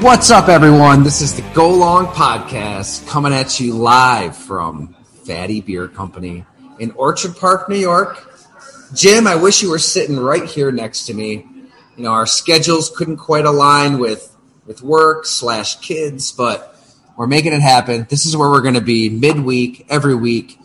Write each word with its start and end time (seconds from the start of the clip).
What's 0.00 0.30
up, 0.30 0.48
everyone? 0.48 1.02
This 1.02 1.20
is 1.20 1.34
the 1.34 1.42
Go 1.54 1.70
Long 1.74 2.06
Podcast 2.06 3.04
coming 3.08 3.32
at 3.32 3.58
you 3.58 3.74
live 3.74 4.36
from 4.36 4.94
Fattey 5.24 5.62
Beer 5.62 5.88
Company 5.88 6.44
in 6.78 6.92
Orchard 6.92 7.36
Park, 7.36 7.68
New 7.68 7.78
York. 7.78 8.32
Jim, 8.94 9.26
I 9.26 9.34
wish 9.34 9.60
you 9.60 9.68
were 9.68 9.80
sitting 9.80 10.16
right 10.16 10.44
here 10.44 10.70
next 10.70 11.06
to 11.06 11.14
me. 11.14 11.44
You 11.96 12.04
know, 12.04 12.12
our 12.12 12.26
schedules 12.26 12.92
couldn't 12.96 13.16
quite 13.16 13.44
align 13.44 13.98
with 13.98 14.36
with 14.66 14.82
work 14.82 15.26
slash 15.26 15.80
kids, 15.80 16.30
but 16.30 16.78
we're 17.16 17.26
making 17.26 17.52
it 17.52 17.60
happen. 17.60 18.06
This 18.08 18.24
is 18.24 18.36
where 18.36 18.48
we're 18.48 18.62
going 18.62 18.74
to 18.74 18.80
be 18.80 19.10
midweek, 19.10 19.84
every 19.88 20.14
week, 20.14 20.60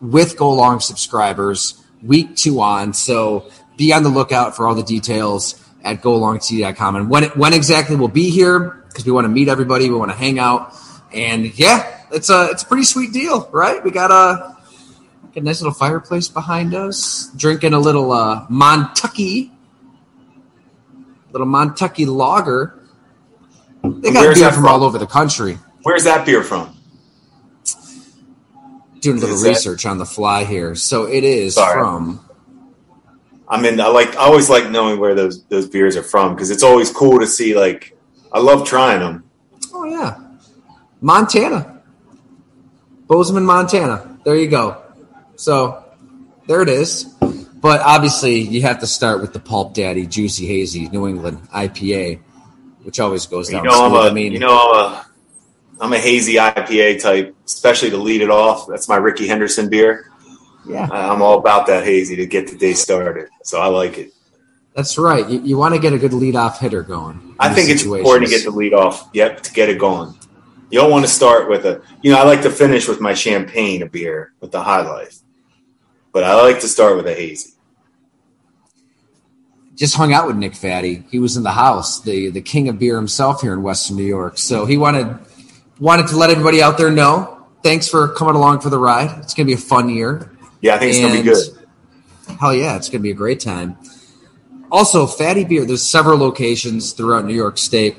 with 0.00 0.36
Go 0.36 0.52
Long 0.52 0.78
subscribers, 0.78 1.82
week 2.04 2.36
two 2.36 2.60
on. 2.60 2.94
So 2.94 3.50
be 3.76 3.92
on 3.92 4.04
the 4.04 4.10
lookout 4.10 4.54
for 4.54 4.68
all 4.68 4.76
the 4.76 4.84
details 4.84 5.60
at 5.86 6.02
golongtv.com. 6.02 6.96
And 6.96 7.08
when, 7.08 7.24
when 7.30 7.54
exactly 7.54 7.94
we'll 7.96 8.08
be 8.08 8.28
here, 8.28 8.82
because 8.88 9.06
we 9.06 9.12
want 9.12 9.24
to 9.24 9.28
meet 9.28 9.48
everybody, 9.48 9.88
we 9.88 9.96
want 9.96 10.10
to 10.10 10.16
hang 10.16 10.38
out. 10.40 10.74
And 11.12 11.56
yeah, 11.56 12.00
it's 12.10 12.28
a, 12.28 12.48
it's 12.50 12.64
a 12.64 12.66
pretty 12.66 12.82
sweet 12.84 13.12
deal, 13.12 13.48
right? 13.52 13.82
We 13.84 13.92
got 13.92 14.10
a, 14.10 14.56
a 15.36 15.40
nice 15.40 15.60
little 15.60 15.72
fireplace 15.72 16.26
behind 16.28 16.74
us, 16.74 17.30
drinking 17.36 17.72
a 17.72 17.78
little 17.78 18.10
uh, 18.10 18.46
Montucky, 18.48 19.52
little 21.30 21.46
Montucky 21.46 22.06
lager. 22.06 22.80
They 23.84 24.12
got 24.12 24.22
Where's 24.24 24.40
beer 24.40 24.50
from 24.50 24.64
from? 24.64 24.72
all 24.72 24.82
over 24.82 24.98
the 24.98 25.06
country. 25.06 25.58
Where's 25.84 26.02
that 26.04 26.26
beer 26.26 26.42
from? 26.42 26.76
Doing 29.00 29.18
a 29.18 29.20
little 29.20 29.36
Is 29.36 29.42
that- 29.42 29.50
research 29.50 29.86
on 29.86 29.98
the 29.98 30.06
fly 30.06 30.42
here. 30.44 30.74
So 30.74 31.04
it 31.06 31.22
is 31.22 31.54
Sorry. 31.54 31.74
from 31.78 32.25
I 33.48 33.60
mean, 33.60 33.80
I 33.80 33.86
like 33.88 34.16
I 34.16 34.24
always 34.24 34.50
like 34.50 34.70
knowing 34.70 34.98
where 34.98 35.14
those 35.14 35.44
those 35.44 35.68
beers 35.68 35.96
are 35.96 36.02
from 36.02 36.34
because 36.34 36.50
it's 36.50 36.62
always 36.62 36.90
cool 36.90 37.20
to 37.20 37.26
see. 37.26 37.56
Like, 37.56 37.96
I 38.32 38.40
love 38.40 38.66
trying 38.66 39.00
them. 39.00 39.24
Oh 39.72 39.84
yeah, 39.84 40.18
Montana, 41.00 41.82
Bozeman, 43.06 43.44
Montana. 43.44 44.18
There 44.24 44.36
you 44.36 44.48
go. 44.48 44.82
So 45.36 45.84
there 46.46 46.62
it 46.62 46.68
is. 46.68 47.04
But 47.04 47.80
obviously, 47.80 48.40
you 48.40 48.62
have 48.62 48.80
to 48.80 48.86
start 48.86 49.20
with 49.20 49.32
the 49.32 49.40
Pulp 49.40 49.74
Daddy 49.74 50.06
Juicy 50.06 50.46
Hazy 50.46 50.88
New 50.88 51.06
England 51.06 51.48
IPA, 51.50 52.20
which 52.82 53.00
always 53.00 53.26
goes 53.26 53.48
down. 53.48 53.64
You 53.64 53.70
know, 53.70 53.86
I'm 53.86 53.92
a 53.92 54.10
I 54.10 54.12
mean, 54.12 54.32
you 54.32 54.38
know 54.38 54.56
I'm 54.56 54.92
a 54.92 55.06
I'm 55.80 55.92
a 55.92 55.98
hazy 55.98 56.34
IPA 56.34 57.02
type, 57.02 57.36
especially 57.44 57.90
to 57.90 57.96
lead 57.96 58.22
it 58.22 58.30
off. 58.30 58.66
That's 58.66 58.88
my 58.88 58.96
Rickey 58.96 59.26
Henderson 59.26 59.68
beer. 59.68 60.10
Yeah, 60.68 60.88
I'm 60.90 61.22
all 61.22 61.38
about 61.38 61.66
that 61.68 61.84
hazy 61.84 62.16
to 62.16 62.26
get 62.26 62.48
the 62.48 62.56
day 62.56 62.72
started, 62.74 63.28
so 63.44 63.60
I 63.60 63.66
like 63.66 63.98
it. 63.98 64.12
that's 64.74 64.98
right. 64.98 65.28
You, 65.28 65.40
you 65.42 65.56
want 65.56 65.74
to 65.74 65.80
get 65.80 65.92
a 65.92 65.98
good 65.98 66.12
leadoff 66.12 66.58
hitter 66.58 66.82
going. 66.82 67.34
I 67.38 67.52
think 67.54 67.70
it's 67.70 67.84
important 67.84 68.30
to 68.30 68.36
get 68.36 68.44
the 68.44 68.50
lead 68.50 68.74
off. 68.74 69.08
Yep, 69.14 69.42
to 69.44 69.52
get 69.52 69.68
it 69.68 69.78
going. 69.78 70.14
You 70.70 70.80
don't 70.80 70.90
want 70.90 71.04
to 71.04 71.10
start 71.10 71.48
with 71.48 71.64
a. 71.66 71.80
You 72.02 72.10
know, 72.12 72.18
I 72.18 72.24
like 72.24 72.42
to 72.42 72.50
finish 72.50 72.88
with 72.88 73.00
my 73.00 73.14
champagne, 73.14 73.82
a 73.82 73.86
beer 73.86 74.32
with 74.40 74.50
the 74.50 74.62
high 74.62 74.82
life, 74.82 75.18
but 76.12 76.24
I 76.24 76.34
like 76.42 76.60
to 76.60 76.68
start 76.68 76.96
with 76.96 77.06
a 77.06 77.14
hazy. 77.14 77.50
just 79.76 79.94
hung 79.94 80.12
out 80.12 80.26
with 80.26 80.36
Nick 80.36 80.52
Fattey. 80.54 81.04
He 81.10 81.18
was 81.18 81.36
in 81.36 81.42
the 81.42 81.52
house, 81.52 82.00
the 82.00 82.30
the 82.30 82.40
king 82.40 82.68
of 82.68 82.78
beer 82.78 82.96
himself 82.96 83.42
here 83.42 83.52
in 83.52 83.62
Western 83.62 83.96
New 83.96 84.04
York. 84.04 84.38
So 84.38 84.66
he 84.66 84.76
wanted 84.76 85.16
wanted 85.78 86.08
to 86.08 86.16
let 86.16 86.30
everybody 86.30 86.62
out 86.62 86.78
there 86.78 86.90
know. 86.90 87.46
Thanks 87.62 87.88
for 87.88 88.08
coming 88.08 88.34
along 88.34 88.60
for 88.60 88.70
the 88.70 88.78
ride. 88.78 89.18
It's 89.20 89.34
gonna 89.34 89.46
be 89.46 89.52
a 89.52 89.58
fun 89.58 89.88
year. 89.88 90.32
Yeah, 90.66 90.74
I 90.74 90.78
think 90.78 90.90
it's 90.94 91.00
gonna 91.00 91.12
be 91.14 91.22
good. 91.22 92.38
Hell 92.40 92.52
yeah, 92.54 92.74
it's 92.76 92.88
gonna 92.88 93.02
be 93.02 93.12
a 93.12 93.14
great 93.14 93.38
time. 93.38 93.78
Also, 94.70 95.06
Fattey 95.06 95.48
Beer. 95.48 95.64
There's 95.64 95.82
several 95.82 96.18
locations 96.18 96.92
throughout 96.92 97.24
New 97.24 97.34
York 97.34 97.56
State. 97.56 97.96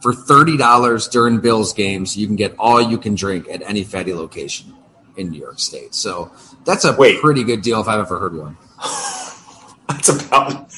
For 0.00 0.12
thirty 0.14 0.56
dollars 0.56 1.08
during 1.08 1.40
Bills 1.40 1.72
games, 1.72 2.16
you 2.16 2.26
can 2.28 2.36
get 2.36 2.54
all 2.58 2.80
you 2.80 2.96
can 2.98 3.14
drink 3.16 3.48
at 3.50 3.62
any 3.62 3.84
Fattey 3.84 4.14
location 4.14 4.72
in 5.16 5.30
New 5.30 5.40
York 5.40 5.58
State. 5.58 5.94
So 5.94 6.30
that's 6.64 6.84
a 6.84 6.94
Wait. 6.94 7.20
pretty 7.20 7.42
good 7.42 7.62
deal 7.62 7.80
if 7.80 7.88
I've 7.88 8.00
ever 8.00 8.18
heard 8.20 8.36
one. 8.36 8.56
That's 9.88 10.08
about. 10.08 10.70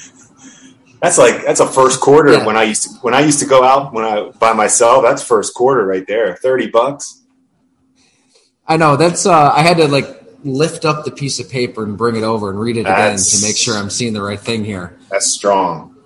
That's 1.02 1.18
like 1.18 1.44
that's 1.44 1.60
a 1.60 1.66
first 1.66 2.00
quarter 2.00 2.32
Yeah. 2.32 2.46
when 2.46 2.56
I 2.56 2.64
used 2.64 2.82
to 2.84 2.88
when 3.02 3.14
I 3.14 3.20
used 3.20 3.38
to 3.40 3.46
go 3.46 3.62
out 3.62 3.92
when 3.92 4.04
I 4.04 4.30
by 4.40 4.52
myself. 4.52 5.04
That's 5.04 5.22
first 5.22 5.54
quarter 5.54 5.84
right 5.86 6.06
there. 6.06 6.34
Thirty 6.36 6.68
bucks. 6.68 7.22
I 8.66 8.76
know 8.76 8.96
that's. 8.96 9.26
Uh, 9.26 9.52
I 9.54 9.62
had 9.62 9.76
to 9.76 9.86
like 9.86 10.15
lift 10.46 10.84
up 10.84 11.04
the 11.04 11.10
piece 11.10 11.40
of 11.40 11.50
paper 11.50 11.82
and 11.82 11.98
bring 11.98 12.16
it 12.16 12.22
over 12.22 12.48
and 12.48 12.58
read 12.58 12.76
it 12.76 12.82
again 12.82 13.18
to 13.18 13.42
make 13.42 13.56
sure 13.56 13.76
I'm 13.76 13.90
seeing 13.90 14.12
the 14.12 14.22
right 14.22 14.38
thing 14.38 14.64
here. 14.64 14.98
That's 15.10 15.26
strong. 15.26 15.96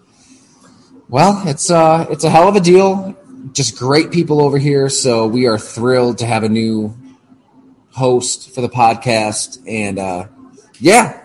Well, 1.09 1.43
it's 1.47 1.71
uh, 1.71 2.07
it's 2.11 2.25
a 2.25 2.31
hell 2.31 2.49
of 2.49 2.57
a 2.57 2.61
deal. 2.61 3.17
Just 3.53 3.77
great 3.77 4.11
people 4.11 4.41
over 4.43 4.59
here, 4.59 4.89
so 4.89 5.27
we 5.27 5.47
are 5.47 5.59
thrilled 5.59 6.19
to 6.19 6.27
have 6.27 6.45
a 6.45 6.49
new 6.49 6.97
host 7.91 8.55
for 8.55 8.61
the 8.61 8.69
podcast. 8.69 9.59
And 9.67 9.99
uh, 9.99 10.29
yeah, 10.79 11.21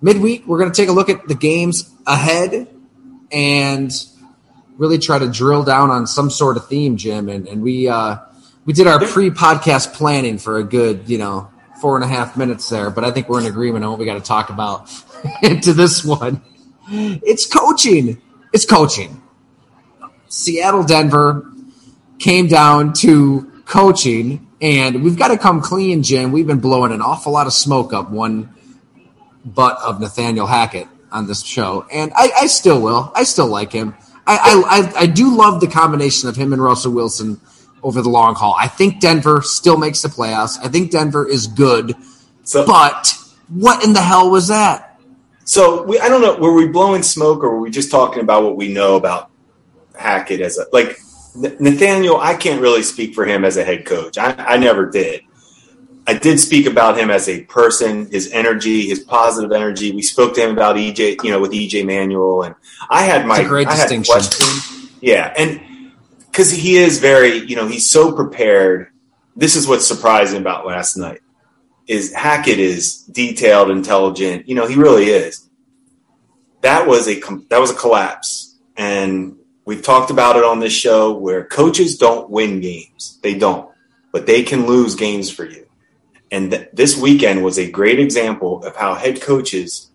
midweek 0.00 0.46
we're 0.46 0.58
going 0.58 0.70
to 0.70 0.76
take 0.76 0.88
a 0.88 0.92
look 0.92 1.08
at 1.08 1.26
the 1.28 1.34
games 1.34 1.90
ahead 2.06 2.68
and 3.30 3.90
really 4.76 4.98
try 4.98 5.18
to 5.18 5.30
drill 5.30 5.62
down 5.62 5.90
on 5.90 6.06
some 6.06 6.30
sort 6.30 6.56
of 6.56 6.68
theme, 6.68 6.96
Jim. 6.96 7.28
And 7.28 7.48
and 7.48 7.62
we 7.62 7.88
uh, 7.88 8.18
we 8.64 8.72
did 8.72 8.86
our 8.86 9.00
pre-podcast 9.04 9.94
planning 9.94 10.38
for 10.38 10.58
a 10.58 10.64
good, 10.64 11.08
you 11.08 11.18
know, 11.18 11.50
four 11.82 11.96
and 11.96 12.04
a 12.04 12.08
half 12.08 12.36
minutes 12.36 12.68
there. 12.70 12.90
But 12.90 13.02
I 13.02 13.10
think 13.10 13.28
we're 13.28 13.40
in 13.40 13.46
agreement 13.46 13.84
on 13.84 13.90
what 13.90 13.98
we 13.98 14.06
got 14.06 14.14
to 14.14 14.20
talk 14.20 14.50
about 14.50 14.88
into 15.42 15.74
this 15.74 16.04
one. 16.04 16.40
It's 16.88 17.44
coaching. 17.44 18.22
It's 18.52 18.64
coaching. 18.64 19.20
Seattle, 20.28 20.84
Denver 20.84 21.52
came 22.20 22.46
down 22.46 22.92
to 22.94 23.50
coaching, 23.66 24.46
and 24.60 25.02
we've 25.02 25.18
got 25.18 25.28
to 25.28 25.38
come 25.38 25.60
clean, 25.60 26.04
Jim. 26.04 26.30
We've 26.30 26.46
been 26.46 26.60
blowing 26.60 26.92
an 26.92 27.02
awful 27.02 27.32
lot 27.32 27.48
of 27.48 27.52
smoke 27.52 27.92
up 27.92 28.10
one 28.10 28.54
butt 29.44 29.76
of 29.82 30.00
Nathaniel 30.00 30.46
Hackett 30.46 30.86
on 31.10 31.26
this 31.26 31.42
show, 31.42 31.84
and 31.92 32.12
I, 32.14 32.30
I 32.42 32.46
still 32.46 32.80
will. 32.80 33.10
I 33.16 33.24
still 33.24 33.48
like 33.48 33.72
him. 33.72 33.96
I, 34.24 34.36
I, 34.36 34.78
I, 34.78 35.00
I 35.00 35.06
do 35.06 35.36
love 35.36 35.60
the 35.60 35.66
combination 35.66 36.28
of 36.28 36.36
him 36.36 36.52
and 36.52 36.62
Russell 36.62 36.92
Wilson 36.92 37.40
over 37.82 38.02
the 38.02 38.08
long 38.08 38.34
haul. 38.34 38.54
I 38.58 38.68
think 38.68 39.00
Denver 39.00 39.42
still 39.42 39.76
makes 39.76 40.02
the 40.02 40.08
playoffs. 40.08 40.58
I 40.62 40.68
think 40.68 40.90
Denver 40.90 41.26
is 41.28 41.46
good, 41.46 41.94
So 42.44 42.64
but 42.66 43.14
what 43.48 43.84
in 43.84 43.92
the 43.92 44.00
hell 44.00 44.30
was 44.30 44.48
that? 44.48 44.88
so 45.44 45.82
we 45.82 45.98
I 45.98 46.08
don't 46.08 46.22
know. 46.22 46.36
Were 46.36 46.52
we 46.54 46.68
blowing 46.68 47.02
smoke 47.02 47.42
or 47.42 47.50
were 47.50 47.60
we 47.60 47.70
just 47.70 47.90
talking 47.90 48.22
about 48.22 48.44
what 48.44 48.56
we 48.56 48.72
know 48.72 48.96
about 48.96 49.30
Hackett 49.98 50.40
as 50.40 50.58
a 50.58 50.66
like 50.72 50.98
Nathaniel? 51.34 52.18
I 52.20 52.34
can't 52.34 52.60
really 52.60 52.82
speak 52.82 53.14
for 53.14 53.24
him 53.26 53.44
as 53.44 53.56
a 53.56 53.64
head 53.64 53.84
coach. 53.84 54.18
I, 54.18 54.34
I 54.38 54.56
never 54.56 54.88
did. 54.90 55.22
I 56.06 56.14
did 56.14 56.40
speak 56.40 56.66
about 56.66 56.98
him 56.98 57.10
as 57.10 57.28
a 57.28 57.42
person, 57.44 58.10
his 58.10 58.30
energy, 58.32 58.88
his 58.88 58.98
positive 59.00 59.52
energy. 59.52 59.92
We 59.92 60.02
spoke 60.02 60.34
to 60.34 60.42
him 60.42 60.50
about 60.50 60.74
EJ, 60.76 61.22
you 61.22 61.30
know, 61.30 61.40
with 61.40 61.52
EJ 61.52 61.86
Manuel, 61.86 62.42
and 62.42 62.54
I 62.90 63.02
had 63.04 63.24
my 63.26 63.44
great 63.44 63.68
I 63.68 63.74
had 63.74 63.82
distinction. 63.88 64.12
questions. 64.12 64.90
Yeah, 65.00 65.32
and 65.36 65.60
because 66.32 66.50
he 66.50 66.78
is 66.78 66.98
very, 66.98 67.36
you 67.44 67.54
know, 67.54 67.68
he's 67.68 67.88
so 67.88 68.10
prepared. 68.10 68.88
This 69.36 69.54
is 69.54 69.68
what's 69.68 69.86
surprising 69.86 70.40
about 70.40 70.66
last 70.66 70.96
night 70.96 71.20
is 71.86 72.14
Hackett 72.14 72.58
is 72.58 73.02
detailed, 73.04 73.70
intelligent. 73.70 74.48
You 74.48 74.54
know, 74.54 74.66
he 74.66 74.76
really 74.76 75.06
is. 75.06 75.48
That 76.62 76.86
was 76.86 77.06
a 77.06 77.20
that 77.50 77.60
was 77.60 77.70
a 77.70 77.74
collapse, 77.74 78.56
and 78.76 79.36
we've 79.64 79.82
talked 79.82 80.10
about 80.10 80.36
it 80.36 80.44
on 80.44 80.60
this 80.60 80.72
show 80.72 81.12
where 81.12 81.44
coaches 81.44 81.98
don't 81.98 82.30
win 82.30 82.60
games. 82.60 83.18
They 83.22 83.34
don't, 83.34 83.68
but 84.12 84.26
they 84.26 84.42
can 84.42 84.66
lose 84.66 84.94
games 84.94 85.28
for 85.28 85.44
you. 85.44 85.66
And 86.30 86.50
th- 86.50 86.68
this 86.72 86.96
weekend 86.96 87.42
was 87.44 87.58
a 87.58 87.70
great 87.70 87.98
example 87.98 88.64
of 88.64 88.76
how 88.76 88.94
head 88.94 89.20
coaches 89.20 89.90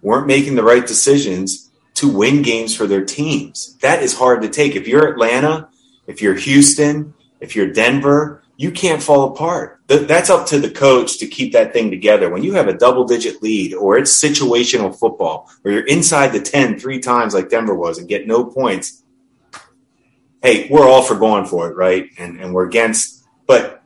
weren't 0.00 0.28
making 0.28 0.54
the 0.54 0.62
right 0.62 0.86
decisions 0.86 1.70
to 1.94 2.08
win 2.08 2.40
games 2.42 2.74
for 2.74 2.86
their 2.86 3.04
teams. 3.04 3.76
That 3.82 4.02
is 4.02 4.16
hard 4.16 4.42
to 4.42 4.48
take. 4.48 4.74
If 4.74 4.88
you're 4.88 5.08
Atlanta, 5.08 5.68
if 6.06 6.22
you're 6.22 6.34
Houston, 6.34 7.14
if 7.40 7.56
you're 7.56 7.72
Denver, 7.72 8.42
you 8.56 8.70
can't 8.70 9.02
fall 9.02 9.32
apart. 9.32 9.80
That's 9.88 10.30
up 10.30 10.46
to 10.46 10.58
the 10.58 10.70
coach 10.70 11.18
to 11.18 11.26
keep 11.26 11.52
that 11.52 11.72
thing 11.72 11.90
together. 11.90 12.30
When 12.30 12.44
you 12.44 12.52
have 12.54 12.68
a 12.68 12.72
double 12.72 13.04
digit 13.04 13.42
lead 13.42 13.74
or 13.74 13.98
it's 13.98 14.12
situational 14.12 14.96
football 14.96 15.50
where 15.62 15.74
you're 15.74 15.86
inside 15.86 16.28
the 16.28 16.40
10 16.40 16.78
three 16.78 17.00
times 17.00 17.34
like 17.34 17.50
Denver 17.50 17.74
was 17.74 17.98
and 17.98 18.08
get 18.08 18.26
no 18.26 18.44
points, 18.44 19.02
hey, 20.42 20.68
we're 20.70 20.88
all 20.88 21.02
for 21.02 21.16
going 21.16 21.46
for 21.46 21.70
it, 21.70 21.76
right? 21.76 22.08
And, 22.18 22.40
and 22.40 22.54
we're 22.54 22.66
against, 22.66 23.24
but 23.46 23.82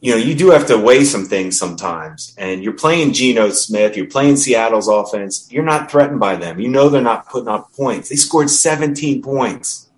you 0.00 0.10
know, 0.10 0.18
you 0.18 0.34
do 0.34 0.50
have 0.50 0.66
to 0.66 0.76
weigh 0.76 1.04
some 1.04 1.26
things 1.26 1.56
sometimes. 1.56 2.34
And 2.36 2.62
you're 2.62 2.72
playing 2.72 3.12
Geno 3.12 3.50
Smith, 3.50 3.96
you're 3.96 4.06
playing 4.06 4.36
Seattle's 4.36 4.88
offense. 4.88 5.46
You're 5.50 5.62
not 5.62 5.90
threatened 5.90 6.18
by 6.18 6.34
them. 6.34 6.58
You 6.58 6.68
know 6.68 6.88
they're 6.88 7.00
not 7.00 7.28
putting 7.28 7.48
up 7.48 7.72
points. 7.72 8.08
They 8.08 8.16
scored 8.16 8.50
17 8.50 9.22
points. 9.22 9.91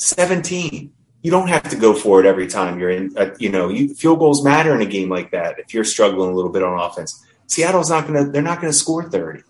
17. 0.00 0.92
You 1.22 1.30
don't 1.30 1.48
have 1.48 1.68
to 1.68 1.76
go 1.76 1.94
for 1.94 2.20
it 2.20 2.26
every 2.26 2.46
time 2.46 2.80
you're 2.80 2.90
in. 2.90 3.16
Uh, 3.16 3.34
you 3.38 3.50
know, 3.50 3.68
you, 3.68 3.94
field 3.94 4.18
goals 4.18 4.42
matter 4.42 4.74
in 4.74 4.80
a 4.80 4.86
game 4.86 5.10
like 5.10 5.30
that. 5.32 5.58
If 5.58 5.74
you're 5.74 5.84
struggling 5.84 6.30
a 6.30 6.34
little 6.34 6.50
bit 6.50 6.62
on 6.62 6.78
offense, 6.78 7.24
Seattle's 7.46 7.90
not 7.90 8.06
going 8.06 8.24
to. 8.24 8.30
They're 8.30 8.42
not 8.42 8.60
going 8.60 8.72
to 8.72 8.78
score 8.78 9.08
30. 9.08 9.42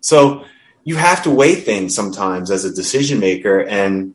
So 0.00 0.44
you 0.84 0.96
have 0.96 1.22
to 1.24 1.30
weigh 1.30 1.56
things 1.56 1.94
sometimes 1.94 2.50
as 2.50 2.64
a 2.64 2.74
decision 2.74 3.20
maker. 3.20 3.60
And 3.60 4.14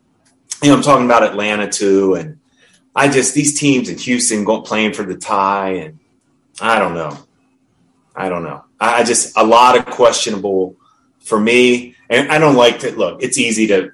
you 0.62 0.70
know, 0.70 0.76
I'm 0.76 0.82
talking 0.82 1.04
about 1.04 1.22
Atlanta 1.22 1.70
too, 1.70 2.14
and 2.14 2.40
I 2.94 3.08
just 3.08 3.34
these 3.34 3.58
teams 3.58 3.88
in 3.88 3.98
Houston 3.98 4.44
go, 4.44 4.62
playing 4.62 4.94
for 4.94 5.04
the 5.04 5.16
tie, 5.16 5.74
and 5.74 5.98
I 6.60 6.78
don't 6.78 6.94
know, 6.94 7.16
I 8.14 8.28
don't 8.28 8.42
know. 8.42 8.64
I 8.80 9.04
just 9.04 9.36
a 9.36 9.44
lot 9.44 9.78
of 9.78 9.86
questionable 9.86 10.76
for 11.20 11.38
me, 11.38 11.94
and 12.08 12.32
I 12.32 12.38
don't 12.38 12.56
like 12.56 12.80
to 12.80 12.96
look. 12.96 13.22
It's 13.22 13.38
easy 13.38 13.66
to 13.68 13.92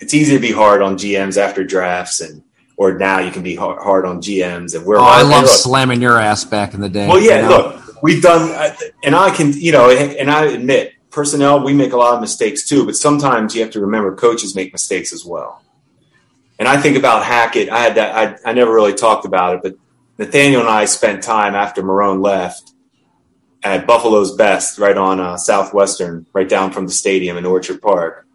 it's 0.00 0.14
easy 0.14 0.34
to 0.34 0.40
be 0.40 0.52
hard 0.52 0.82
on 0.82 0.96
GMs 0.96 1.36
after 1.36 1.64
drafts, 1.64 2.20
and 2.20 2.42
or 2.76 2.96
now 2.96 3.18
you 3.18 3.30
can 3.30 3.42
be 3.42 3.56
hard, 3.56 3.82
hard 3.82 4.06
on 4.06 4.20
GMs, 4.20 4.74
and 4.74 4.84
we're 4.84 4.98
Oh, 4.98 5.02
I 5.02 5.22
love 5.22 5.42
look, 5.42 5.50
slamming 5.50 6.00
your 6.00 6.18
ass 6.18 6.44
back 6.44 6.74
in 6.74 6.80
the 6.80 6.88
day. 6.88 7.08
well, 7.08 7.20
yeah, 7.20 7.42
you 7.42 7.48
know? 7.48 7.48
look, 7.48 8.02
we've 8.02 8.22
done, 8.22 8.50
uh, 8.52 8.74
and 9.02 9.14
I 9.16 9.30
can, 9.30 9.52
you 9.52 9.72
know, 9.72 9.90
and 9.90 10.30
I 10.30 10.46
admit, 10.46 10.94
personnel, 11.10 11.64
we 11.64 11.72
make 11.72 11.92
a 11.92 11.96
lot 11.96 12.14
of 12.14 12.20
mistakes 12.20 12.66
too, 12.66 12.86
but 12.86 12.94
sometimes 12.94 13.54
you 13.54 13.62
have 13.62 13.72
to 13.72 13.80
remember 13.80 14.14
coaches 14.14 14.54
make 14.54 14.72
mistakes 14.72 15.12
as 15.12 15.24
well. 15.24 15.62
And 16.60 16.68
I 16.68 16.80
think 16.80 16.96
about 16.96 17.24
Hackett. 17.24 17.68
I 17.68 17.78
had 17.78 17.94
that. 17.96 18.40
I, 18.44 18.50
I 18.50 18.52
never 18.52 18.72
really 18.72 18.94
talked 18.94 19.24
about 19.24 19.56
it, 19.56 19.62
but 19.62 19.74
Nathaniel 20.18 20.60
and 20.60 20.70
I 20.70 20.84
spent 20.84 21.22
time 21.22 21.54
after 21.54 21.82
Marrone 21.82 22.22
left 22.22 22.72
at 23.62 23.86
Buffalo's 23.86 24.36
Best, 24.36 24.78
right 24.78 24.96
on 24.96 25.20
uh, 25.20 25.36
Southwestern, 25.36 26.26
right 26.32 26.48
down 26.48 26.72
from 26.72 26.86
the 26.86 26.92
stadium 26.92 27.36
in 27.36 27.44
Orchard 27.44 27.82
Park. 27.82 28.26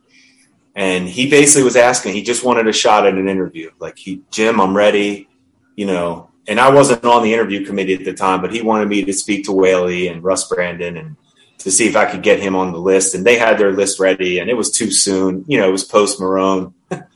And 0.76 1.08
he 1.08 1.30
basically 1.30 1.64
was 1.64 1.76
asking. 1.76 2.14
He 2.14 2.24
just 2.24 2.44
wanted 2.44 2.68
a 2.68 2.74
shot 2.74 3.06
at 3.06 3.14
an 3.14 3.30
interview. 3.30 3.70
Like 3.80 3.98
he, 3.98 4.22
Jim, 4.32 4.60
I'm 4.60 4.76
ready. 4.76 5.30
You 5.76 5.86
know, 5.88 6.30
and 6.48 6.60
I 6.60 6.70
wasn't 6.70 7.04
on 7.06 7.24
the 7.24 7.34
interview 7.34 7.66
committee 7.66 7.94
at 7.96 8.06
the 8.06 8.14
time, 8.14 8.42
but 8.42 8.52
he 8.54 8.62
wanted 8.62 8.88
me 8.90 9.04
to 9.06 9.14
speak 9.14 9.46
to 9.46 9.52
Whaley 9.52 10.08
and 10.08 10.24
Russ 10.24 10.48
Brandon 10.48 10.98
and 10.98 11.16
to 11.60 11.72
see 11.72 11.88
if 11.88 11.96
I 11.96 12.06
could 12.06 12.22
get 12.22 12.40
him 12.40 12.56
on 12.56 12.72
the 12.72 12.78
list. 12.80 13.16
And 13.16 13.26
they 13.26 13.38
had 13.38 13.58
their 13.58 13.72
list 13.72 14.00
ready, 14.00 14.40
and 14.40 14.50
it 14.50 14.54
was 14.56 14.72
too 14.72 14.92
soon. 14.92 15.46
You 15.48 15.60
know, 15.60 15.70
it 15.70 15.72
was 15.72 15.84
post 15.84 16.20
Marrone. 16.20 16.74
that 16.90 17.08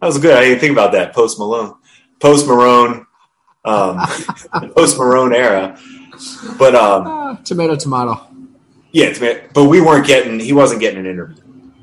was 0.00 0.18
good. 0.18 0.36
I 0.36 0.42
didn't 0.42 0.60
think 0.60 0.72
about 0.72 0.92
that. 0.92 1.12
Post 1.12 1.38
Malone, 1.38 1.74
post 2.20 2.46
Marrone, 2.46 3.06
um, 3.64 3.98
post 4.74 4.96
Marrone 4.98 5.34
era. 5.34 5.78
But 6.58 6.74
um, 6.74 7.06
Ah, 7.06 7.34
tomato, 7.44 7.76
tomato. 7.76 8.26
yeah, 8.92 9.06
it's- 9.06 9.48
but 9.54 9.64
we 9.64 9.80
weren't 9.80 10.06
getting. 10.06 10.38
He 10.40 10.52
wasn't 10.52 10.80
getting 10.80 11.00
an 11.00 11.06
interview. 11.06 11.36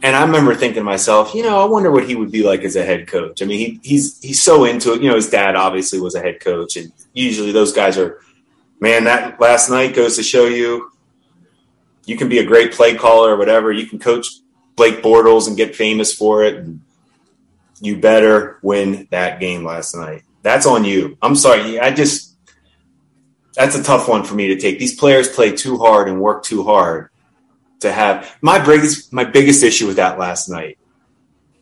And 0.03 0.15
I 0.15 0.21
remember 0.21 0.53
thinking 0.53 0.81
to 0.81 0.83
myself, 0.83 1.33
you 1.33 1.41
know, 1.43 1.59
I 1.59 1.65
wonder 1.65 1.89
what 1.89 2.07
he 2.07 2.15
would 2.15 2.31
be 2.31 2.43
like 2.43 2.61
as 2.61 2.75
a 2.75 2.85
head 2.85 3.07
coach. 3.07 3.41
I 3.41 3.45
mean, 3.45 3.57
he, 3.59 3.79
he's 3.83 4.21
he's 4.21 4.41
so 4.41 4.65
into 4.65 4.93
it. 4.93 5.01
You 5.01 5.09
know, 5.09 5.15
his 5.15 5.29
dad 5.29 5.55
obviously 5.55 5.99
was 5.99 6.13
a 6.13 6.21
head 6.21 6.39
coach, 6.39 6.77
and 6.77 6.91
usually 7.13 7.51
those 7.51 7.73
guys 7.73 7.97
are, 7.97 8.21
man. 8.79 9.05
That 9.05 9.41
last 9.41 9.69
night 9.69 9.95
goes 9.95 10.15
to 10.17 10.23
show 10.23 10.45
you, 10.45 10.91
you 12.05 12.15
can 12.15 12.29
be 12.29 12.39
a 12.39 12.45
great 12.45 12.73
play 12.73 12.95
caller 12.95 13.31
or 13.33 13.37
whatever. 13.37 13.71
You 13.71 13.87
can 13.87 13.97
coach 13.97 14.27
Blake 14.75 15.01
Bortles 15.01 15.47
and 15.47 15.57
get 15.57 15.75
famous 15.75 16.13
for 16.13 16.43
it. 16.43 16.55
And 16.55 16.81
you 17.81 17.97
better 17.97 18.59
win 18.61 19.07
that 19.11 19.39
game 19.39 19.63
last 19.63 19.95
night. 19.95 20.23
That's 20.43 20.65
on 20.65 20.83
you. 20.83 21.17
I'm 21.21 21.35
sorry. 21.35 21.79
I 21.79 21.91
just 21.91 22.35
that's 23.55 23.75
a 23.75 23.83
tough 23.83 24.07
one 24.07 24.23
for 24.23 24.35
me 24.35 24.47
to 24.49 24.59
take. 24.59 24.77
These 24.77 24.95
players 24.95 25.27
play 25.27 25.51
too 25.51 25.77
hard 25.77 26.07
and 26.07 26.21
work 26.21 26.43
too 26.43 26.63
hard 26.63 27.09
to 27.79 27.91
have 27.91 28.37
my 28.41 28.63
biggest 28.63 29.13
my 29.13 29.23
biggest 29.23 29.63
issue 29.63 29.87
with 29.87 29.97
that 29.97 30.17
last 30.17 30.49
night, 30.49 30.77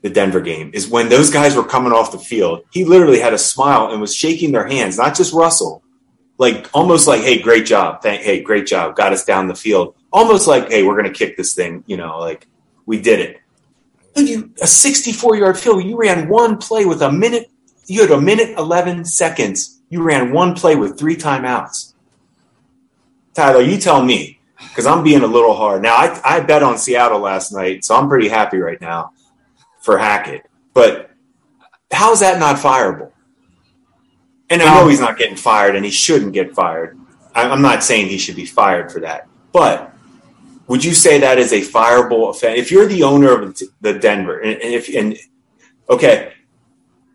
the 0.01 0.09
Denver 0.09 0.41
game, 0.41 0.71
is 0.73 0.87
when 0.87 1.09
those 1.09 1.29
guys 1.29 1.55
were 1.55 1.63
coming 1.63 1.91
off 1.91 2.11
the 2.11 2.19
field. 2.19 2.63
He 2.71 2.85
literally 2.85 3.19
had 3.19 3.33
a 3.33 3.37
smile 3.37 3.91
and 3.91 4.01
was 4.01 4.15
shaking 4.15 4.51
their 4.51 4.67
hands, 4.67 4.97
not 4.97 5.15
just 5.15 5.33
Russell, 5.33 5.83
like 6.37 6.69
almost 6.73 7.07
like, 7.07 7.21
"Hey, 7.21 7.41
great 7.41 7.65
job! 7.65 8.01
Thank, 8.01 8.21
hey, 8.21 8.41
great 8.41 8.65
job! 8.67 8.95
Got 8.95 9.13
us 9.13 9.25
down 9.25 9.47
the 9.47 9.55
field." 9.55 9.95
Almost 10.11 10.47
like, 10.47 10.69
"Hey, 10.69 10.83
we're 10.83 10.95
gonna 10.95 11.11
kick 11.13 11.37
this 11.37 11.53
thing," 11.53 11.83
you 11.87 11.97
know, 11.97 12.19
like 12.19 12.47
we 12.85 12.99
did 12.99 13.19
it. 13.19 13.41
Look, 14.15 14.27
you 14.27 14.51
a 14.61 14.67
64 14.67 15.35
yard 15.35 15.57
field. 15.59 15.83
You 15.83 15.97
ran 15.97 16.29
one 16.29 16.57
play 16.57 16.85
with 16.85 17.01
a 17.01 17.11
minute. 17.11 17.49
You 17.87 18.01
had 18.01 18.11
a 18.11 18.21
minute 18.21 18.57
11 18.57 19.05
seconds. 19.05 19.81
You 19.89 20.01
ran 20.01 20.31
one 20.31 20.55
play 20.55 20.75
with 20.75 20.97
three 20.97 21.15
timeouts. 21.15 21.93
Tyler, 23.33 23.61
you 23.61 23.77
tell 23.77 24.03
me 24.03 24.34
because 24.57 24.85
I'm 24.85 25.03
being 25.03 25.21
a 25.21 25.27
little 25.27 25.53
hard. 25.53 25.81
Now, 25.81 25.95
I, 25.95 26.19
I 26.23 26.39
bet 26.39 26.63
on 26.63 26.77
Seattle 26.77 27.19
last 27.19 27.51
night, 27.51 27.83
so 27.83 27.95
I'm 27.95 28.07
pretty 28.07 28.29
happy 28.29 28.57
right 28.57 28.79
now 28.79 29.11
for 29.81 29.97
Hackett. 29.97 30.49
But 30.73 31.11
how 31.91 32.11
is 32.11 32.19
that 32.21 32.39
not 32.39 32.57
fireable? 32.57 33.11
And 34.49 34.61
I 34.61 34.65
know 34.75 34.87
he's 34.87 34.99
not 34.99 35.17
getting 35.17 35.35
fired, 35.35 35.75
and 35.75 35.83
he 35.83 35.91
shouldn't 35.91 36.33
get 36.33 36.53
fired. 36.53 36.99
I'm 37.33 37.61
not 37.61 37.83
saying 37.83 38.07
he 38.07 38.17
should 38.17 38.35
be 38.35 38.45
fired 38.45 38.91
for 38.91 39.01
that. 39.01 39.27
But 39.51 39.93
would 40.67 40.83
you 40.83 40.93
say 40.93 41.19
that 41.19 41.37
is 41.37 41.51
a 41.51 41.61
fireable 41.61 42.29
offense? 42.29 42.59
If 42.59 42.71
you're 42.71 42.85
the 42.85 43.03
owner 43.03 43.31
of 43.31 43.59
the 43.81 43.93
Denver, 43.93 44.39
and 44.39 44.61
if 44.61 44.93
and 44.93 45.17
okay, 45.89 46.33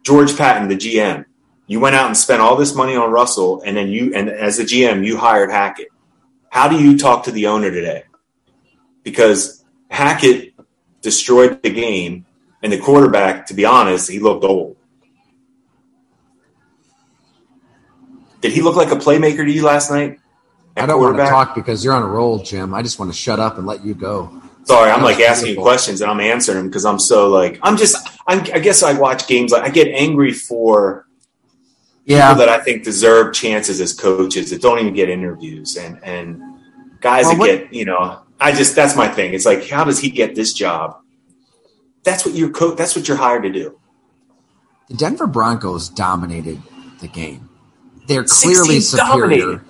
George 0.03 0.37
Paton, 0.37 0.69
the 0.69 0.77
GM, 0.77 1.25
you 1.67 1.81
went 1.81 1.95
out 1.95 2.07
and 2.07 2.17
spent 2.17 2.41
all 2.41 2.57
this 2.57 2.75
money 2.75 2.97
on 2.97 3.11
Russell, 3.11 3.63
and 3.63 3.77
then 3.77 3.89
you 3.89 4.13
and 4.15 4.29
as 4.29 4.59
a 4.59 4.65
GM, 4.65 5.05
you 5.05 5.17
hired 5.17 5.51
Hackett. 5.51 5.89
How 6.51 6.69
do 6.69 6.77
you 6.83 6.99
talk 6.99 7.25
to 7.25 7.31
the 7.31 7.47
owner 7.47 7.71
today? 7.71 8.05
Because 9.05 9.65
Hackett 9.89 10.53
destroyed 11.01 11.63
the 11.63 11.71
game, 11.71 12.27
and 12.63 12.73
the 12.73 12.79
quarterback, 12.79 13.47
to 13.47 13.55
be 13.55 13.65
honest, 13.65 14.11
he 14.11 14.19
looked 14.19 14.45
old. 14.45 14.77
Did 18.41 18.53
he 18.53 18.63
look 18.63 18.77
like 18.77 18.91
a 18.91 18.97
playmaker 18.97 19.45
to 19.45 19.51
you 19.51 19.63
last 19.63 19.91
night? 19.91 20.19
I 20.77 20.87
don't 20.87 21.01
want 21.01 21.17
to 21.17 21.25
talk 21.25 21.55
because 21.55 21.85
you're 21.85 21.95
on 21.95 22.03
a 22.03 22.07
roll, 22.07 22.43
Jim. 22.43 22.75
I 22.75 22.83
just 22.83 22.99
want 22.99 23.13
to 23.13 23.17
shut 23.17 23.39
up 23.39 23.59
and 23.59 23.67
let 23.67 23.85
you 23.85 23.95
go. 23.95 24.43
Sorry, 24.65 24.91
I'm 24.91 25.03
like 25.03 25.21
asking 25.21 25.55
you 25.55 25.61
questions 25.61 26.01
and 26.01 26.11
I'm 26.11 26.21
answering 26.21 26.59
them 26.59 26.67
because 26.69 26.85
I'm 26.85 26.99
so 26.99 27.29
like 27.29 27.59
I'm 27.63 27.77
just 27.77 27.97
I'm, 28.27 28.41
I 28.55 28.59
guess 28.59 28.83
I 28.83 28.93
watch 28.93 29.27
games 29.27 29.53
like 29.53 29.63
I 29.63 29.69
get 29.69 29.89
angry 29.89 30.33
for 30.33 31.07
Yeah, 32.05 32.29
people 32.33 32.47
that 32.47 32.49
I 32.49 32.63
think 32.63 32.83
deserve 32.85 33.35
chances 33.35 33.81
as 33.81 33.93
coaches 33.93 34.51
that 34.51 34.63
don't 34.63 34.79
even 34.81 34.95
get 34.95 35.09
interviews 35.09 35.77
and 35.77 35.99
and 36.03 36.41
guys 37.01 37.25
Well, 37.27 37.33
that 37.35 37.39
what- 37.39 37.47
get 37.47 37.73
you 37.75 37.85
know 37.85 38.21
I 38.41 38.53
just 38.53 38.75
that's 38.75 38.97
my 38.97 39.07
thing. 39.09 39.35
It's 39.35 39.45
like 39.47 39.69
how 39.69 39.85
does 39.85 39.99
he 40.01 40.11
get 40.11 40.35
this 40.35 40.53
job? 40.53 40.97
That's 42.05 42.25
what 42.25 42.35
you're 42.35 42.51
co- 42.51 42.75
That's 42.75 42.97
what 42.97 43.07
you're 43.07 43.17
hired 43.19 43.43
to 43.43 43.51
do. 43.51 43.79
the 44.89 44.97
Denver 44.97 45.27
Broncos 45.27 45.89
dominated 45.91 46.61
the 47.01 47.09
game. 47.09 47.49
They're 48.09 48.25
clearly 48.25 48.81
superior. 48.81 49.07
dominated. 49.19 49.61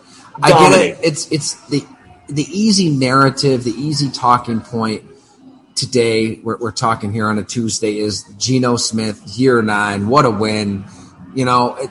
I 0.42 0.50
get 0.50 0.80
it. 0.80 0.98
It's 1.02 1.30
it's 1.32 1.54
the 1.68 1.84
the 2.28 2.44
easy 2.44 2.88
narrative, 2.90 3.64
the 3.64 3.72
easy 3.72 4.08
talking 4.10 4.60
point 4.60 5.02
today. 5.74 6.38
We're, 6.42 6.56
we're 6.58 6.70
talking 6.70 7.12
here 7.12 7.26
on 7.26 7.38
a 7.38 7.42
Tuesday 7.42 7.98
is 7.98 8.22
Geno 8.38 8.76
Smith, 8.76 9.20
year 9.36 9.60
nine. 9.62 10.08
What 10.08 10.24
a 10.24 10.30
win! 10.30 10.84
You 11.34 11.44
know, 11.44 11.74
it, 11.74 11.90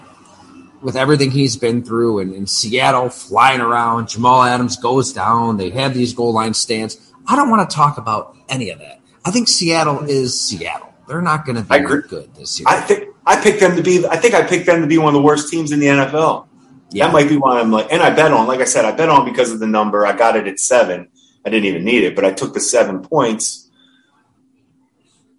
with 0.81 0.95
everything 0.95 1.31
he's 1.31 1.57
been 1.57 1.83
through 1.83 2.19
and 2.19 2.33
in 2.33 2.47
Seattle 2.47 3.09
flying 3.09 3.61
around, 3.61 4.09
Jamal 4.09 4.43
Adams 4.43 4.77
goes 4.77 5.13
down, 5.13 5.57
they 5.57 5.69
have 5.71 5.93
these 5.93 6.13
goal 6.13 6.33
line 6.33 6.53
stands. 6.53 6.99
I 7.27 7.35
don't 7.35 7.49
want 7.49 7.69
to 7.69 7.75
talk 7.75 7.97
about 7.97 8.35
any 8.47 8.69
of 8.69 8.79
that. 8.79 8.99
I 9.25 9.31
think 9.31 9.47
Seattle 9.47 10.03
is 10.05 10.39
Seattle. 10.39 10.93
They're 11.07 11.21
not 11.21 11.45
going 11.45 11.55
to 11.55 11.63
be 11.63 11.79
good 12.07 12.33
this 12.35 12.59
year. 12.59 12.67
I 12.69 12.81
think 12.81 13.09
I 13.25 13.41
picked 13.41 13.59
them 13.59 13.75
to 13.75 13.83
be. 13.83 14.05
I 14.05 14.15
think 14.17 14.35
I 14.35 14.43
picked 14.43 14.67
them 14.67 14.81
to 14.81 14.87
be 14.87 14.97
one 14.97 15.07
of 15.07 15.13
the 15.13 15.25
worst 15.25 15.51
teams 15.51 15.71
in 15.71 15.79
the 15.79 15.87
NFL. 15.87 16.47
Yeah. 16.91 17.07
That 17.07 17.13
might 17.13 17.29
be 17.29 17.37
why 17.37 17.59
I'm 17.59 17.71
like, 17.71 17.91
and 17.91 18.01
I 18.01 18.11
bet 18.11 18.31
on. 18.31 18.47
Like 18.47 18.59
I 18.59 18.65
said, 18.65 18.85
I 18.85 18.91
bet 18.91 19.09
on 19.09 19.25
because 19.25 19.51
of 19.51 19.59
the 19.59 19.67
number. 19.67 20.05
I 20.05 20.15
got 20.15 20.35
it 20.35 20.47
at 20.47 20.59
seven. 20.59 21.09
I 21.45 21.49
didn't 21.49 21.65
even 21.65 21.83
need 21.83 22.03
it, 22.03 22.15
but 22.15 22.25
I 22.25 22.31
took 22.31 22.53
the 22.53 22.59
seven 22.59 23.01
points, 23.01 23.69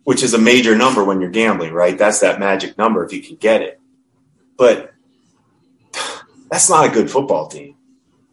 which 0.04 0.22
is 0.22 0.34
a 0.34 0.38
major 0.38 0.76
number 0.76 1.04
when 1.04 1.20
you're 1.20 1.30
gambling, 1.30 1.72
right? 1.72 1.96
That's 1.96 2.20
that 2.20 2.40
magic 2.40 2.78
number 2.78 3.04
if 3.04 3.12
you 3.12 3.22
can 3.22 3.36
get 3.36 3.62
it. 3.62 3.80
But 4.56 4.89
that's 6.50 6.68
not 6.68 6.86
a 6.86 6.88
good 6.90 7.10
football 7.10 7.48
team. 7.48 7.76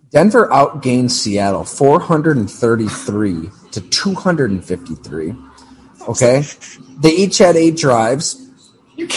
Denver 0.09 0.47
outgained 0.47 1.11
Seattle 1.11 1.63
433 1.63 3.49
to 3.71 3.81
253. 3.81 5.35
Okay. 6.07 6.43
They 6.99 7.11
each 7.11 7.37
had 7.37 7.55
eight 7.55 7.77
drives. 7.77 8.49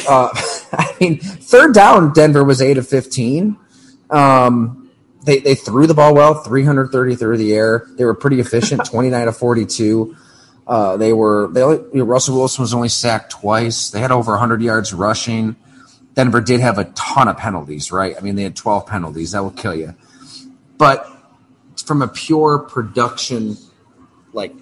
Uh, 0.09 0.29
I 0.73 0.95
mean, 1.01 1.19
third 1.19 1.75
down, 1.75 2.13
Denver 2.13 2.45
was 2.45 2.61
8 2.61 2.79
of 2.79 2.89
15. 2.89 3.57
Um, 4.11 4.91
they, 5.25 5.39
they 5.39 5.55
threw 5.55 5.87
the 5.87 5.95
ball 5.95 6.15
well, 6.15 6.35
330 6.35 7.15
through 7.17 7.37
the 7.37 7.55
air. 7.55 7.87
They 7.93 8.05
were 8.05 8.15
pretty 8.15 8.41
efficient, 8.41 8.85
29 8.91 9.27
to 9.27 9.33
42. 9.33 10.17
Uh, 10.67 10.97
they 10.97 11.13
were, 11.13 11.49
they 11.53 11.63
only, 11.63 11.79
you 11.93 12.01
know, 12.01 12.05
Russell 12.05 12.37
Wilson 12.37 12.63
was 12.63 12.75
only 12.75 12.89
sacked 12.89 13.33
twice. 13.33 13.91
They 13.91 14.01
had 14.01 14.11
over 14.11 14.33
100 14.33 14.63
yards 14.63 14.93
rushing. 14.93 15.57
Denver 16.15 16.41
did 16.41 16.61
have 16.61 16.79
a 16.79 16.85
ton 16.85 17.29
of 17.29 17.37
penalties, 17.37 17.93
right? 17.93 18.17
I 18.17 18.21
mean, 18.21 18.35
they 18.35 18.43
had 18.43 18.57
12 18.57 18.87
penalties. 18.87 19.33
That 19.33 19.43
will 19.43 19.51
kill 19.51 19.75
you. 19.75 19.95
But 20.77 21.07
from 21.85 22.03
a 22.03 22.09
pure 22.09 22.59
production, 22.59 23.57
like 24.33 24.55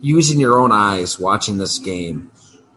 using 0.00 0.40
your 0.40 0.58
own 0.58 0.72
eyes 0.72 1.18
watching 1.18 1.58
this 1.58 1.78
game, 1.78 2.30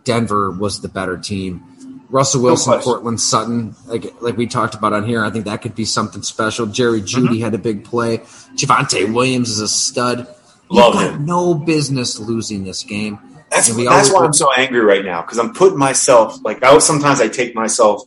Denver 0.04 0.52
was 0.52 0.82
the 0.82 0.88
better 0.88 1.18
team. 1.18 1.64
Russell 2.10 2.42
Wilson, 2.42 2.80
no 2.86 3.18
Sutton, 3.18 3.76
like 3.86 4.22
like 4.22 4.38
we 4.38 4.48
talked 4.48 4.76
about 4.76 4.94
on 4.94 5.06
here, 5.06 5.26
I 5.26 5.30
think 5.30 5.46
that 5.46 5.62
could 5.62 5.76
be 5.76 5.84
something 5.84 6.24
special. 6.24 6.66
Jerry 6.66 7.02
Jeudy 7.02 7.28
mm-hmm. 7.28 7.44
had 7.44 7.54
a 7.54 7.58
big 7.58 7.84
play. 7.84 8.20
Javonte 8.56 9.14
Williams 9.14 9.50
is 9.50 9.60
a 9.60 9.68
stud. 9.68 10.26
Love 10.70 11.02
him. 11.02 11.26
no 11.26 11.54
business 11.54 12.20
losing 12.20 12.64
this 12.64 12.84
game. 12.84 13.20
That's, 13.50 13.74
that's 13.74 14.12
why 14.12 14.26
I'm 14.26 14.34
so 14.34 14.52
angry 14.52 14.82
right 14.82 15.06
now 15.06 15.22
because 15.22 15.40
I'm 15.40 15.54
putting 15.54 15.78
myself 15.78 16.38
like 16.44 16.62
I 16.64 16.78
sometimes 16.80 17.22
I 17.22 17.30
take 17.30 17.56
myself 17.56 18.04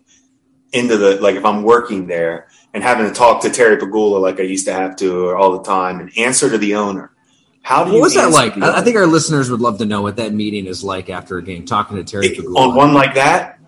into 0.73 0.97
the 0.97 1.21
like 1.21 1.37
if 1.37 1.45
I'm 1.45 1.63
working 1.63 2.07
there 2.07 2.49
and 2.75 2.83
having 2.83 3.07
to 3.07 3.13
talk 3.13 3.43
to 3.43 3.51
Terry 3.51 3.77
Pegula 3.77 4.21
like 4.21 4.39
I 4.39 4.43
used 4.43 4.67
to 4.67 4.73
have 4.73 4.97
to 4.97 5.31
all 5.31 5.53
the 5.53 5.63
time 5.63 6.01
and 6.01 6.17
answer 6.19 6.51
to 6.51 6.59
the 6.59 6.75
owner. 6.75 7.13
How 7.63 7.85
do 7.85 7.93
what 7.93 8.03
was 8.03 8.15
that 8.15 8.31
like? 8.31 8.57
I 8.59 8.83
think 8.83 8.97
our 8.97 9.07
listeners 9.07 9.51
would 9.51 9.61
love 9.61 9.79
to 9.79 9.87
know 9.87 10.03
what 10.03 10.17
that 10.17 10.33
meeting 10.33 10.67
is 10.67 10.83
like 10.85 11.11
after 11.11 11.39
a 11.39 11.43
game, 11.43 11.65
talking 11.65 11.97
to 11.97 12.05
Terry 12.05 12.29
Pegula. 12.29 12.57
On 12.57 12.75
one 12.75 12.95
like 12.95 13.15
that, 13.15 13.59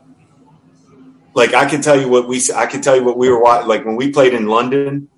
like 1.35 1.55
I 1.55 1.69
can 1.69 1.83
tell 1.83 1.99
you 1.99 2.09
what 2.09 2.29
we 2.29 2.43
I 2.55 2.67
can 2.67 2.83
tell 2.83 2.97
you 2.97 3.05
what 3.05 3.17
we 3.17 3.29
were 3.31 3.41
watching. 3.41 3.69
Like 3.69 3.85
when 3.85 3.97
we 3.97 4.11
played 4.12 4.35
in 4.35 4.47
London 4.47 5.09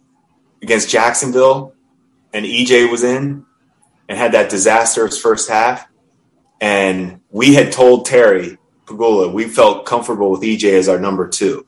against 0.63 0.89
Jacksonville, 0.89 1.75
and 2.33 2.45
EJ 2.45 2.91
was 2.91 3.05
in 3.05 3.45
and 4.09 4.19
had 4.19 4.33
that 4.33 4.51
disastrous 4.51 5.21
first 5.21 5.49
half 5.49 5.87
and 6.65 7.21
we 7.31 7.53
had 7.53 7.73
told 7.73 8.07
Terry 8.07 8.57
Pegula 8.87 9.31
we 9.31 9.45
felt 9.49 9.85
comfortable 9.85 10.31
with 10.31 10.41
EJ 10.41 10.79
as 10.79 10.89
our 10.89 10.99
number 10.99 11.29
two. 11.29 11.67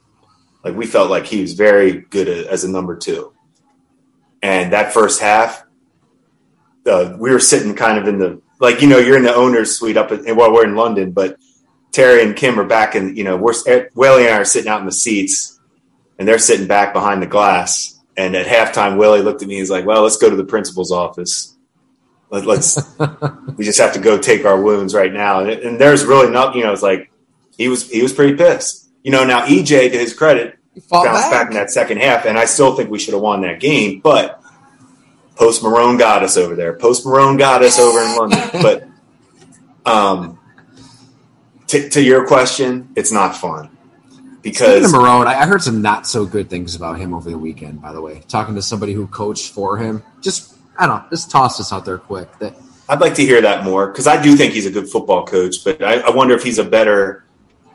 Like 0.64 0.74
we 0.74 0.86
felt 0.86 1.10
like 1.10 1.26
he 1.26 1.42
was 1.42 1.52
very 1.52 2.00
good 2.00 2.28
as 2.28 2.64
a 2.64 2.70
number 2.70 2.96
two. 2.96 3.34
And 4.42 4.72
that 4.72 4.94
first 4.94 5.20
half, 5.20 5.64
uh, 6.86 7.14
we 7.18 7.30
were 7.30 7.40
sitting 7.40 7.74
kind 7.74 7.98
of 7.98 8.08
in 8.08 8.18
the 8.18 8.40
like 8.58 8.80
you 8.80 8.88
know 8.88 8.96
you're 8.96 9.18
in 9.18 9.22
the 9.22 9.34
owner's 9.34 9.76
suite 9.76 9.98
up 9.98 10.12
at 10.12 10.34
well 10.34 10.50
we're 10.50 10.64
in 10.64 10.76
London, 10.76 11.10
but 11.10 11.36
Terry 11.92 12.22
and 12.22 12.34
Kim 12.34 12.58
are 12.58 12.64
back 12.64 12.94
in 12.94 13.16
you 13.16 13.24
know 13.24 13.36
we're 13.36 13.52
Willie 13.94 14.24
and 14.24 14.34
I 14.34 14.38
are 14.38 14.44
sitting 14.46 14.70
out 14.70 14.80
in 14.80 14.86
the 14.86 14.92
seats, 14.92 15.60
and 16.18 16.26
they're 16.26 16.38
sitting 16.38 16.68
back 16.68 16.94
behind 16.94 17.20
the 17.20 17.26
glass. 17.26 18.00
And 18.16 18.34
at 18.34 18.46
halftime, 18.46 18.96
Willie 18.96 19.20
looked 19.20 19.42
at 19.42 19.48
me. 19.48 19.56
He's 19.56 19.70
like, 19.70 19.84
"Well, 19.84 20.02
let's 20.02 20.16
go 20.16 20.30
to 20.30 20.36
the 20.36 20.44
principal's 20.44 20.90
office." 20.90 21.55
Let, 22.30 22.46
us 22.48 22.96
we 23.56 23.64
just 23.64 23.78
have 23.78 23.92
to 23.92 24.00
go 24.00 24.18
take 24.18 24.44
our 24.44 24.60
wounds 24.60 24.94
right 24.94 25.12
now. 25.12 25.40
And, 25.40 25.50
and, 25.50 25.80
there's 25.80 26.04
really 26.04 26.30
not, 26.30 26.56
you 26.56 26.64
know, 26.64 26.72
it's 26.72 26.82
like 26.82 27.10
he 27.56 27.68
was 27.68 27.88
he 27.88 28.02
was 28.02 28.12
pretty 28.12 28.34
pissed. 28.34 28.88
You 29.02 29.12
know, 29.12 29.24
now 29.24 29.46
EJ 29.46 29.92
to 29.92 29.98
his 29.98 30.12
credit 30.12 30.58
bounced 30.90 31.12
back. 31.12 31.30
back 31.30 31.48
in 31.48 31.54
that 31.54 31.70
second 31.70 31.98
half, 31.98 32.26
and 32.26 32.36
I 32.36 32.44
still 32.44 32.74
think 32.74 32.90
we 32.90 32.98
should 32.98 33.14
have 33.14 33.22
won 33.22 33.42
that 33.42 33.60
game. 33.60 34.00
But 34.00 34.42
Post 35.36 35.62
Marrone 35.62 35.98
got 35.98 36.22
us 36.22 36.36
over 36.36 36.54
there. 36.54 36.74
Post 36.74 37.04
Marrone 37.04 37.38
got 37.38 37.62
us 37.62 37.78
over 37.78 38.00
in 38.00 38.16
London. 38.16 38.50
but 39.84 39.90
um, 39.90 40.38
t- 41.66 41.88
to 41.90 42.02
your 42.02 42.26
question, 42.26 42.90
it's 42.96 43.12
not 43.12 43.36
fun 43.36 43.76
because 44.42 44.84
Speaking 44.84 45.00
Marrone, 45.00 45.26
I 45.26 45.46
heard 45.46 45.62
some 45.62 45.82
not 45.82 46.06
so 46.06 46.24
good 46.24 46.48
things 46.48 46.74
about 46.74 46.98
him 46.98 47.14
over 47.14 47.30
the 47.30 47.38
weekend. 47.38 47.82
By 47.82 47.92
the 47.92 48.00
way, 48.00 48.22
talking 48.28 48.54
to 48.54 48.62
somebody 48.62 48.92
who 48.92 49.06
coached 49.06 49.52
for 49.52 49.76
him, 49.76 50.02
just 50.20 50.55
I 50.78 50.86
don't 50.86 51.02
know. 51.02 51.08
Just 51.10 51.30
toss 51.30 51.58
this 51.58 51.72
out 51.72 51.84
there 51.84 51.98
quick. 51.98 52.28
That 52.38 52.54
I'd 52.88 53.00
like 53.00 53.14
to 53.14 53.22
hear 53.22 53.40
that 53.40 53.64
more 53.64 53.88
because 53.88 54.06
I 54.06 54.20
do 54.22 54.36
think 54.36 54.52
he's 54.52 54.66
a 54.66 54.70
good 54.70 54.88
football 54.88 55.24
coach, 55.24 55.56
but 55.64 55.82
I, 55.82 56.00
I, 56.00 56.10
wonder 56.10 56.34
if 56.34 56.42
he's 56.42 56.58
a 56.58 56.64
better 56.64 57.24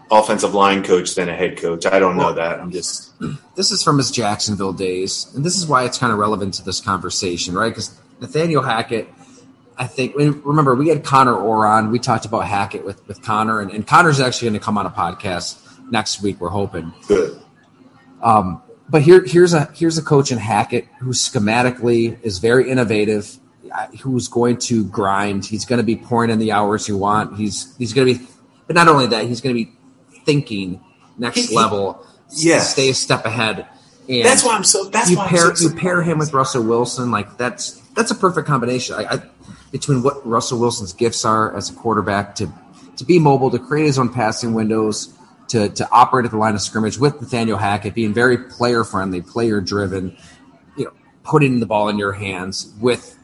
offensive 0.09 0.53
line 0.53 0.83
coach 0.83 1.15
than 1.15 1.27
a 1.27 1.35
head 1.35 1.57
coach. 1.57 1.85
I 1.85 1.99
don't 1.99 2.15
know 2.15 2.33
that. 2.33 2.59
I'm 2.59 2.71
just. 2.71 3.13
This 3.53 3.69
is 3.69 3.83
from 3.83 3.97
his 3.97 4.09
Jacksonville 4.09 4.73
days, 4.73 5.31
and 5.35 5.45
this 5.45 5.55
is 5.55 5.67
why 5.67 5.83
it's 5.83 5.97
kind 5.97 6.11
of 6.11 6.17
relevant 6.17 6.55
to 6.55 6.63
this 6.63 6.79
conversation, 6.79 7.53
right? 7.53 7.69
Because 7.69 7.95
Nathaniel 8.19 8.63
Hackett, 8.63 9.07
I 9.77 9.85
think. 9.85 10.15
Remember, 10.15 10.73
we 10.73 10.87
had 10.87 11.03
Connor 11.03 11.35
Orr 11.35 11.67
on. 11.67 11.91
We 11.91 11.99
talked 11.99 12.25
about 12.25 12.47
Hackett 12.47 12.83
with 12.83 13.05
with 13.07 13.21
Connor, 13.21 13.59
and, 13.59 13.69
and 13.69 13.85
Connor's 13.85 14.19
actually 14.19 14.47
going 14.49 14.59
to 14.59 14.65
come 14.65 14.79
on 14.79 14.87
a 14.87 14.89
podcast 14.89 15.59
next 15.91 16.23
week. 16.23 16.39
We're 16.39 16.49
hoping. 16.49 16.91
Good. 17.07 17.39
Um, 18.23 18.63
but 18.91 19.01
here, 19.01 19.23
here's 19.25 19.53
a 19.53 19.71
here's 19.73 19.97
a 19.97 20.01
coach 20.01 20.33
in 20.33 20.37
Hackett 20.37 20.85
who 20.99 21.11
schematically 21.11 22.21
is 22.23 22.39
very 22.39 22.69
innovative, 22.69 23.37
uh, 23.73 23.87
who's 24.01 24.27
going 24.27 24.57
to 24.57 24.83
grind. 24.83 25.45
He's 25.45 25.63
going 25.63 25.77
to 25.77 25.83
be 25.83 25.95
pouring 25.95 26.29
in 26.29 26.39
the 26.39 26.51
hours 26.51 26.89
you 26.89 26.97
want. 26.97 27.37
He's 27.37 27.75
he's 27.77 27.93
going 27.93 28.13
to 28.13 28.19
be, 28.19 28.27
but 28.67 28.75
not 28.75 28.89
only 28.89 29.07
that, 29.07 29.25
he's 29.25 29.39
going 29.39 29.55
to 29.55 29.63
be 29.63 29.71
thinking 30.25 30.83
next 31.17 31.49
he, 31.49 31.55
level. 31.55 32.05
Yeah, 32.31 32.59
stay 32.59 32.89
a 32.89 32.93
step 32.93 33.25
ahead. 33.25 33.65
And 34.09 34.25
that's 34.25 34.43
why 34.43 34.55
I'm 34.55 34.65
so. 34.65 34.89
That's 34.89 35.09
you 35.09 35.17
why 35.17 35.27
pair 35.27 35.55
so 35.55 35.69
you 35.69 35.73
pair 35.73 36.01
him 36.01 36.17
with 36.17 36.33
Russell 36.33 36.63
Wilson. 36.63 37.11
Like 37.11 37.37
that's 37.37 37.79
that's 37.95 38.11
a 38.11 38.15
perfect 38.15 38.45
combination. 38.45 38.95
I, 38.95 39.05
I, 39.05 39.21
between 39.71 40.03
what 40.03 40.25
Russell 40.27 40.59
Wilson's 40.59 40.91
gifts 40.91 41.23
are 41.23 41.55
as 41.55 41.69
a 41.69 41.73
quarterback 41.73 42.35
to 42.35 42.51
to 42.97 43.05
be 43.05 43.19
mobile, 43.19 43.49
to 43.51 43.59
create 43.59 43.85
his 43.85 43.97
own 43.97 44.09
passing 44.09 44.53
windows 44.53 45.13
to, 45.51 45.67
to 45.67 45.89
operate 45.91 46.23
at 46.23 46.31
the 46.31 46.37
line 46.37 46.55
of 46.55 46.61
scrimmage 46.61 46.97
with 46.97 47.19
Nathaniel 47.19 47.57
Hackett, 47.57 47.93
being 47.93 48.13
very 48.13 48.37
player 48.37 48.85
friendly, 48.85 49.21
player 49.21 49.59
driven, 49.59 50.15
you 50.77 50.85
know, 50.85 50.91
putting 51.23 51.59
the 51.59 51.65
ball 51.65 51.89
in 51.89 51.97
your 51.97 52.13
hands 52.13 52.73
with 52.79 53.17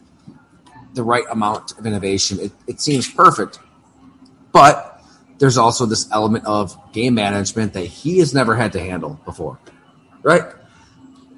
the 0.93 1.03
right 1.03 1.23
amount 1.31 1.77
of 1.77 1.85
innovation. 1.85 2.37
It, 2.41 2.51
it 2.67 2.81
seems 2.81 3.09
perfect. 3.09 3.59
But 4.51 5.01
there's 5.37 5.57
also 5.57 5.85
this 5.85 6.11
element 6.11 6.45
of 6.45 6.77
game 6.91 7.15
management 7.15 7.71
that 7.73 7.85
he 7.85 8.19
has 8.19 8.33
never 8.33 8.55
had 8.55 8.73
to 8.73 8.79
handle 8.81 9.19
before. 9.23 9.57
Right? 10.21 10.43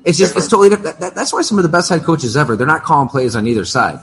It's 0.05 0.17
just, 0.17 0.36
it's 0.36 0.48
totally 0.48 0.69
different. 0.69 1.00
That, 1.00 1.13
that's 1.13 1.31
why 1.31 1.43
some 1.43 1.60
of 1.60 1.63
the 1.63 1.69
best 1.69 1.89
head 1.89 2.01
coaches 2.01 2.36
ever, 2.36 2.55
they're 2.55 2.65
not 2.65 2.81
calling 2.81 3.10
plays 3.10 3.36
on 3.36 3.46
either 3.46 3.65
side. 3.65 4.00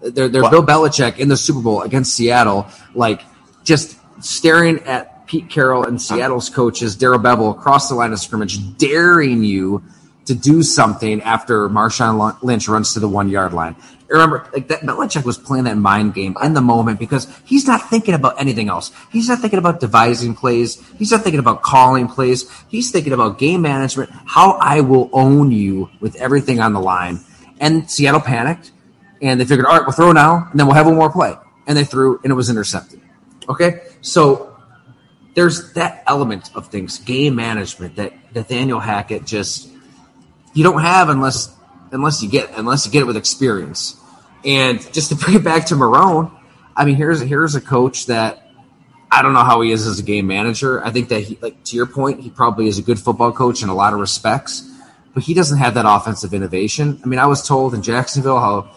They're, 0.00 0.28
they're 0.28 0.50
Bill 0.50 0.66
Belichick 0.66 1.18
in 1.18 1.28
the 1.28 1.36
Super 1.36 1.60
Bowl 1.60 1.82
against 1.82 2.14
Seattle, 2.14 2.66
like 2.94 3.22
just 3.62 3.98
staring 4.20 4.80
at 4.80 5.13
Pete 5.34 5.50
Carroll 5.50 5.82
and 5.82 6.00
Seattle's 6.00 6.48
coaches, 6.48 6.94
Darrell 6.94 7.18
Bevell, 7.18 7.58
across 7.58 7.88
the 7.88 7.96
line 7.96 8.12
of 8.12 8.20
scrimmage, 8.20 8.76
daring 8.76 9.42
you 9.42 9.82
to 10.26 10.34
do 10.36 10.62
something 10.62 11.20
after 11.22 11.68
Marshawn 11.68 12.40
Lynch 12.40 12.68
runs 12.68 12.94
to 12.94 13.00
the 13.00 13.08
one 13.08 13.28
yard 13.28 13.52
line. 13.52 13.74
Remember, 14.06 14.48
like 14.52 14.68
that 14.68 14.82
Belichick 14.82 15.24
was 15.24 15.36
playing 15.36 15.64
that 15.64 15.76
mind 15.76 16.14
game 16.14 16.36
in 16.40 16.54
the 16.54 16.60
moment 16.60 17.00
because 17.00 17.26
he's 17.44 17.66
not 17.66 17.90
thinking 17.90 18.14
about 18.14 18.40
anything 18.40 18.68
else. 18.68 18.92
He's 19.10 19.28
not 19.28 19.40
thinking 19.40 19.58
about 19.58 19.80
devising 19.80 20.36
plays. 20.36 20.80
He's 20.98 21.10
not 21.10 21.22
thinking 21.22 21.40
about 21.40 21.62
calling 21.62 22.06
plays. 22.06 22.48
He's 22.68 22.92
thinking 22.92 23.12
about 23.12 23.36
game 23.36 23.60
management, 23.60 24.10
how 24.26 24.52
I 24.60 24.82
will 24.82 25.10
own 25.12 25.50
you 25.50 25.90
with 25.98 26.14
everything 26.14 26.60
on 26.60 26.74
the 26.74 26.80
line. 26.80 27.18
And 27.58 27.90
Seattle 27.90 28.20
panicked 28.20 28.70
and 29.20 29.40
they 29.40 29.44
figured, 29.44 29.66
all 29.66 29.76
right, 29.76 29.84
we'll 29.84 29.96
throw 29.96 30.12
now 30.12 30.46
and 30.52 30.60
then 30.60 30.68
we'll 30.68 30.76
have 30.76 30.86
one 30.86 30.94
more 30.94 31.10
play. 31.10 31.34
And 31.66 31.76
they 31.76 31.82
threw 31.82 32.20
and 32.22 32.30
it 32.30 32.36
was 32.36 32.50
intercepted. 32.50 33.00
Okay. 33.48 33.80
So 34.00 34.53
there's 35.34 35.72
that 35.74 36.02
element 36.06 36.50
of 36.54 36.68
things, 36.68 36.98
game 36.98 37.34
management 37.34 37.96
that 37.96 38.12
Nathaniel 38.34 38.80
Hackett 38.80 39.24
just 39.24 39.68
you 40.54 40.62
don't 40.62 40.80
have 40.80 41.08
unless 41.08 41.54
unless 41.90 42.22
you 42.22 42.28
get 42.28 42.50
unless 42.56 42.86
you 42.86 42.92
get 42.92 43.02
it 43.02 43.06
with 43.06 43.16
experience. 43.16 43.96
And 44.44 44.80
just 44.92 45.10
to 45.10 45.16
bring 45.22 45.36
it 45.36 45.44
back 45.44 45.66
to 45.66 45.74
Marrone, 45.74 46.30
I 46.76 46.84
mean 46.84 46.96
here's 46.96 47.20
here's 47.20 47.54
a 47.54 47.60
coach 47.60 48.06
that 48.06 48.44
I 49.10 49.22
don't 49.22 49.32
know 49.32 49.44
how 49.44 49.60
he 49.60 49.70
is 49.70 49.86
as 49.86 50.00
a 50.00 50.02
game 50.02 50.26
manager. 50.26 50.84
I 50.84 50.90
think 50.90 51.08
that 51.10 51.20
he, 51.20 51.38
like 51.40 51.62
to 51.64 51.76
your 51.76 51.86
point, 51.86 52.20
he 52.20 52.30
probably 52.30 52.66
is 52.66 52.78
a 52.78 52.82
good 52.82 52.98
football 52.98 53.32
coach 53.32 53.62
in 53.62 53.68
a 53.68 53.74
lot 53.74 53.92
of 53.92 54.00
respects, 54.00 54.68
but 55.14 55.22
he 55.22 55.34
doesn't 55.34 55.58
have 55.58 55.74
that 55.74 55.84
offensive 55.86 56.34
innovation. 56.34 57.00
I 57.04 57.06
mean, 57.06 57.20
I 57.20 57.26
was 57.26 57.46
told 57.46 57.74
in 57.74 57.82
Jacksonville 57.82 58.40
how 58.40 58.70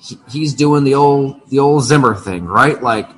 he, 0.00 0.18
he's 0.30 0.54
doing 0.54 0.84
the 0.84 0.94
old 0.94 1.48
the 1.50 1.58
old 1.58 1.82
Zimmer 1.84 2.14
thing, 2.14 2.44
right? 2.44 2.80
Like, 2.80 3.08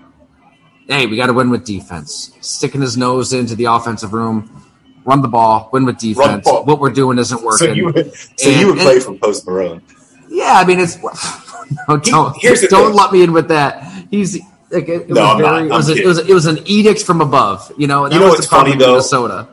hey, 0.88 1.06
we 1.06 1.16
got 1.16 1.26
to 1.26 1.32
win 1.32 1.50
with 1.50 1.64
defense. 1.64 2.32
Sticking 2.40 2.80
his 2.80 2.96
nose 2.96 3.32
into 3.32 3.54
the 3.54 3.64
offensive 3.64 4.12
room, 4.12 4.64
run 5.04 5.22
the 5.22 5.28
ball, 5.28 5.68
win 5.72 5.84
with 5.84 5.98
defense. 5.98 6.46
What 6.46 6.80
we're 6.80 6.90
doing 6.90 7.18
isn't 7.18 7.42
working. 7.42 7.68
So 7.68 7.72
you 7.72 7.86
would, 7.86 8.14
so 8.14 8.50
and, 8.50 8.60
you 8.60 8.66
would 8.68 8.78
play 8.78 8.94
and, 8.94 9.02
for 9.02 9.14
Post 9.14 9.46
Malone. 9.46 9.82
Yeah, 10.28 10.54
I 10.54 10.64
mean 10.64 10.80
it's 10.80 10.96
no, 11.88 11.96
don't 11.98 12.36
he, 12.36 12.54
don't 12.68 12.94
let 12.94 13.12
me 13.12 13.22
in 13.22 13.32
with 13.32 13.48
that. 13.48 14.06
He's 14.10 14.38
like, 14.70 14.88
it, 14.88 15.02
it 15.02 15.08
no, 15.10 15.34
was 15.34 15.40
very, 15.40 15.66
it 15.66 15.70
was, 15.70 15.88
a, 15.88 15.94
it, 15.94 16.06
was, 16.06 16.18
it 16.18 16.34
was 16.34 16.46
an 16.46 16.58
edict 16.66 17.02
from 17.02 17.20
above. 17.20 17.70
You 17.78 17.86
know, 17.86 18.06
you 18.10 18.18
know 18.18 18.28
what's 18.28 18.46
funny 18.46 18.76
though, 18.76 18.92
Minnesota. 18.92 19.48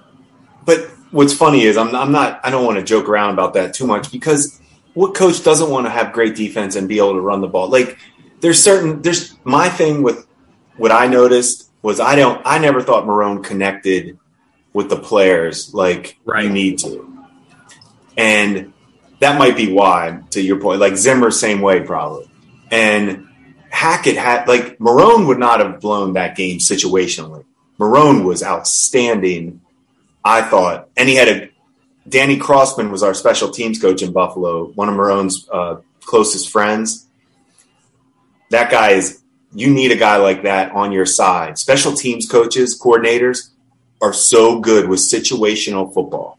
But 0.65 0.89
what's 1.11 1.33
funny 1.33 1.63
is 1.63 1.77
I'm 1.77 1.95
I'm 1.95 2.11
not 2.11 2.39
I 2.43 2.50
don't 2.50 2.65
want 2.65 2.79
to 2.79 2.83
joke 2.83 3.07
around 3.07 3.33
about 3.33 3.53
that 3.53 3.73
too 3.73 3.85
much 3.85 4.11
because 4.11 4.59
what 4.93 5.13
coach 5.13 5.43
doesn't 5.43 5.69
want 5.69 5.85
to 5.85 5.89
have 5.89 6.13
great 6.13 6.35
defense 6.35 6.75
and 6.75 6.88
be 6.88 6.97
able 6.97 7.13
to 7.13 7.21
run 7.21 7.41
the 7.41 7.47
ball? 7.47 7.69
Like 7.69 7.97
there's 8.41 8.61
certain 8.61 9.01
there's 9.01 9.38
my 9.43 9.69
thing 9.69 10.01
with 10.01 10.25
what 10.78 10.92
I 10.92 11.08
noticed 11.08 11.70
was 11.82 12.00
I 12.00 12.16
don't 12.16 12.42
I 12.46 12.60
never 12.60 12.82
thought 12.82 13.06
Marrone 13.06 13.44
connected 13.44 14.18
with 14.74 14.90
the 14.90 14.98
players 14.98 15.74
like 15.74 16.18
right. 16.25 16.46
you 16.46 16.50
need 16.50 16.80
to. 16.80 17.08
And 18.18 18.74
that 19.20 19.38
might 19.38 19.56
be 19.56 19.72
why, 19.72 20.22
to 20.32 20.42
your 20.42 20.60
point, 20.60 20.80
like 20.80 20.96
Zimmer, 20.96 21.32
same 21.32 21.62
way 21.62 21.82
probably. 21.82 22.30
And 22.70 23.28
Hackett 23.70 24.18
had 24.18 24.48
like 24.48 24.78
Marrone 24.80 25.28
would 25.28 25.40
not 25.40 25.60
have 25.60 25.80
blown 25.80 26.13
that 26.13 26.36
game 26.36 26.60
situationally. 26.60 27.46
Marrone 27.80 28.25
was 28.25 28.44
outstanding, 28.44 29.62
I 30.24 30.42
thought, 30.42 30.90
and 30.96 31.10
he 31.10 31.16
had 31.16 31.28
a 31.28 31.50
Danny 32.08 32.38
Crossman 32.38 32.92
was 32.92 33.04
our 33.04 33.13
special 33.13 33.51
teams 33.51 33.80
coach 33.80 34.01
in 34.01 34.12
Buffalo, 34.12 34.72
one 34.74 34.90
of 34.90 34.96
Marrone's 34.96 35.48
uh, 35.51 35.78
closest 36.01 36.50
friends. 36.50 37.08
That 38.50 38.72
guy 38.72 38.92
is 38.92 39.21
you 39.53 39.74
need 39.74 39.91
a 39.91 39.96
guy 39.96 40.17
like 40.17 40.43
that 40.43 40.72
on 40.72 40.91
your 40.91 41.05
side. 41.05 41.58
Special 41.58 41.93
teams 41.93 42.27
coaches, 42.27 42.79
coordinators 42.79 43.50
are 44.01 44.13
so 44.13 44.60
good 44.60 44.88
with 44.88 45.00
situational 45.00 45.93
football. 45.93 46.38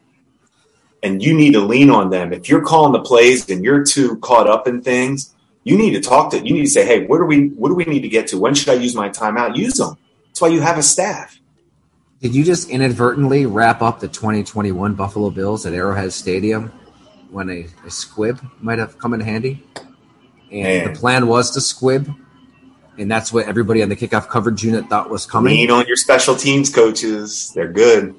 And 1.03 1.23
you 1.23 1.35
need 1.35 1.53
to 1.53 1.61
lean 1.61 1.91
on 1.91 2.11
them. 2.11 2.33
If 2.33 2.49
you're 2.49 2.65
calling 2.65 2.93
the 2.93 3.01
plays 3.01 3.49
and 3.51 3.65
you're 3.65 3.85
too 3.85 4.19
caught 4.19 4.49
up 4.49 4.69
in 4.69 4.83
things, 4.83 5.35
you 5.65 5.79
need 5.79 5.93
to 5.93 6.01
talk 6.01 6.31
to 6.31 6.39
you 6.39 6.55
need 6.55 6.65
to 6.65 6.71
say 6.71 6.85
hey 6.85 7.07
what 7.07 7.19
do 7.19 7.25
we 7.25 7.49
what 7.49 7.69
do 7.69 7.75
we 7.75 7.85
need 7.85 8.01
to 8.01 8.09
get 8.09 8.27
to 8.27 8.39
when 8.39 8.55
should 8.55 8.69
i 8.69 8.75
use 8.75 8.95
my 8.95 9.09
timeout 9.09 9.57
use 9.57 9.75
them 9.75 9.97
that's 10.27 10.41
why 10.41 10.49
you 10.49 10.61
have 10.61 10.79
a 10.79 10.83
staff 10.83 11.39
did 12.21 12.35
you 12.35 12.45
just 12.45 12.69
inadvertently 12.69 13.47
wrap 13.47 13.83
up 13.83 14.01
the 14.01 14.09
2021 14.09 14.95
buffalo 14.95 15.31
bills 15.31 15.65
at 15.67 15.73
arrowhead 15.73 16.13
stadium 16.13 16.73
when 17.31 17.49
a, 17.49 17.67
a 17.87 17.91
squib 17.91 18.41
might 18.61 18.79
have 18.79 18.99
come 18.99 19.15
in 19.15 19.21
handy 19.21 19.65
and 20.51 20.85
Man. 20.85 20.93
the 20.93 20.99
plan 20.99 21.27
was 21.27 21.53
to 21.53 21.61
squib 21.61 22.13
and 22.99 23.11
that's 23.11 23.33
what 23.33 23.47
everybody 23.47 23.83
on 23.83 23.89
the 23.89 23.97
kickoff 23.97 24.29
coverage 24.29 24.63
unit 24.63 24.89
thought 24.89 25.11
was 25.11 25.27
coming 25.27 25.55
lean 25.55 25.71
on 25.71 25.87
your 25.87 25.97
special 25.97 26.35
teams 26.35 26.73
coaches 26.73 27.53
they're 27.55 27.73
good 27.73 28.15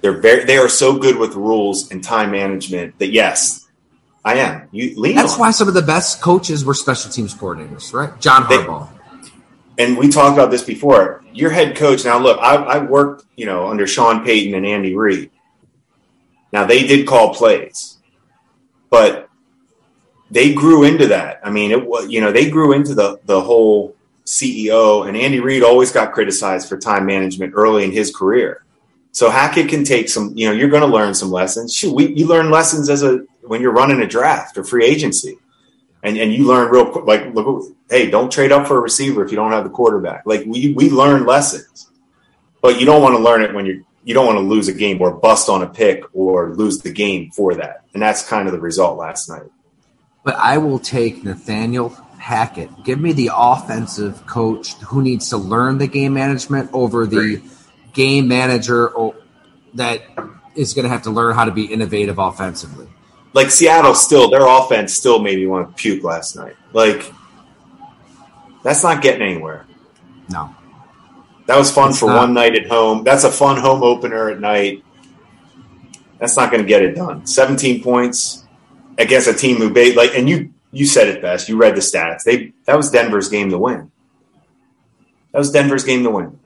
they're 0.00 0.20
very 0.20 0.44
they 0.44 0.56
are 0.56 0.68
so 0.68 0.98
good 0.98 1.16
with 1.16 1.34
rules 1.34 1.90
and 1.90 2.02
time 2.02 2.30
management 2.30 2.98
that 2.98 3.08
yes 3.08 3.66
I 4.26 4.38
am. 4.38 4.68
You 4.72 5.00
lean. 5.00 5.14
That's 5.14 5.38
why 5.38 5.52
some 5.52 5.68
of 5.68 5.74
the 5.74 5.82
best 5.82 6.20
coaches 6.20 6.64
were 6.64 6.74
special 6.74 7.12
teams 7.12 7.32
coordinators, 7.32 7.92
right? 7.92 8.20
John 8.20 8.42
Harbaugh. 8.42 8.88
They, 9.76 9.84
and 9.84 9.96
we 9.96 10.08
talked 10.08 10.34
about 10.36 10.50
this 10.50 10.64
before. 10.64 11.22
Your 11.32 11.50
head 11.50 11.76
coach. 11.76 12.04
Now, 12.04 12.18
look, 12.18 12.40
I, 12.40 12.56
I 12.56 12.78
worked, 12.78 13.24
you 13.36 13.46
know, 13.46 13.68
under 13.68 13.86
Sean 13.86 14.24
Payton 14.24 14.52
and 14.52 14.66
Andy 14.66 14.96
Reid. 14.96 15.30
Now 16.52 16.64
they 16.64 16.84
did 16.84 17.06
call 17.06 17.34
plays, 17.34 17.98
but 18.90 19.25
they 20.30 20.54
grew 20.54 20.84
into 20.84 21.06
that. 21.08 21.40
I 21.44 21.50
mean, 21.50 21.70
it 21.70 21.86
was 21.86 22.08
you 22.10 22.20
know 22.20 22.32
they 22.32 22.50
grew 22.50 22.72
into 22.72 22.94
the 22.94 23.18
the 23.24 23.40
whole 23.40 23.94
CEO 24.24 25.06
and 25.06 25.16
Andy 25.16 25.40
Reid 25.40 25.62
always 25.62 25.92
got 25.92 26.12
criticized 26.12 26.68
for 26.68 26.76
time 26.76 27.06
management 27.06 27.52
early 27.54 27.84
in 27.84 27.92
his 27.92 28.14
career. 28.14 28.64
So 29.12 29.30
Hackett 29.30 29.68
can 29.70 29.84
take 29.84 30.10
some, 30.10 30.32
you 30.34 30.46
know, 30.46 30.52
you're 30.52 30.68
going 30.68 30.82
to 30.82 30.88
learn 30.88 31.14
some 31.14 31.30
lessons. 31.30 31.72
Shoot, 31.72 31.94
we, 31.94 32.12
you 32.14 32.26
learn 32.26 32.50
lessons 32.50 32.90
as 32.90 33.02
a 33.02 33.24
when 33.42 33.62
you're 33.62 33.72
running 33.72 34.02
a 34.02 34.06
draft 34.06 34.58
or 34.58 34.64
free 34.64 34.84
agency, 34.84 35.38
and 36.02 36.18
and 36.18 36.34
you 36.34 36.44
learn 36.44 36.70
real 36.70 36.90
quick. 36.90 37.06
Like, 37.06 37.34
look, 37.34 37.72
hey, 37.88 38.10
don't 38.10 38.30
trade 38.30 38.52
up 38.52 38.66
for 38.66 38.76
a 38.76 38.80
receiver 38.80 39.24
if 39.24 39.30
you 39.30 39.36
don't 39.36 39.52
have 39.52 39.64
the 39.64 39.70
quarterback. 39.70 40.24
Like 40.26 40.44
we 40.44 40.74
we 40.74 40.90
learn 40.90 41.24
lessons, 41.24 41.88
but 42.60 42.78
you 42.78 42.84
don't 42.84 43.00
want 43.00 43.14
to 43.14 43.22
learn 43.22 43.42
it 43.42 43.54
when 43.54 43.64
you're 43.64 43.80
you 44.04 44.12
don't 44.12 44.26
want 44.26 44.36
to 44.36 44.44
lose 44.44 44.68
a 44.68 44.72
game 44.72 45.00
or 45.00 45.12
bust 45.12 45.48
on 45.48 45.62
a 45.62 45.66
pick 45.66 46.04
or 46.12 46.54
lose 46.54 46.80
the 46.80 46.92
game 46.92 47.30
for 47.30 47.54
that. 47.54 47.84
And 47.94 48.02
that's 48.02 48.28
kind 48.28 48.46
of 48.46 48.52
the 48.52 48.60
result 48.60 48.98
last 48.98 49.28
night. 49.28 49.50
But 50.26 50.34
I 50.34 50.58
will 50.58 50.78
take 50.78 51.24
Nathaniel 51.24 51.88
Hackett. 52.18 52.84
Give 52.84 53.00
me 53.00 53.14
the 53.14 53.30
offensive 53.34 54.26
coach 54.26 54.74
who 54.74 55.00
needs 55.00 55.30
to 55.30 55.38
learn 55.38 55.78
the 55.78 55.86
game 55.86 56.12
management 56.12 56.68
over 56.74 57.06
the 57.06 57.40
game 57.94 58.28
manager 58.28 58.92
that 59.72 60.02
is 60.54 60.74
going 60.74 60.82
to 60.82 60.90
have 60.90 61.04
to 61.04 61.10
learn 61.10 61.34
how 61.34 61.46
to 61.46 61.50
be 61.50 61.64
innovative 61.64 62.18
offensively 62.18 62.88
like 63.36 63.50
Seattle 63.50 63.94
still 63.94 64.30
their 64.30 64.46
offense 64.46 64.94
still 64.94 65.18
made 65.18 65.38
me 65.38 65.46
want 65.46 65.68
to 65.68 65.74
puke 65.74 66.02
last 66.02 66.36
night. 66.36 66.56
Like 66.72 67.12
that's 68.64 68.82
not 68.82 69.02
getting 69.02 69.20
anywhere. 69.20 69.66
No. 70.30 70.56
That 71.44 71.58
was 71.58 71.70
fun 71.70 71.90
it's 71.90 72.00
for 72.00 72.06
not. 72.06 72.16
one 72.16 72.34
night 72.34 72.56
at 72.56 72.66
home. 72.66 73.04
That's 73.04 73.24
a 73.24 73.30
fun 73.30 73.60
home 73.60 73.82
opener 73.82 74.30
at 74.30 74.40
night. 74.40 74.82
That's 76.18 76.34
not 76.34 76.50
going 76.50 76.62
to 76.62 76.68
get 76.68 76.82
it 76.82 76.94
done. 76.94 77.26
17 77.26 77.82
points 77.82 78.45
against 78.98 79.28
a 79.28 79.34
team 79.34 79.56
who 79.56 79.70
bait 79.70 79.96
like 79.96 80.14
and 80.14 80.28
you 80.28 80.52
you 80.72 80.86
said 80.86 81.08
it 81.08 81.22
best. 81.22 81.48
You 81.48 81.56
read 81.56 81.74
the 81.74 81.80
stats. 81.80 82.24
They 82.24 82.52
that 82.64 82.76
was 82.76 82.90
Denver's 82.90 83.28
game 83.28 83.50
to 83.50 83.58
win. 83.58 83.90
That 85.32 85.38
was 85.38 85.50
Denver's 85.50 85.84
game 85.84 86.02
to 86.04 86.10
win. 86.10 86.38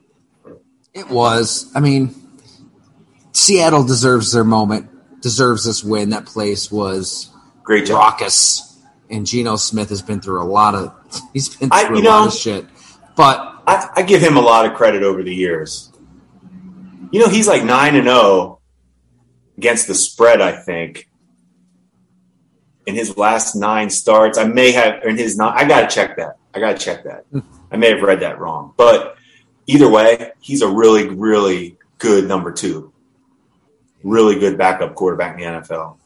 It 0.93 1.09
was. 1.09 1.71
I 1.73 1.79
mean, 1.79 2.13
Seattle 3.31 3.83
deserves 3.83 4.33
their 4.33 4.43
moment 4.43 4.89
deserves 5.21 5.65
this 5.65 5.83
win. 5.83 6.09
That 6.09 6.25
place 6.25 6.71
was 6.71 7.29
great 7.63 7.85
job. 7.85 7.97
raucous, 7.97 8.79
and 9.09 9.25
Geno 9.25 9.55
Smith 9.55 9.89
has 9.89 10.01
been 10.01 10.19
through 10.19 10.41
a 10.41 10.45
lot 10.45 10.75
of 10.75 10.93
he's 11.33 11.55
been 11.55 11.69
through 11.69 11.77
I, 11.77 11.99
a 11.99 12.01
know, 12.01 12.09
lot 12.09 12.27
of 12.27 12.33
shit. 12.33 12.65
But 13.15 13.61
I, 13.67 13.89
I, 13.97 14.01
give 14.03 14.21
him 14.21 14.37
a 14.37 14.41
lot 14.41 14.65
of 14.65 14.73
credit 14.73 15.03
over 15.03 15.21
the 15.21 15.33
years. 15.33 15.91
You 17.11 17.19
know, 17.19 17.27
he's 17.27 17.47
like 17.47 17.63
nine 17.63 17.95
and 17.95 18.05
zero 18.05 18.17
oh 18.17 18.59
against 19.57 19.87
the 19.87 19.93
spread. 19.93 20.41
I 20.41 20.53
think 20.53 21.09
in 22.85 22.95
his 22.95 23.17
last 23.17 23.55
nine 23.55 23.89
starts. 23.89 24.37
I 24.37 24.45
may 24.45 24.71
have 24.71 25.03
in 25.03 25.17
his 25.17 25.37
not. 25.37 25.57
I 25.57 25.67
got 25.67 25.89
to 25.89 25.95
check 25.95 26.17
that. 26.17 26.37
I 26.53 26.59
got 26.59 26.77
to 26.77 26.83
check 26.83 27.03
that. 27.03 27.25
I 27.71 27.77
may 27.77 27.89
have 27.89 28.01
read 28.01 28.19
that 28.21 28.39
wrong, 28.39 28.73
but 28.75 29.17
either 29.67 29.89
way, 29.89 30.31
he's 30.41 30.61
a 30.61 30.67
really, 30.67 31.07
really 31.07 31.77
good 31.97 32.27
number 32.27 32.51
two 32.51 32.91
really 34.03 34.39
good 34.39 34.57
backup 34.57 34.95
quarterback 34.95 35.39
in 35.39 35.53
the 35.53 35.59
NFL. 35.59 35.97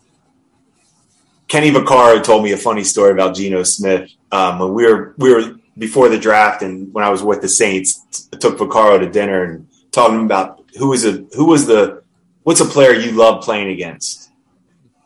Kenny 1.48 1.72
Vaccaro 1.72 2.24
told 2.24 2.44
me 2.44 2.52
a 2.52 2.58
funny 2.58 2.84
story 2.84 3.12
about 3.12 3.36
Geno 3.36 3.64
Smith 3.64 4.12
um, 4.32 4.60
when 4.60 4.74
we 4.74 4.86
were 4.86 5.14
we 5.18 5.34
were 5.34 5.56
before 5.78 6.10
the 6.10 6.18
draft 6.18 6.64
and 6.64 6.94
when 6.94 7.04
I 7.04 7.10
was 7.10 7.22
with 7.22 7.42
the 7.42 7.48
Saints. 7.48 8.30
I 8.34 8.38
took 8.38 8.58
Vaccaro 8.58 9.00
to 9.00 9.10
dinner 9.10 9.44
and 9.44 9.68
talking 9.92 10.26
about 10.26 10.64
who 10.78 10.90
was 10.90 11.06
a 11.06 11.26
who 11.36 11.46
was 11.46 11.68
the 11.68 12.04
what's 12.44 12.62
a 12.62 12.66
player 12.66 12.94
you 12.94 13.12
love 13.12 13.44
playing 13.44 13.70
against, 13.70 14.32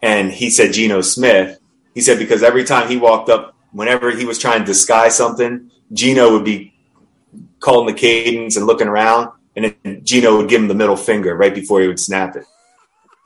and 0.01 0.31
he 0.31 0.49
said 0.49 0.73
Geno 0.73 1.01
Smith. 1.01 1.58
He 1.93 2.01
said 2.01 2.19
because 2.19 2.43
every 2.43 2.63
time 2.63 2.87
he 2.87 2.97
walked 2.97 3.29
up, 3.29 3.55
whenever 3.71 4.11
he 4.11 4.25
was 4.25 4.39
trying 4.39 4.59
to 4.59 4.65
disguise 4.65 5.15
something, 5.15 5.71
Geno 5.91 6.31
would 6.31 6.45
be 6.45 6.73
calling 7.59 7.87
the 7.87 7.99
cadence 7.99 8.55
and 8.57 8.65
looking 8.65 8.87
around, 8.87 9.31
and 9.55 9.75
then 9.83 10.03
Geno 10.03 10.37
would 10.37 10.49
give 10.49 10.61
him 10.61 10.67
the 10.67 10.75
middle 10.75 10.95
finger 10.95 11.35
right 11.35 11.53
before 11.53 11.81
he 11.81 11.87
would 11.87 11.99
snap 11.99 12.35
it 12.35 12.45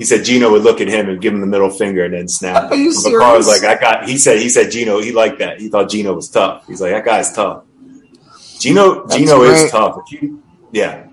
he 0.04 0.06
said 0.06 0.26
Geno 0.26 0.52
would 0.52 0.64
look 0.64 0.82
at 0.82 0.88
him 0.88 1.08
and 1.08 1.22
give 1.22 1.34
him 1.34 1.40
the 1.40 1.48
middle 1.48 1.70
finger 1.70 2.04
and 2.06 2.14
then 2.14 2.28
snap. 2.28 2.72
Are 2.72 2.76
you 2.76 2.92
serious? 2.92 3.22
was 3.38 3.48
like, 3.48 3.64
I 3.64 3.80
got. 3.80 4.10
He 4.10 4.18
said 4.18 4.40
he 4.40 4.50
said 4.50 4.72
Geno. 4.72 5.00
He 5.00 5.12
liked 5.12 5.40
that. 5.40 5.62
He 5.62 5.70
thought 5.70 5.90
Geno 5.90 6.14
was 6.14 6.30
tough. 6.30 6.68
He's 6.68 6.82
like 6.82 6.92
that 6.92 7.06
guy's 7.06 7.32
tough. 7.32 7.64
Geno, 8.60 9.06
That's 9.06 9.18
Geno 9.18 9.40
great. 9.40 9.52
is 9.54 9.72
tough. 9.72 10.00
You, 10.12 10.44
yeah. 10.72 11.08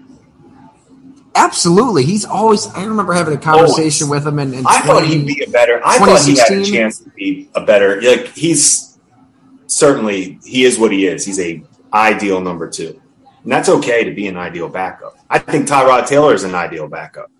Absolutely, 1.34 2.04
he's 2.04 2.24
always. 2.24 2.66
I 2.68 2.84
remember 2.84 3.12
having 3.12 3.34
a 3.34 3.40
conversation 3.40 4.06
always. 4.06 4.24
with 4.24 4.32
him, 4.32 4.38
and 4.40 4.66
I 4.66 4.80
thought 4.80 5.04
he'd 5.04 5.26
be 5.26 5.44
a 5.44 5.50
better. 5.50 5.80
I 5.84 5.98
thought 5.98 6.22
he 6.22 6.36
had 6.36 6.52
a 6.52 6.64
chance 6.64 6.98
to 7.00 7.10
be 7.10 7.48
a 7.54 7.64
better. 7.64 8.00
Like 8.02 8.28
he's 8.28 8.98
certainly 9.66 10.38
he 10.44 10.64
is 10.64 10.78
what 10.78 10.92
he 10.92 11.06
is. 11.06 11.24
He's 11.24 11.38
a 11.38 11.62
ideal 11.92 12.40
number 12.40 12.68
two, 12.68 13.00
and 13.44 13.52
that's 13.52 13.68
okay 13.68 14.04
to 14.04 14.12
be 14.12 14.26
an 14.26 14.36
ideal 14.36 14.68
backup. 14.68 15.16
I 15.30 15.38
think 15.38 15.68
Tyrod 15.68 16.06
Taylor 16.06 16.34
is 16.34 16.42
an 16.42 16.54
ideal 16.54 16.88
backup 16.88 17.30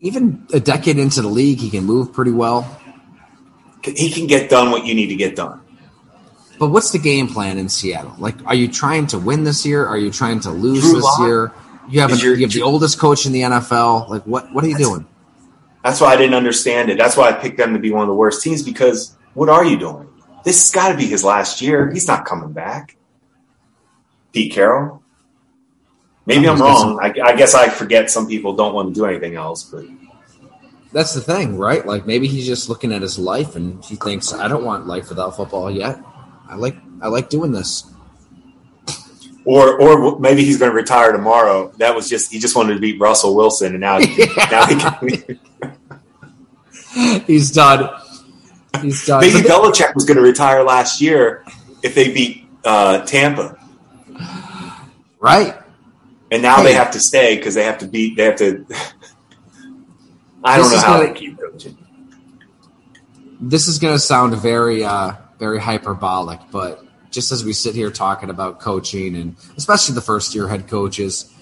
even 0.00 0.46
a 0.52 0.60
decade 0.60 0.98
into 0.98 1.22
the 1.22 1.28
league, 1.28 1.58
he 1.58 1.70
can 1.70 1.84
move 1.84 2.12
pretty 2.12 2.30
well. 2.30 2.80
He 3.82 4.10
can 4.10 4.26
get 4.26 4.50
done 4.50 4.70
what 4.70 4.84
you 4.84 4.94
need 4.94 5.08
to 5.08 5.16
get 5.16 5.36
done. 5.36 5.60
But 6.58 6.70
what's 6.70 6.90
the 6.90 6.98
game 6.98 7.28
plan 7.28 7.58
in 7.58 7.68
Seattle? 7.68 8.14
Like, 8.18 8.34
are 8.44 8.54
you 8.54 8.68
trying 8.68 9.06
to 9.08 9.18
win 9.18 9.44
this 9.44 9.64
year? 9.64 9.86
Are 9.86 9.96
you 9.96 10.10
trying 10.10 10.40
to 10.40 10.50
lose 10.50 10.82
Drew 10.82 10.94
this 10.94 11.04
Lock 11.04 11.20
year? 11.20 11.52
You 11.88 12.00
have, 12.00 12.12
a, 12.12 12.16
your- 12.16 12.34
you 12.34 12.42
have 12.46 12.52
the 12.52 12.62
oldest 12.62 12.98
coach 12.98 13.26
in 13.26 13.32
the 13.32 13.42
NFL. 13.42 14.08
Like, 14.08 14.22
what 14.24 14.52
what 14.52 14.64
are 14.64 14.68
you 14.68 14.76
doing? 14.78 15.06
That's 15.84 16.00
why 16.00 16.08
I 16.08 16.16
didn't 16.16 16.34
understand 16.34 16.90
it. 16.90 16.98
That's 16.98 17.16
why 17.16 17.28
I 17.28 17.32
picked 17.32 17.56
them 17.56 17.72
to 17.72 17.78
be 17.78 17.90
one 17.90 18.02
of 18.02 18.08
the 18.08 18.14
worst 18.14 18.42
teams 18.42 18.62
because 18.62 19.16
what 19.34 19.48
are 19.48 19.64
you 19.64 19.78
doing? 19.78 20.08
This 20.44 20.60
has 20.62 20.70
got 20.72 20.90
to 20.90 20.96
be 20.96 21.06
his 21.06 21.24
last 21.24 21.62
year. 21.62 21.90
He's 21.90 22.06
not 22.06 22.24
coming 22.24 22.52
back. 22.52 22.96
Pete 24.32 24.52
Carroll. 24.52 25.02
Maybe 26.26 26.46
I'm 26.46 26.56
He's 26.56 26.60
wrong. 26.62 26.98
I, 27.00 27.14
I 27.24 27.36
guess 27.36 27.54
I 27.54 27.68
forget 27.70 28.10
some 28.10 28.26
people 28.28 28.54
don't 28.54 28.74
want 28.74 28.88
to 28.88 28.94
do 28.94 29.06
anything 29.06 29.34
else, 29.36 29.64
but 29.64 29.84
That's 30.92 31.14
the 31.14 31.20
thing, 31.22 31.56
right? 31.56 31.86
Like 31.86 32.06
maybe 32.06 32.26
he's 32.28 32.46
just 32.46 32.68
looking 32.68 32.92
at 32.92 33.00
his 33.00 33.18
life 33.18 33.56
and 33.56 33.82
he 33.84 33.96
thinks, 33.96 34.32
I 34.34 34.46
don't 34.48 34.64
want 34.64 34.86
life 34.86 35.08
without 35.08 35.36
football 35.36 35.70
yet. 35.70 35.98
I 36.48 36.56
like 36.56 36.76
I 37.00 37.08
like 37.08 37.30
doing 37.30 37.52
this. 37.52 37.84
Or 39.50 39.80
or 39.80 40.18
maybe 40.20 40.44
he's 40.44 40.58
going 40.58 40.70
to 40.70 40.74
retire 40.76 41.10
tomorrow. 41.10 41.72
That 41.78 41.94
was 41.96 42.06
just 42.08 42.30
he 42.30 42.38
just 42.38 42.54
wanted 42.54 42.74
to 42.74 42.80
beat 42.80 43.00
Russell 43.00 43.34
Wilson, 43.34 43.72
and 43.72 43.80
now 43.80 43.96
now 43.98 44.66
he 44.66 44.76
can, 44.76 45.40
He's 47.26 47.50
done. 47.52 47.88
He's 48.82 49.06
done. 49.06 49.20
maybe 49.22 49.40
But 49.42 49.50
Belichick 49.50 49.94
was 49.94 50.04
going 50.04 50.16
to 50.18 50.22
retire 50.22 50.62
last 50.64 51.00
year 51.00 51.44
if 51.82 51.94
they 51.94 52.12
beat 52.12 52.46
uh, 52.64 53.00
Tampa, 53.06 53.56
right? 55.18 55.54
and 56.30 56.42
now 56.42 56.56
Hey. 56.58 56.64
they 56.64 56.72
have 56.74 56.90
to 56.90 57.00
stay 57.00 57.36
because 57.36 57.54
they 57.54 57.64
have 57.64 57.78
to 57.78 57.86
beat. 57.86 58.16
They 58.18 58.24
have 58.24 58.36
to. 58.36 58.66
I 60.44 60.56
don't 60.58 60.70
This 60.70 60.82
know 60.82 60.86
how 60.88 60.98
gonna- 60.98 61.12
they 61.14 61.18
keep 61.18 61.38
coaching. 61.40 61.78
This 63.40 63.66
is 63.68 63.78
going 63.78 63.94
to 63.94 63.98
sound 64.00 64.34
very, 64.36 64.84
uh, 64.84 65.12
very 65.38 65.58
hyperbolic, 65.60 66.40
but 66.50 66.84
just 67.10 67.32
as 67.32 67.44
we 67.44 67.52
sit 67.52 67.74
here 67.74 67.90
talking 67.90 68.30
about 68.30 68.60
coaching 68.60 69.16
and 69.16 69.36
especially 69.56 69.94
the 69.94 70.00
first 70.00 70.34
year 70.34 70.48
head 70.48 70.68
coaches, 70.68 71.32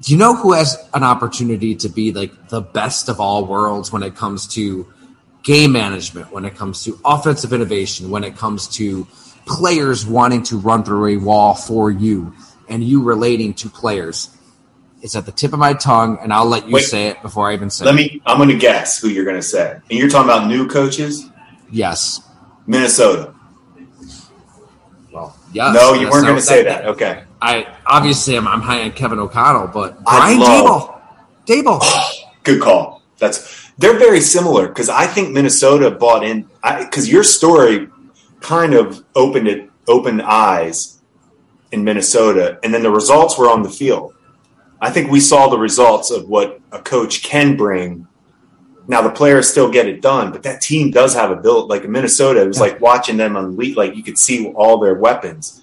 do 0.00 0.12
you 0.12 0.18
know 0.18 0.34
who 0.34 0.52
has 0.52 0.76
an 0.94 1.04
opportunity 1.04 1.74
to 1.76 1.88
be 1.88 2.12
like 2.12 2.48
the 2.48 2.60
best 2.60 3.08
of 3.08 3.20
all 3.20 3.46
worlds 3.46 3.92
when 3.92 4.02
it 4.02 4.16
comes 4.16 4.46
to 4.48 4.92
game 5.42 5.72
management, 5.72 6.32
when 6.32 6.44
it 6.44 6.56
comes 6.56 6.84
to 6.84 6.98
offensive 7.04 7.52
innovation, 7.52 8.10
when 8.10 8.24
it 8.24 8.36
comes 8.36 8.68
to 8.68 9.06
players 9.46 10.04
wanting 10.06 10.42
to 10.44 10.58
run 10.58 10.84
through 10.84 11.06
a 11.06 11.16
wall 11.16 11.54
for 11.54 11.90
you 11.90 12.34
and 12.68 12.82
you 12.82 13.02
relating 13.02 13.54
to 13.54 13.68
players? 13.68 14.36
It's 15.02 15.16
at 15.16 15.26
the 15.26 15.32
tip 15.32 15.52
of 15.52 15.58
my 15.58 15.72
tongue, 15.74 16.18
and 16.22 16.32
I'll 16.32 16.46
let 16.46 16.66
you 16.68 16.74
Wait. 16.74 16.84
say 16.84 17.08
it 17.08 17.20
before 17.22 17.50
I 17.50 17.54
even 17.54 17.70
say 17.70 17.84
Let 17.84 17.94
it. 17.94 17.96
me. 17.96 18.22
I'm 18.24 18.36
going 18.36 18.50
to 18.50 18.56
guess 18.56 19.00
who 19.00 19.08
you're 19.08 19.24
going 19.24 19.36
to 19.36 19.42
say, 19.42 19.72
and 19.72 19.98
you're 19.98 20.08
talking 20.08 20.30
about 20.30 20.46
new 20.46 20.68
coaches. 20.68 21.28
Yes. 21.72 22.20
Minnesota. 22.68 23.34
Yes. 25.52 25.74
no, 25.74 25.94
you 25.94 26.08
weren't 26.10 26.26
going 26.26 26.36
to 26.36 26.42
say 26.42 26.64
that. 26.64 26.86
Okay. 26.86 27.24
I 27.40 27.76
obviously 27.86 28.36
am. 28.36 28.46
I'm 28.48 28.60
high 28.60 28.82
on 28.82 28.92
Kevin 28.92 29.18
O'Connell, 29.18 29.68
but 29.68 30.02
Brian 30.04 30.38
Daboll, 30.38 31.00
Daboll. 31.46 31.82
Good 32.44 32.62
call. 32.62 33.02
That's 33.18 33.70
they're 33.78 33.98
very 33.98 34.20
similar 34.20 34.68
because 34.68 34.88
I 34.88 35.06
think 35.06 35.30
Minnesota 35.30 35.90
bought 35.90 36.24
in 36.24 36.48
because 36.62 37.08
your 37.08 37.24
story 37.24 37.88
kind 38.40 38.74
of 38.74 39.04
opened 39.14 39.48
it 39.48 39.70
opened 39.88 40.22
eyes 40.22 41.00
in 41.72 41.84
Minnesota, 41.84 42.58
and 42.62 42.72
then 42.72 42.82
the 42.82 42.90
results 42.90 43.38
were 43.38 43.50
on 43.50 43.62
the 43.62 43.70
field. 43.70 44.14
I 44.80 44.90
think 44.90 45.10
we 45.10 45.20
saw 45.20 45.48
the 45.48 45.58
results 45.58 46.10
of 46.10 46.28
what 46.28 46.60
a 46.70 46.78
coach 46.78 47.22
can 47.22 47.56
bring. 47.56 48.06
Now 48.88 49.02
the 49.02 49.10
players 49.10 49.48
still 49.48 49.70
get 49.70 49.86
it 49.86 50.02
done, 50.02 50.32
but 50.32 50.42
that 50.42 50.60
team 50.60 50.90
does 50.90 51.14
have 51.14 51.30
a 51.30 51.36
build. 51.36 51.70
Like 51.70 51.84
in 51.84 51.92
Minnesota, 51.92 52.42
it 52.42 52.48
was 52.48 52.60
like 52.60 52.80
watching 52.80 53.16
them 53.16 53.36
on 53.36 53.44
elite. 53.44 53.76
Like 53.76 53.94
you 53.94 54.02
could 54.02 54.18
see 54.18 54.48
all 54.48 54.78
their 54.78 54.94
weapons. 54.94 55.62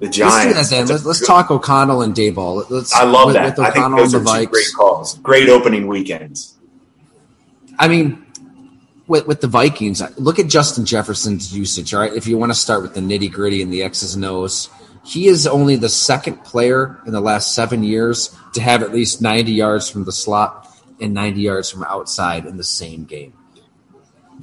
The 0.00 0.06
Let's 0.06 0.16
Giants. 0.16 0.70
then. 0.70 0.86
Let's, 0.86 1.04
let's 1.04 1.26
talk 1.26 1.50
O'Connell 1.50 2.02
and 2.02 2.14
Daboll. 2.14 2.68
Let's. 2.70 2.94
I 2.94 3.04
love 3.04 3.26
with, 3.26 3.34
that. 3.34 3.58
With 3.58 3.66
I 3.66 3.70
think 3.70 3.96
those 3.96 4.14
are 4.14 4.24
two 4.24 4.46
great 4.46 4.66
calls. 4.74 5.18
Great 5.18 5.48
opening 5.48 5.86
weekends. 5.86 6.56
I 7.78 7.88
mean, 7.88 8.24
with 9.06 9.26
with 9.26 9.40
the 9.40 9.46
Vikings, 9.46 10.02
look 10.18 10.38
at 10.38 10.46
Justin 10.46 10.86
Jefferson's 10.86 11.56
usage. 11.56 11.92
All 11.92 12.00
right, 12.00 12.12
if 12.12 12.26
you 12.26 12.38
want 12.38 12.50
to 12.50 12.58
start 12.58 12.82
with 12.82 12.94
the 12.94 13.00
nitty 13.00 13.30
gritty 13.30 13.60
and 13.60 13.72
the 13.72 13.82
X's 13.82 14.14
and 14.14 14.24
O's, 14.24 14.70
he 15.04 15.26
is 15.26 15.46
only 15.46 15.76
the 15.76 15.88
second 15.88 16.44
player 16.44 16.98
in 17.06 17.12
the 17.12 17.20
last 17.20 17.54
seven 17.54 17.82
years 17.82 18.34
to 18.54 18.60
have 18.60 18.82
at 18.82 18.92
least 18.92 19.20
ninety 19.20 19.52
yards 19.52 19.90
from 19.90 20.04
the 20.04 20.12
slot 20.12 20.66
and 21.00 21.14
ninety 21.14 21.40
yards 21.42 21.70
from 21.70 21.84
outside 21.84 22.46
in 22.46 22.56
the 22.56 22.64
same 22.64 23.04
game. 23.04 23.32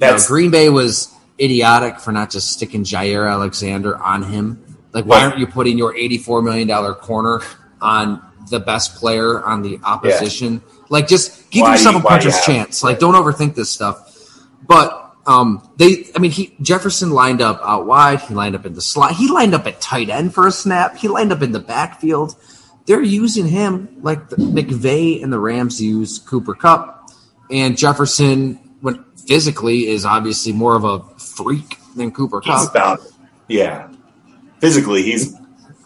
Now, 0.00 0.16
Green 0.26 0.50
Bay 0.50 0.68
was 0.68 1.12
idiotic 1.40 1.98
for 1.98 2.12
not 2.12 2.30
just 2.30 2.52
sticking 2.52 2.84
Jaire 2.84 3.30
Alexander 3.30 3.96
on 3.98 4.22
him. 4.22 4.76
Like, 4.92 5.06
why 5.06 5.24
aren't 5.24 5.38
you 5.38 5.46
putting 5.46 5.76
your 5.76 5.92
$84 5.94 6.42
million 6.42 6.68
corner 6.94 7.40
on 7.80 8.22
the 8.50 8.60
best 8.60 8.94
player 8.96 9.44
on 9.44 9.62
the 9.62 9.78
opposition? 9.84 10.62
Like, 10.88 11.08
just 11.08 11.50
give 11.50 11.62
Why 11.62 11.72
yourself 11.72 11.96
a 11.96 11.98
why 11.98 12.18
do 12.18 12.26
you 12.26 12.30
puncher's 12.30 12.34
have- 12.36 12.44
chance. 12.44 12.82
Like, 12.82 12.98
don't 13.00 13.14
overthink 13.14 13.54
this 13.56 13.70
stuff. 13.70 14.04
But 14.66 15.14
um, 15.26 15.68
they, 15.76 16.06
I 16.16 16.20
mean, 16.20 16.30
he 16.30 16.54
Jefferson 16.62 17.10
lined 17.10 17.42
up 17.42 17.60
out 17.62 17.86
wide. 17.86 18.20
He 18.20 18.34
lined 18.34 18.54
up 18.54 18.64
in 18.66 18.72
the 18.74 18.80
slot. 18.80 19.12
He 19.12 19.28
lined 19.28 19.54
up 19.54 19.66
at 19.66 19.80
tight 19.80 20.08
end 20.10 20.32
for 20.32 20.46
a 20.46 20.50
snap. 20.52 20.96
He 20.96 21.08
lined 21.08 21.32
up 21.32 21.42
in 21.42 21.52
the 21.52 21.60
backfield. 21.60 22.34
They're 22.88 23.02
using 23.02 23.46
him 23.46 23.88
like 24.00 24.30
the 24.30 24.36
McVay 24.36 25.22
and 25.22 25.30
the 25.30 25.38
Rams 25.38 25.80
use 25.80 26.18
Cooper 26.18 26.54
Kupp, 26.54 27.10
and 27.50 27.76
Jefferson, 27.76 28.54
when 28.80 29.04
physically, 29.26 29.88
is 29.88 30.06
obviously 30.06 30.52
more 30.52 30.74
of 30.74 30.84
a 30.84 31.00
freak 31.18 31.76
than 31.96 32.10
Cooper 32.10 32.40
he's 32.42 32.54
Kupp. 32.54 32.70
about 32.70 33.00
yeah. 33.46 33.88
Physically, 34.60 35.02
he's 35.02 35.36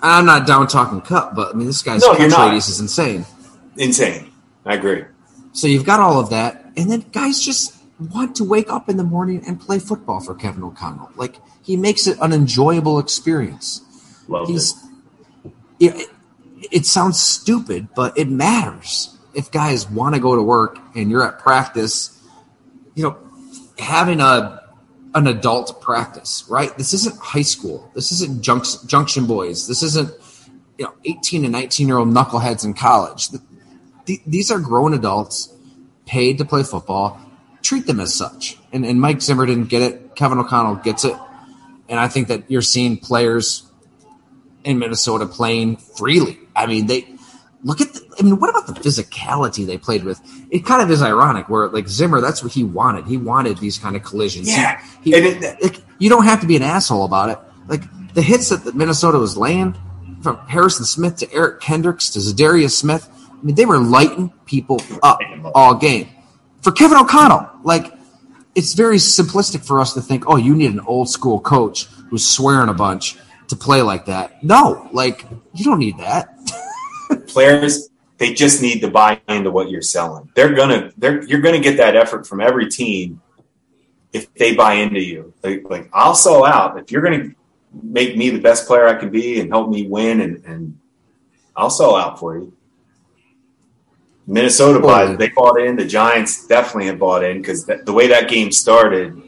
I'm 0.01 0.25
not 0.27 0.47
down 0.47 0.69
talking 0.69 1.01
Kupp, 1.01 1.35
but 1.35 1.53
I 1.53 1.59
mean, 1.59 1.67
this 1.67 1.83
guy's 1.83 2.03
No, 2.03 2.15
catch 2.15 2.39
radius 2.39 2.69
is 2.69 2.79
insane. 2.81 3.27
insane. 3.77 4.31
I 4.65 4.75
agree. 4.75 5.05
So 5.53 5.67
you've 5.67 5.85
got 5.85 5.99
all 5.99 6.21
of 6.21 6.31
that, 6.31 6.65
and 6.77 6.89
then 6.91 7.05
guys 7.13 7.41
just 7.41 7.75
want 8.13 8.37
to 8.37 8.45
wake 8.45 8.71
up 8.71 8.89
in 8.89 8.97
the 8.97 9.05
morning 9.05 9.43
and 9.47 9.61
play 9.61 9.79
football 9.81 10.21
for 10.21 10.35
Kevin 10.37 10.63
O'Connell. 10.63 11.11
Like 11.17 11.37
he 11.63 11.77
makes 11.77 12.07
it 12.07 12.17
an 12.21 12.33
enjoyable 12.33 13.01
experience. 13.01 13.83
Love 14.29 14.47
He's 14.49 14.75
it. 15.81 15.95
it, 15.97 16.09
it 16.71 16.87
sounds 16.87 17.21
stupid, 17.21 17.89
but 17.95 18.17
it 18.17 18.29
matters. 18.29 19.17
If 19.35 19.51
guys 19.51 19.89
want 19.89 20.15
to 20.15 20.21
go 20.21 20.37
to 20.37 20.43
work 20.43 20.79
and 20.95 21.11
you're 21.11 21.27
at 21.27 21.39
practice, 21.39 22.23
you 22.95 23.03
know, 23.03 23.17
having 23.79 24.21
a 24.21 24.61
an 25.15 25.27
adult 25.27 25.81
practice, 25.83 26.45
right? 26.49 26.77
This 26.79 26.95
isn't 26.95 27.17
high 27.19 27.43
school. 27.43 27.91
This 27.95 28.13
isn't 28.13 28.43
junction, 28.43 28.87
junction 28.89 29.27
boys. 29.27 29.67
This 29.69 29.83
isn't 29.83 30.11
you 30.79 30.85
know 30.87 30.95
18 31.05 31.45
and 31.45 31.53
19 31.53 31.87
year 31.89 31.99
old 31.99 32.09
knuckleheads 32.09 32.65
in 32.65 32.75
college. 32.75 33.29
Th- 33.29 33.43
th- 34.07 34.21
These 34.27 34.51
are 34.51 34.59
grown 34.59 34.95
adults 34.95 35.55
paid 36.07 36.39
to 36.39 36.45
play 36.45 36.63
football. 36.63 37.21
Treat 37.63 37.87
them 37.87 38.01
as 38.01 38.15
such. 38.15 38.59
And, 38.73 38.85
and 38.85 39.01
Mike 39.01 39.21
Zimmer 39.23 39.47
didn't 39.47 39.69
get 39.69 39.83
it. 39.83 40.17
Kevin 40.17 40.39
O'Connell 40.39 40.77
gets 40.77 41.05
it. 41.05 41.15
And 41.89 42.01
I 42.01 42.09
think 42.09 42.29
that 42.29 42.51
you're 42.51 42.63
seeing 42.63 42.97
players 42.97 43.71
in 44.65 44.79
Minnesota 44.79 45.27
playing 45.27 45.77
freely. 45.77 46.39
I 46.55 46.67
mean, 46.67 46.87
they 46.87 47.15
look 47.63 47.81
at. 47.81 47.93
The, 47.93 48.01
I 48.19 48.23
mean, 48.23 48.39
what 48.39 48.51
about 48.51 48.67
the 48.67 48.75
physicality 48.75 49.67
they 49.67 49.79
played 49.79 50.05
with? 50.05 50.21
It 50.51 50.65
kind 50.67 50.83
of 50.83 50.91
is 50.91 51.03
ironic. 51.03 51.49
Where 51.49 51.69
like 51.69 51.89
Zimmer, 51.89 52.21
that's 52.21 52.43
what 52.43 52.53
he 52.53 52.63
wanted. 52.65 53.07
He 53.07 53.17
wanted 53.17 53.59
these 53.59 53.79
kind 53.79 53.97
of 53.97 54.03
collisions. 54.03 54.49
He- 54.49 54.55
Yeah. 54.55 54.81
he, 55.03 55.15
And 55.15 55.25
it- 55.27 55.63
like, 55.63 55.79
you 55.99 56.09
don't 56.11 56.25
have 56.25 56.41
to 56.41 56.47
be 56.47 56.57
an 56.57 56.63
asshole 56.63 57.05
about 57.05 57.31
it. 57.31 57.39
Like 57.69 57.83
the 58.15 58.23
hits 58.23 58.51
that 58.51 58.65
the 58.65 58.73
Minnesota 58.73 59.19
was 59.19 59.37
laying 59.37 59.75
from 60.23 60.37
Harrison 60.47 60.85
Smith 60.85 61.17
to 61.17 61.33
Eric 61.33 61.61
Kendricks 61.61 62.11
to 62.11 62.19
Za'Darius 62.19 62.73
Smith. 62.73 63.09
I 63.31 63.45
mean, 63.45 63.55
they 63.57 63.67
were 63.67 63.79
lighting 63.79 64.33
people 64.47 64.81
up 65.03 65.19
all 65.55 65.75
game. 65.75 66.09
For 66.61 66.71
Kevin 66.71 66.99
O'Connell, 66.99 67.49
like 67.65 67.93
it's 68.55 68.75
very 68.75 68.99
simplistic 68.99 69.65
for 69.65 69.81
us 69.81 69.95
to 69.95 70.01
think, 70.03 70.25
oh, 70.29 70.37
you 70.37 70.55
need 70.55 70.71
an 70.71 70.81
old 70.81 71.09
school 71.09 71.41
coach 71.41 71.87
who's 72.11 72.25
swearing 72.27 72.69
a 72.69 72.75
bunch 72.75 73.17
to 73.53 73.57
play 73.57 73.83
like 73.83 74.07
that. 74.07 74.43
No, 74.43 74.89
like 74.93 75.27
you 75.53 75.65
don't 75.65 75.79
need 75.79 75.99
that. 75.99 76.39
Players, 77.27 77.91
they 78.17 78.33
just 78.33 78.63
need 78.63 78.81
to 78.81 78.91
buy 78.91 79.21
into 79.29 79.51
what 79.51 79.71
you're 79.71 79.83
selling. 79.83 80.31
They're 80.35 80.55
gonna, 80.55 80.91
they're 80.97 81.23
you're 81.25 81.43
gonna 81.43 81.61
get 81.61 81.77
that 81.77 81.95
effort 81.95 82.27
from 82.27 82.41
every 82.41 82.69
team 82.69 83.21
if 84.13 84.33
they 84.35 84.55
buy 84.55 84.75
into 84.75 85.01
you. 85.01 85.35
Like, 85.43 85.69
like 85.69 85.91
I'll 85.93 86.15
sell 86.15 86.47
out 86.47 86.79
if 86.79 86.91
you're 86.91 87.03
gonna 87.03 87.31
make 87.83 88.17
me 88.17 88.31
the 88.31 88.41
best 88.41 88.67
player 88.67 88.89
I 88.89 88.95
can 88.95 89.11
be 89.11 89.39
and 89.39 89.51
help 89.51 89.69
me 89.69 89.87
win, 89.87 90.23
and, 90.23 90.43
and 90.47 90.79
I'll 91.55 91.71
sell 91.71 91.95
out 91.95 92.19
for 92.19 92.39
you. 92.39 92.55
Minnesota 94.27 94.81
buy 94.81 95.15
they 95.15 95.29
bought 95.29 95.61
in. 95.61 95.77
The 95.77 95.85
Giants 95.85 96.47
definitely 96.47 96.87
have 96.87 96.99
bought 96.99 97.23
in 97.23 97.43
because 97.43 97.67
the 97.67 97.93
way 97.93 98.07
that 98.07 98.31
game 98.31 98.51
started, 98.51 99.21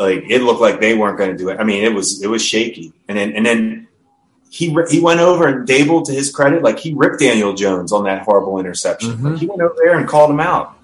like 0.00 0.24
it 0.30 0.42
looked 0.42 0.62
like 0.62 0.80
they 0.80 0.94
weren't 0.94 1.18
going 1.18 1.30
to 1.30 1.36
do 1.36 1.50
it. 1.50 1.60
I 1.60 1.64
mean, 1.64 1.84
it 1.84 1.92
was 1.92 2.22
it 2.22 2.28
was 2.28 2.42
shaky, 2.42 2.92
and 3.06 3.18
then 3.18 3.32
and 3.34 3.44
then 3.44 3.86
he 4.50 4.74
he 4.90 4.98
went 4.98 5.20
over 5.20 5.46
and 5.46 5.68
Daboll, 5.68 6.04
to 6.06 6.12
his 6.12 6.34
credit, 6.34 6.62
like 6.62 6.78
he 6.78 6.94
ripped 6.94 7.20
Daniel 7.20 7.52
Jones 7.52 7.92
on 7.92 8.04
that 8.04 8.22
horrible 8.22 8.58
interception. 8.58 9.12
Mhm. 9.12 9.32
Like, 9.32 9.40
he 9.40 9.46
went 9.46 9.60
over 9.60 9.74
there 9.76 9.98
and 9.98 10.08
called 10.08 10.30
him 10.30 10.40
out, 10.40 10.74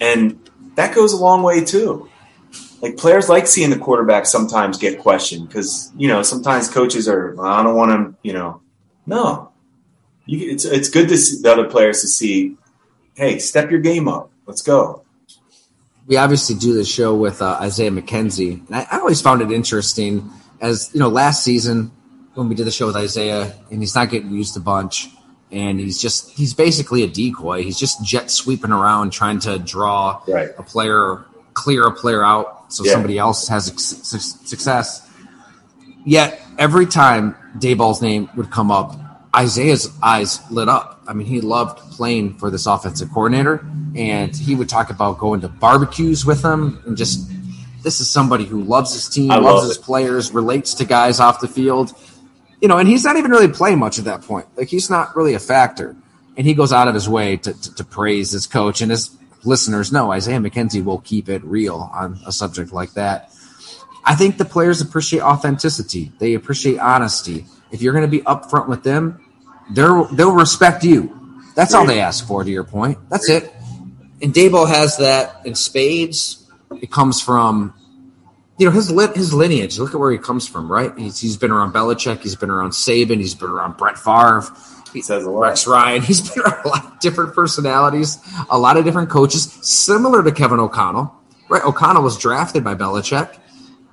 and 0.00 0.38
that 0.76 0.94
goes 0.94 1.12
a 1.12 1.16
long 1.16 1.42
way 1.42 1.64
too. 1.64 2.08
Like 2.80 2.96
players 2.96 3.28
like 3.28 3.48
seeing 3.48 3.70
the 3.70 3.78
quarterback 3.78 4.26
sometimes 4.26 4.78
get 4.78 5.00
questioned 5.00 5.48
because 5.48 5.90
you 5.96 6.06
know 6.06 6.22
sometimes 6.22 6.70
coaches 6.70 7.08
are 7.08 7.34
well, 7.34 7.46
I 7.46 7.62
don't 7.64 7.74
want 7.74 7.90
to 7.90 8.14
you 8.22 8.32
know 8.32 8.60
no 9.06 9.50
you, 10.26 10.50
it's 10.50 10.64
it's 10.64 10.88
good 10.88 11.08
to 11.08 11.16
see 11.16 11.42
the 11.42 11.50
other 11.50 11.68
players 11.68 12.02
to 12.02 12.06
see 12.06 12.56
hey 13.14 13.38
step 13.38 13.70
your 13.70 13.80
game 13.80 14.08
up 14.08 14.30
let's 14.46 14.62
go 14.62 15.05
we 16.06 16.16
obviously 16.16 16.54
do 16.54 16.74
the 16.74 16.84
show 16.84 17.14
with 17.14 17.42
uh, 17.42 17.58
Isaiah 17.60 17.90
McKenzie, 17.90 18.66
and 18.66 18.76
I, 18.76 18.86
I, 18.90 18.98
always 18.98 19.20
found 19.20 19.42
it 19.42 19.50
interesting. 19.50 20.30
As 20.60 20.90
you 20.94 21.00
know, 21.00 21.08
last 21.08 21.42
season 21.42 21.90
when 22.34 22.48
we 22.48 22.54
did 22.54 22.66
the 22.66 22.70
show 22.70 22.86
with 22.86 22.96
Isaiah, 22.96 23.54
and 23.70 23.80
he's 23.80 23.94
not 23.94 24.10
getting 24.10 24.30
used 24.30 24.56
a 24.56 24.60
bunch, 24.60 25.08
and 25.50 25.80
he's 25.80 26.00
just 26.00 26.30
he's 26.30 26.54
basically 26.54 27.02
a 27.02 27.08
decoy. 27.08 27.62
He's 27.62 27.78
just 27.78 28.04
jet 28.04 28.30
sweeping 28.30 28.70
around 28.70 29.10
trying 29.10 29.40
to 29.40 29.58
draw 29.58 30.22
right. 30.28 30.50
a 30.56 30.62
player, 30.62 31.24
clear 31.54 31.86
a 31.86 31.92
player 31.92 32.24
out 32.24 32.72
so 32.72 32.84
yeah. 32.84 32.92
somebody 32.92 33.18
else 33.18 33.48
has 33.48 33.66
success. 33.76 35.08
Yet 36.04 36.40
every 36.58 36.86
time 36.86 37.34
Daboll's 37.58 38.00
name 38.00 38.28
would 38.36 38.50
come 38.50 38.70
up, 38.70 38.96
Isaiah's 39.36 39.90
eyes 40.02 40.40
lit 40.50 40.68
up. 40.68 41.02
I 41.06 41.12
mean, 41.12 41.26
he 41.26 41.40
loved 41.40 41.78
playing 41.92 42.38
for 42.38 42.50
this 42.50 42.66
offensive 42.66 43.10
coordinator, 43.12 43.64
and 43.94 44.34
he 44.34 44.54
would 44.54 44.68
talk 44.68 44.90
about 44.90 45.18
going 45.18 45.42
to 45.42 45.48
barbecues 45.48 46.24
with 46.24 46.42
him 46.42 46.82
and 46.86 46.96
just 46.96 47.30
this 47.86 48.00
is 48.00 48.10
somebody 48.10 48.44
who 48.44 48.62
loves 48.62 48.92
his 48.92 49.08
team, 49.08 49.30
I 49.30 49.36
loves 49.36 49.62
love 49.62 49.68
his 49.68 49.78
players, 49.78 50.32
relates 50.32 50.74
to 50.74 50.84
guys 50.84 51.20
off 51.20 51.40
the 51.40 51.46
field. 51.46 51.92
You 52.60 52.66
know, 52.66 52.78
and 52.78 52.88
he's 52.88 53.04
not 53.04 53.16
even 53.16 53.30
really 53.30 53.46
playing 53.46 53.78
much 53.78 54.00
at 54.00 54.06
that 54.06 54.22
point. 54.22 54.46
Like 54.56 54.68
he's 54.68 54.90
not 54.90 55.14
really 55.14 55.34
a 55.34 55.38
factor. 55.38 55.94
And 56.36 56.44
he 56.44 56.52
goes 56.52 56.72
out 56.72 56.88
of 56.88 56.94
his 56.94 57.08
way 57.08 57.36
to, 57.36 57.52
to, 57.52 57.74
to 57.76 57.84
praise 57.84 58.32
his 58.32 58.48
coach. 58.48 58.80
And 58.80 58.90
his 58.90 59.16
listeners 59.44 59.92
know 59.92 60.10
Isaiah 60.10 60.40
McKenzie 60.40 60.84
will 60.84 60.98
keep 60.98 61.28
it 61.28 61.44
real 61.44 61.88
on 61.94 62.18
a 62.26 62.32
subject 62.32 62.72
like 62.72 62.94
that. 62.94 63.30
I 64.04 64.16
think 64.16 64.38
the 64.38 64.44
players 64.44 64.80
appreciate 64.80 65.22
authenticity. 65.22 66.10
They 66.18 66.34
appreciate 66.34 66.80
honesty. 66.80 67.46
If 67.70 67.82
you're 67.82 67.92
going 67.92 68.04
to 68.04 68.10
be 68.10 68.22
upfront 68.22 68.68
with 68.68 68.82
them, 68.82 69.24
they're, 69.70 70.04
they'll 70.12 70.34
respect 70.34 70.84
you. 70.84 71.12
That's 71.54 71.72
all 71.72 71.86
they 71.86 72.00
ask 72.00 72.26
for, 72.26 72.44
to 72.44 72.50
your 72.50 72.64
point. 72.64 72.98
That's 73.08 73.28
it. 73.30 73.52
And 74.20 74.32
Daboll 74.32 74.68
has 74.68 74.98
that 74.98 75.44
in 75.46 75.54
spades. 75.54 76.46
It 76.82 76.90
comes 76.90 77.20
from, 77.20 77.72
you 78.58 78.66
know, 78.66 78.72
his 78.72 78.88
his 79.14 79.32
lineage. 79.32 79.78
Look 79.78 79.94
at 79.94 80.00
where 80.00 80.12
he 80.12 80.18
comes 80.18 80.46
from, 80.46 80.70
right? 80.70 80.92
He's, 80.98 81.18
he's 81.18 81.36
been 81.36 81.50
around 81.50 81.72
Belichick. 81.72 82.20
He's 82.20 82.36
been 82.36 82.50
around 82.50 82.70
Saban. 82.70 83.16
He's 83.16 83.34
been 83.34 83.50
around 83.50 83.76
Brett 83.78 83.98
Favre. 83.98 84.44
He 84.92 85.02
says 85.02 85.24
a 85.24 85.30
lot. 85.30 85.40
Rex 85.40 85.66
Ryan. 85.66 86.02
He's 86.10 86.30
been 86.30 86.42
around 86.42 86.64
a 86.64 86.68
lot 86.68 86.84
of 86.86 87.00
different 87.00 87.34
personalities, 87.34 88.18
a 88.48 88.58
lot 88.58 88.78
of 88.78 88.84
different 88.84 89.10
coaches, 89.10 89.52
similar 89.62 90.22
to 90.22 90.32
Kevin 90.32 90.58
O'Connell. 90.58 91.14
Right? 91.50 91.62
O'Connell 91.64 92.02
was 92.02 92.16
drafted 92.18 92.64
by 92.64 92.74
Belichick, 92.74 93.36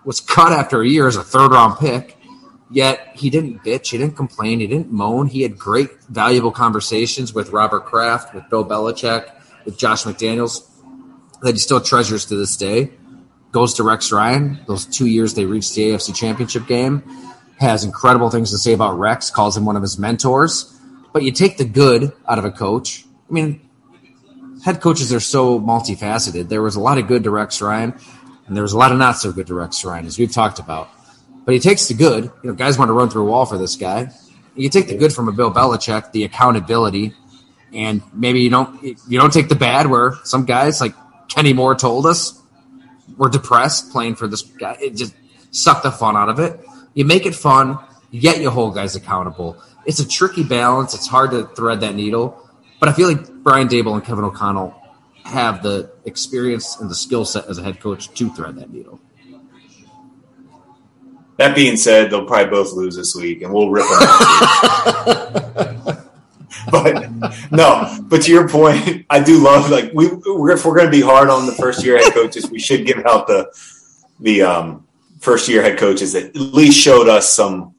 was 0.05 0.21
cut 0.21 0.53
after 0.53 0.81
a 0.81 0.87
year 0.87 1.07
as 1.07 1.17
a 1.17 1.23
third 1.23 1.51
round 1.51 1.77
pick 1.77 2.17
Yet 2.71 3.11
he 3.13 3.29
didn't 3.29 3.63
bitch, 3.63 3.91
he 3.91 3.97
didn't 3.97 4.15
complain, 4.15 4.59
he 4.59 4.67
didn't 4.67 4.91
moan. 4.91 5.27
He 5.27 5.41
had 5.43 5.57
great, 5.57 5.89
valuable 6.09 6.51
conversations 6.51 7.33
with 7.33 7.49
Robert 7.49 7.85
Kraft, 7.85 8.33
with 8.33 8.49
Bill 8.49 8.65
Belichick, 8.65 9.31
with 9.65 9.77
Josh 9.77 10.03
McDaniels 10.03 10.69
that 11.43 11.53
he 11.53 11.59
still 11.59 11.81
treasures 11.81 12.25
to 12.25 12.35
this 12.35 12.57
day. 12.57 12.91
Goes 13.51 13.75
to 13.75 13.83
Rex 13.83 14.11
Ryan. 14.11 14.59
Those 14.65 14.85
two 14.85 15.05
years 15.05 15.35
they 15.35 15.45
reached 15.45 15.75
the 15.75 15.91
AFC 15.91 16.15
Championship 16.15 16.65
game. 16.65 17.03
Has 17.59 17.83
incredible 17.83 18.29
things 18.29 18.49
to 18.51 18.57
say 18.57 18.73
about 18.73 18.97
Rex, 18.97 19.29
calls 19.29 19.55
him 19.55 19.65
one 19.65 19.75
of 19.75 19.81
his 19.81 19.99
mentors. 19.99 20.79
But 21.11 21.23
you 21.23 21.31
take 21.31 21.57
the 21.57 21.65
good 21.65 22.11
out 22.27 22.39
of 22.39 22.45
a 22.45 22.51
coach. 22.51 23.05
I 23.29 23.33
mean, 23.33 23.61
head 24.63 24.81
coaches 24.81 25.13
are 25.13 25.19
so 25.19 25.59
multifaceted. 25.59 26.49
There 26.49 26.63
was 26.63 26.75
a 26.75 26.79
lot 26.79 26.97
of 26.97 27.07
good 27.07 27.23
to 27.25 27.29
Rex 27.29 27.61
Ryan, 27.61 27.93
and 28.47 28.55
there 28.55 28.63
was 28.63 28.73
a 28.73 28.77
lot 28.77 28.91
of 28.91 28.97
not 28.97 29.17
so 29.17 29.31
good 29.31 29.47
to 29.47 29.53
Rex 29.53 29.85
Ryan, 29.85 30.07
as 30.07 30.17
we've 30.17 30.31
talked 30.31 30.57
about. 30.59 30.89
But 31.45 31.53
he 31.53 31.59
takes 31.59 31.87
the 31.87 31.93
good. 31.93 32.25
You 32.25 32.49
know, 32.49 32.53
guys 32.53 32.77
want 32.77 32.89
to 32.89 32.93
run 32.93 33.09
through 33.09 33.23
a 33.23 33.29
wall 33.29 33.45
for 33.45 33.57
this 33.57 33.75
guy. 33.75 34.11
You 34.55 34.69
take 34.69 34.87
the 34.87 34.97
good 34.97 35.13
from 35.13 35.27
a 35.27 35.31
Bill 35.31 35.51
Belichick, 35.51 36.11
the 36.11 36.23
accountability, 36.23 37.13
and 37.73 38.01
maybe 38.13 38.41
you 38.41 38.49
don't 38.49 38.81
you 38.83 39.19
don't 39.19 39.33
take 39.33 39.49
the 39.49 39.55
bad. 39.55 39.87
Where 39.87 40.13
some 40.23 40.45
guys 40.45 40.79
like 40.79 40.93
Kenny 41.27 41.53
Moore 41.53 41.75
told 41.75 42.05
us 42.05 42.39
were 43.17 43.29
depressed 43.29 43.91
playing 43.91 44.15
for 44.15 44.27
this 44.27 44.41
guy. 44.41 44.77
It 44.79 44.95
just 44.95 45.13
sucked 45.51 45.83
the 45.83 45.91
fun 45.91 46.15
out 46.15 46.29
of 46.29 46.39
it. 46.39 46.59
You 46.93 47.05
make 47.05 47.25
it 47.25 47.35
fun, 47.35 47.79
yet 48.11 48.39
you 48.39 48.49
hold 48.49 48.75
guys 48.75 48.95
accountable. 48.95 49.57
It's 49.85 49.99
a 49.99 50.07
tricky 50.07 50.43
balance. 50.43 50.93
It's 50.93 51.07
hard 51.07 51.31
to 51.31 51.47
thread 51.47 51.81
that 51.81 51.95
needle. 51.95 52.39
But 52.79 52.89
I 52.89 52.93
feel 52.93 53.07
like 53.07 53.29
Brian 53.43 53.67
Daboll 53.67 53.95
and 53.95 54.05
Kevin 54.05 54.23
O'Connell 54.23 54.75
have 55.25 55.63
the 55.63 55.91
experience 56.05 56.79
and 56.79 56.89
the 56.89 56.95
skill 56.95 57.25
set 57.25 57.45
as 57.47 57.57
a 57.57 57.63
head 57.63 57.79
coach 57.79 58.13
to 58.13 58.29
thread 58.33 58.55
that 58.57 58.71
needle. 58.71 58.99
That 61.37 61.55
being 61.55 61.77
said, 61.77 62.11
they'll 62.11 62.25
probably 62.25 62.51
both 62.51 62.73
lose 62.73 62.95
this 62.95 63.15
week, 63.15 63.41
and 63.41 63.51
we'll 63.51 63.69
rip 63.69 63.87
them. 63.87 63.99
but 66.71 67.11
no, 67.51 67.99
but 68.03 68.21
to 68.23 68.31
your 68.31 68.47
point, 68.47 69.05
I 69.09 69.23
do 69.23 69.39
love 69.39 69.71
like 69.71 69.91
we 69.93 70.09
we're, 70.09 70.51
if 70.51 70.63
we're 70.63 70.75
going 70.75 70.85
to 70.85 70.91
be 70.91 71.01
hard 71.01 71.29
on 71.29 71.47
the 71.47 71.51
first 71.53 71.83
year 71.83 71.97
head 71.97 72.13
coaches, 72.13 72.51
we 72.51 72.59
should 72.59 72.85
give 72.85 73.03
out 73.05 73.25
the 73.25 73.51
the 74.19 74.43
um, 74.43 74.85
first 75.19 75.49
year 75.49 75.63
head 75.63 75.79
coaches 75.79 76.13
that 76.13 76.25
at 76.25 76.35
least 76.35 76.79
showed 76.79 77.09
us 77.09 77.33
some 77.33 77.73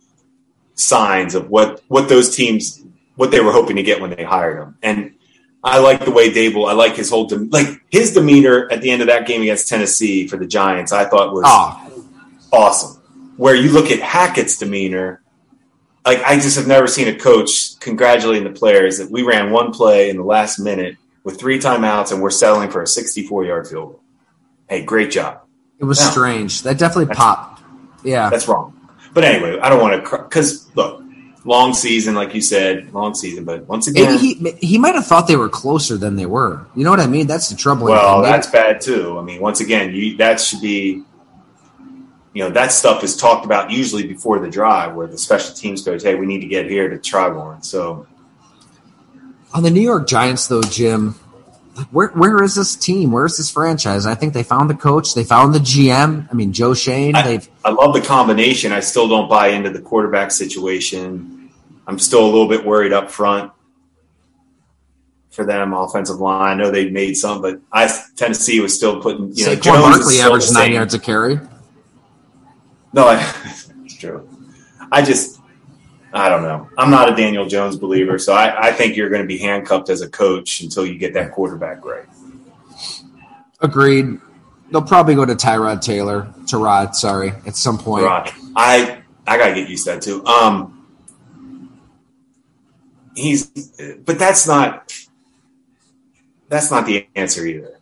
signs 0.75 1.37
of 1.37 1.49
what 1.49 1.81
what 1.87 2.09
those 2.09 2.35
teams 2.35 2.83
what 3.15 3.31
they 3.31 3.41
were 3.41 3.53
hoping 3.53 3.77
to 3.77 3.85
get 3.85 4.01
when 4.01 4.11
they 4.11 4.25
hired 4.25 4.61
them. 4.61 4.77
And 4.83 5.15
I 5.63 5.79
like 5.79 6.05
the 6.05 6.11
way 6.11 6.31
Daboll. 6.31 6.69
I 6.69 6.73
like 6.73 6.97
his 6.97 7.09
whole 7.09 7.31
like 7.51 7.69
his 7.89 8.15
demeanor 8.15 8.69
at 8.73 8.81
the 8.81 8.91
end 8.91 9.01
of 9.01 9.07
that 9.07 9.29
game 9.29 9.43
against 9.43 9.69
Tennessee 9.69 10.27
for 10.27 10.39
the 10.39 10.47
Giants. 10.47 10.91
I 10.91 11.05
thought 11.05 11.33
was 11.33 11.45
oh. 11.47 12.05
awesome 12.53 13.01
where 13.37 13.55
you 13.55 13.73
look 13.73 13.91
at 13.91 14.01
Hackett's 14.01 14.59
demeanor, 14.59 15.23
like 16.07 16.23
I 16.23 16.35
just 16.37 16.57
have 16.57 16.67
never 16.67 16.87
seen 16.87 17.09
a 17.09 17.17
coach 17.17 17.79
congratulating 17.81 18.45
the 18.45 18.59
players 18.59 18.99
that 18.99 19.11
we 19.11 19.23
ran 19.23 19.51
one 19.51 19.73
play 19.73 20.11
in 20.11 20.17
the 20.17 20.25
last 20.25 20.59
minute 20.59 20.97
with 21.25 21.39
three 21.39 21.59
timeouts 21.59 22.13
and 22.13 22.23
we're 22.23 22.31
settling 22.31 22.71
for 22.71 22.83
a 22.83 22.87
64 22.87 23.45
yard 23.45 23.67
field 23.67 23.93
goal. 23.93 24.01
Hey, 24.69 24.85
great 24.85 25.11
job. 25.11 25.43
It 25.79 25.85
was 25.85 26.01
now, 26.01 26.11
strange. 26.11 26.63
That 26.63 26.79
definitely 26.79 27.15
popped. 27.15 27.63
Yeah. 28.05 28.31
That's 28.31 28.47
wrong. 28.47 28.79
But 29.13 29.25
anyway, 29.25 29.59
I 29.61 29.69
don't 29.69 29.81
want 29.81 30.05
to, 30.05 30.19
because 30.19 30.75
look, 30.75 31.03
long 31.45 31.75
season, 31.75 32.15
like 32.15 32.35
you 32.35 32.41
said, 32.41 32.93
long 32.93 33.15
season. 33.15 33.45
But 33.45 33.67
once 33.67 33.87
again, 33.87 34.17
maybe 34.17 34.35
he 34.35 34.67
he 34.67 34.79
might 34.79 34.95
have 34.95 35.07
thought 35.07 35.29
they 35.29 35.37
were 35.37 35.49
closer 35.49 35.97
than 35.97 36.17
they 36.17 36.27
were. 36.27 36.67
You 36.75 36.85
know 36.85 36.91
what 36.91 37.01
I 37.01 37.07
mean? 37.07 37.27
That's 37.27 37.49
the 37.49 37.57
trouble. 37.57 37.87
Well, 37.87 38.23
that's 38.23 38.47
bad 38.49 38.81
too. 38.81 39.19
I 39.19 39.23
mean, 39.23 39.41
once 39.41 39.61
again, 39.61 39.95
you 39.95 40.17
that 40.17 40.41
should 40.41 40.61
be 40.61 41.03
you 42.35 42.43
know 42.43 42.51
that 42.51 42.73
stuff 42.73 43.03
is 43.05 43.17
talked 43.17 43.47
about 43.47 43.71
usually 43.71 44.07
before 44.07 44.41
the 44.41 44.51
drive, 44.51 44.95
where 44.95 45.07
the 45.07 45.17
special 45.17 45.55
teams 45.55 45.83
coach, 45.83 46.03
"Hey, 46.03 46.17
we 46.17 46.27
need 46.27 46.41
to 46.41 46.47
get 46.47 46.69
here 46.69 46.89
to 46.89 46.99
try 46.99 47.29
one." 47.29 47.63
So, 47.63 48.07
on 49.55 49.63
the 49.63 49.71
New 49.71 49.81
York 49.81 50.09
Giants, 50.09 50.49
though, 50.49 50.63
Jim, 50.63 51.13
where 51.93 52.09
where 52.09 52.43
is 52.43 52.57
this 52.57 52.75
team? 52.75 53.13
Where 53.13 53.25
is 53.25 53.37
this 53.37 53.51
franchise? 53.51 54.05
I 54.05 54.17
think 54.17 54.35
they 54.35 54.43
found 54.43 54.69
the 54.69 54.75
coach, 54.75 55.15
they 55.15 55.23
found 55.23 55.55
the 55.55 55.61
GM. 55.61 56.29
I 56.29 56.35
mean, 56.35 56.53
Joe 56.53 56.75
Schoen. 56.75 57.15
I, 57.15 57.41
I 57.65 57.71
love 57.71 57.95
the 57.95 58.01
combination. 58.01 58.73
I 58.73 58.81
still 58.81 59.09
don't 59.09 59.29
buy 59.29 59.49
into 59.49 59.71
the 59.71 59.81
quarterback 59.81 60.33
situation. 60.33 61.51
I'm 61.87 62.01
still 62.01 62.25
a 62.25 62.31
little 62.31 62.49
bit 62.49 62.67
worried 62.67 62.93
up 62.93 63.13
front 63.13 63.53
for 65.31 65.45
them 65.45 65.73
offensive 65.73 66.19
line. 66.19 66.59
I 66.59 66.63
know 66.63 66.73
they 66.73 66.91
made 66.91 67.15
some, 67.15 67.41
but 67.41 67.61
I 67.73 67.97
Tennessee 68.17 68.59
was 68.59 68.75
still 68.75 69.01
putting. 69.01 69.37
You 69.37 69.47
know, 69.47 69.53
Saquon 69.55 69.81
Barkley 69.81 70.21
averaged 70.21 70.53
nine 70.53 70.73
yards 70.73 70.95
a 70.95 70.99
carry. 70.99 71.39
No, 72.95 73.09
I, 73.09 73.35
it's 73.85 73.97
true. 73.97 74.29
I 74.91 75.03
just, 75.03 75.41
I 76.13 76.29
don't 76.29 76.43
know. 76.43 76.71
I'm 76.79 76.91
not 76.91 77.13
a 77.13 77.17
Daniel 77.17 77.47
Jones 77.47 77.77
believer, 77.77 78.19
so 78.19 78.33
I, 78.33 78.69
I 78.69 78.73
think 78.73 78.97
you're 78.97 79.11
going 79.11 79.23
to 79.23 79.29
be 79.29 79.39
handcuffed 79.39 79.91
as 79.91 80.01
a 80.01 80.09
coach 80.09 80.61
until 80.61 80.87
you 80.87 80.97
get 80.97 81.13
that 81.15 81.33
quarterback 81.33 81.85
right. 81.85 82.07
Agreed. 83.61 84.21
They'll 84.71 84.83
probably 84.83 85.15
go 85.15 85.25
to 85.25 85.35
Tyrod 85.35 85.81
Taylor, 85.81 86.33
Tyrod, 86.45 86.95
sorry, 86.95 87.33
at 87.47 87.57
some 87.57 87.79
point. 87.79 88.05
Tyrod. 88.05 88.33
I 88.57 89.03
I 89.27 89.39
gotta 89.39 89.55
get 89.55 89.69
used 89.69 89.85
to 89.87 89.93
that 89.93 90.03
too. 90.03 90.25
Um, 90.27 90.87
he's, 93.15 93.47
but 94.05 94.19
that's 94.19 94.47
not 94.47 94.93
that's 96.49 96.71
not 96.71 96.87
the 96.87 97.07
answer 97.15 97.47
either. 97.47 97.74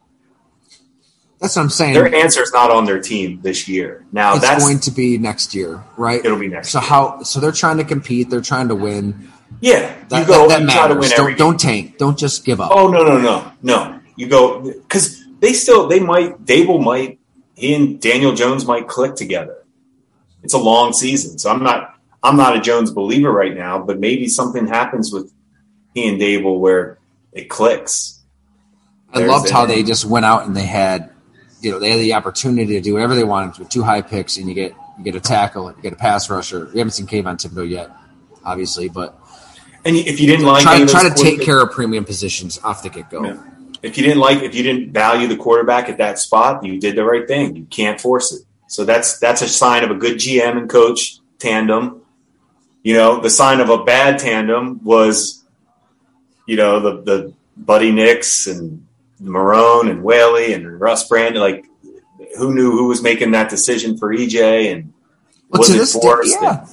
That's 1.42 1.57
what 1.57 1.62
I'm 1.62 1.70
saying. 1.70 1.94
Their 1.94 2.14
answer 2.14 2.40
is 2.40 2.52
not 2.52 2.70
on 2.70 2.85
their 2.85 3.00
team 3.00 3.40
this 3.42 3.66
year. 3.66 4.07
Now 4.12 4.35
it's 4.35 4.42
that's 4.42 4.62
going 4.64 4.78
to 4.78 4.92
be 4.92 5.18
next 5.18 5.57
year, 5.57 5.83
right? 5.96 6.24
It'll 6.24 6.38
be 6.38 6.46
next. 6.46 6.68
So 6.68 6.78
year. 6.78 6.88
how? 6.88 7.22
So 7.24 7.40
they're 7.40 7.50
trying 7.50 7.78
to 7.78 7.85
compete. 7.85 8.31
They're 8.31 8.40
trying 8.40 8.68
to 8.68 8.76
win. 8.76 9.28
Yeah, 9.61 9.92
that, 10.09 10.20
you 10.20 10.26
go. 10.26 10.48
That, 10.48 10.55
that 10.55 10.61
you 10.61 10.66
matters. 10.66 11.12
don't, 11.12 11.37
don't 11.37 11.59
tank. 11.59 11.98
Don't 11.98 12.16
just 12.16 12.44
give 12.44 12.61
up. 12.61 12.70
Oh 12.72 12.88
no 12.88 13.02
no 13.02 13.18
no 13.18 13.52
no! 13.61 14.00
You 14.14 14.28
go 14.28 14.61
because 14.61 15.24
they 15.40 15.52
still 15.52 15.88
they 15.88 15.98
might 15.98 16.44
Daboll 16.44 16.81
might 16.81 17.18
he 17.55 17.74
and 17.74 18.00
Daniel 18.00 18.35
Jones 18.35 18.64
might 18.64 18.87
click 18.87 19.16
together. 19.16 19.64
It's 20.44 20.55
a 20.55 20.59
long 20.59 20.92
season, 20.92 21.40
so 21.40 21.50
I'm 21.50 21.64
not 21.64 21.98
I'm 22.22 22.37
not 22.37 22.57
a 22.57 22.61
Jones 22.61 22.92
believer 22.92 23.33
right 23.33 23.55
now, 23.55 23.83
but 23.83 23.98
maybe 23.98 24.28
something 24.28 24.68
happens 24.68 25.12
with 25.12 25.33
he 25.92 26.09
and 26.09 26.20
Daboll 26.20 26.61
where 26.61 26.98
it 27.33 27.48
clicks. 27.50 28.20
I 29.12 29.18
There's 29.18 29.31
loved 29.31 29.50
how 29.50 29.66
they 29.66 29.83
just 29.83 30.05
went 30.05 30.24
out 30.24 30.46
and 30.46 30.57
they 30.57 30.66
had 30.66 31.12
you 31.62 31.70
know 31.70 31.79
they 31.79 31.90
had 31.90 32.01
the 32.01 32.14
opportunity 32.14 32.75
to 32.75 32.81
do 32.81 32.94
whatever 32.94 33.14
they 33.14 33.25
wanted 33.25 33.59
with 33.59 33.68
two 33.68 33.83
high 33.83 34.03
picks, 34.03 34.37
and 34.37 34.48
you 34.48 34.55
get 34.55 34.75
you 34.98 35.05
get 35.05 35.14
a 35.14 35.20
tackle, 35.20 35.68
and 35.68 35.77
you 35.77 35.83
get 35.83 35.92
a 35.92 35.96
pass 35.96 36.29
rusher. 36.29 36.68
We 36.72 36.79
haven't 36.79 36.92
seen 36.92 37.07
Kayvon 37.07 37.37
Thibodeaux 37.37 37.68
yet, 37.68 37.90
obviously, 38.44 38.88
but 38.88 39.18
And 39.85 39.96
if 39.96 40.20
you 40.20 40.27
didn't 40.27 40.46
like 40.46 40.64
try, 40.64 40.85
try 40.85 41.09
to 41.09 41.14
take 41.14 41.40
care 41.40 41.62
of 41.62 41.70
premium 41.70 42.05
positions 42.05 42.59
off 42.62 42.83
the 42.83 42.88
get 42.88 43.09
go. 43.11 43.25
Yeah. 43.25 43.42
if 43.83 43.96
you 43.96 44.03
didn't 44.03 44.18
like 44.18 44.42
if 44.42 44.55
you 44.55 44.62
didn't 44.62 44.92
value 44.92 45.29
the 45.29 45.37
quarterback 45.37 45.88
at 45.88 45.98
that 45.98 46.18
spot, 46.18 46.64
you 46.64 46.81
did 46.81 46.96
the 46.96 47.05
right 47.05 47.27
thing. 47.27 47.57
You 47.57 47.64
can't 47.64 48.01
force 48.01 48.33
it. 48.33 48.42
So 48.66 48.85
that's 48.85 49.18
that's 49.18 49.42
a 49.42 49.48
sign 49.48 49.85
of 49.85 49.90
a 49.90 49.94
good 49.94 50.16
GM 50.16 50.59
and 50.59 50.68
coach 50.68 51.18
tandem. 51.38 52.03
You 52.83 52.94
know, 52.94 53.20
the 53.20 53.31
sign 53.31 53.61
of 53.61 53.70
a 53.70 53.85
bad 53.85 54.18
tandem 54.18 54.83
was, 54.83 55.44
you 56.46 56.57
know, 56.57 56.81
the 56.81 57.03
the 57.03 57.33
Buddy 57.57 57.92
Nix 57.92 58.48
and 58.48 58.87
Marrone 59.23 59.89
and 59.91 60.03
Whaley 60.03 60.53
and 60.53 60.81
Russ 60.81 61.07
Brandon. 61.09 61.41
Like, 61.41 61.65
who 62.39 62.55
knew 62.55 62.71
who 62.73 62.89
was 62.89 63.03
making 63.03 63.33
that 63.33 63.49
decision 63.51 63.97
for 63.99 64.15
EJ 64.15 64.73
and 64.73 64.93
Well, 65.49 65.61
was 65.61 65.69
to 65.69 65.75
it 65.75 65.79
day, 65.87 66.01
forced? 66.01 66.39
yeah. 66.41 66.67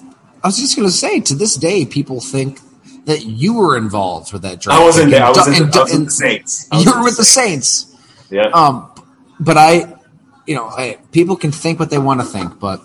I 0.44 0.48
was 0.48 0.58
just 0.58 0.76
going 0.76 0.88
to 0.88 0.94
say, 0.94 1.20
to 1.20 1.36
this 1.36 1.56
day, 1.56 1.86
people 1.86 2.22
think 2.22 2.60
that 3.06 3.26
you 3.26 3.56
were 3.56 3.76
involved 3.78 4.32
with 4.32 4.42
that 4.44 4.62
draft. 4.62 4.80
I 4.80 4.84
wasn't 4.86 5.12
there. 5.12 5.24
I 5.24 5.30
was, 5.30 5.48
in 5.48 5.54
and 5.64 5.64
the, 5.66 5.68
I 5.68 5.72
Du- 5.72 5.80
was 5.82 5.94
in 5.96 6.06
the 6.06 6.12
Saints. 6.12 6.68
You 6.72 6.92
were 6.94 7.04
with 7.04 7.18
the 7.18 7.26
Saints. 7.26 7.96
Yeah. 8.30 8.44
Um, 8.54 8.90
but 9.40 9.58
I, 9.58 9.96
you 10.48 10.56
know, 10.56 10.66
I, 10.68 10.98
people 11.12 11.36
can 11.36 11.52
think 11.52 11.80
what 11.80 11.90
they 11.90 11.98
want 11.98 12.22
to 12.22 12.26
think, 12.26 12.60
but 12.60 12.82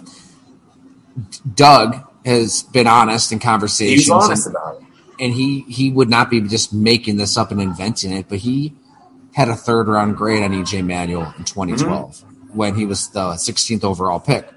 Doug 1.55 1.97
has 2.25 2.63
been 2.63 2.87
honest 2.87 3.33
in 3.33 3.39
conversations, 3.39 4.01
He's 4.03 4.11
honest 4.11 4.47
and, 4.47 4.57
about 4.57 4.81
it. 4.81 4.87
and 5.21 5.33
he 5.35 5.61
he 5.69 5.91
would 5.93 6.09
not 6.09 6.31
be 6.31 6.41
just 6.41 6.73
making 6.73 7.19
this 7.19 7.37
up 7.37 7.51
and 7.53 7.61
inventing 7.61 8.13
it, 8.13 8.29
but 8.29 8.39
he 8.39 8.73
had 9.35 9.49
a 9.49 9.55
third 9.57 9.89
round 9.89 10.17
grade 10.17 10.43
on 10.43 10.51
EJ 10.53 10.85
Manuel 10.87 11.35
in 11.39 11.45
2012 11.45 12.11
Mm-hmm. 12.17 12.57
when 12.57 12.75
he 12.77 12.87
was 12.87 13.09
the 13.11 13.31
16th 13.35 13.85
overall 13.85 14.21
pick. 14.21 14.49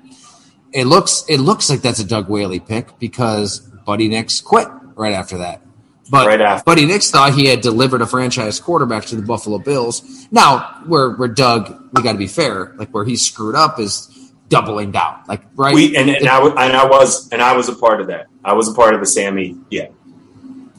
It 0.74 0.86
looks 0.86 1.24
it 1.28 1.40
looks 1.40 1.70
like 1.70 1.82
that's 1.82 2.00
a 2.00 2.06
Doug 2.06 2.30
Whaley 2.30 2.60
pick 2.60 3.00
because 3.00 3.60
Buddy 3.86 4.08
Nix 4.08 4.42
quit 4.42 4.68
right 4.96 5.14
after 5.14 5.38
that. 5.40 5.62
But 6.10 6.28
Right 6.28 6.40
after. 6.42 6.64
Buddy 6.64 6.86
Nix 6.86 7.10
thought 7.12 7.34
he 7.34 7.48
had 7.48 7.62
delivered 7.62 8.02
a 8.02 8.08
franchise 8.08 8.60
quarterback 8.62 9.06
to 9.06 9.16
the 9.16 9.22
Buffalo 9.22 9.60
Bills. 9.60 10.28
Now, 10.32 10.82
where 10.86 11.12
where 11.12 11.28
Doug, 11.28 11.90
we 11.94 12.02
got 12.04 12.14
to 12.14 12.18
be 12.18 12.28
fair, 12.28 12.74
like 12.78 12.90
where 12.94 13.04
he 13.06 13.16
screwed 13.18 13.56
up 13.56 13.80
is 13.80 14.08
doubling 14.50 14.92
down. 14.92 15.22
Like 15.28 15.42
right, 15.56 15.74
We 15.74 15.98
and, 15.98 16.10
and 16.10 16.28
I 16.30 16.40
and 16.40 16.78
I 16.78 16.86
was 16.86 17.30
and 17.32 17.42
I 17.42 17.56
was 17.58 17.68
a 17.70 17.76
part 17.76 18.00
of 18.00 18.08
that. 18.08 18.28
I 18.46 18.54
was 18.54 18.68
a 18.70 18.74
part 18.74 18.94
of 18.94 19.00
the 19.02 19.06
Sammy, 19.08 19.58
yeah. 19.70 19.88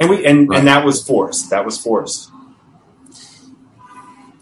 And 0.00 0.08
we 0.08 0.24
and, 0.24 0.48
Right. 0.48 0.58
and 0.60 0.68
that 0.68 0.84
was 0.84 1.06
forced. 1.06 1.50
That 1.50 1.64
was 1.64 1.76
forced. 1.78 2.30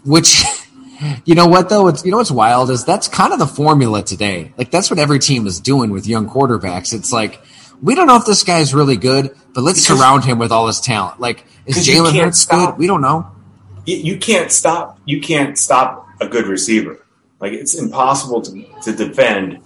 Which 0.07 0.45
you 1.25 1.35
know 1.35 1.47
what 1.47 1.69
though 1.69 1.89
it's 1.89 2.05
you 2.05 2.11
know 2.11 2.17
what's 2.19 2.31
wild 2.31 2.71
is 2.71 2.85
that's 2.85 3.09
kind 3.09 3.33
of 3.33 3.39
the 3.39 3.47
formula 3.47 4.03
today 4.03 4.53
like 4.57 4.71
that's 4.71 4.89
what 4.91 4.99
every 4.99 5.19
team 5.19 5.47
is 5.47 5.61
doing 5.61 5.91
with 5.91 6.07
young 6.07 6.29
quarterbacks 6.29 6.95
it's 6.95 7.13
like 7.13 7.41
we 7.83 7.95
don't 7.95 8.07
know 8.07 8.17
if 8.17 8.25
this 8.25 8.43
guy's 8.45 8.73
really 8.75 8.97
good 8.97 9.35
but 9.55 9.61
let's 9.63 9.83
Because- 9.85 9.99
surround 9.99 10.25
him 10.25 10.39
with 10.39 10.51
all 10.53 10.67
his 10.67 10.81
talent 10.81 11.21
like 11.21 11.45
is 11.67 11.87
jalen 11.87 12.19
hurts 12.19 12.41
stop. 12.41 12.71
good 12.75 12.79
we 12.79 12.87
don't 12.87 13.03
know 13.03 13.31
You, 13.85 13.97
you 13.97 14.17
can't 14.19 14.51
stop. 14.51 14.99
You 15.05 15.21
can't 15.21 15.57
stop 15.59 16.09
a 16.21 16.27
good 16.27 16.47
receiver. 16.49 17.05
Like 17.41 17.53
it's 17.53 17.75
impossible 17.75 18.41
to 18.43 18.65
to 18.85 18.93
defend 18.97 19.59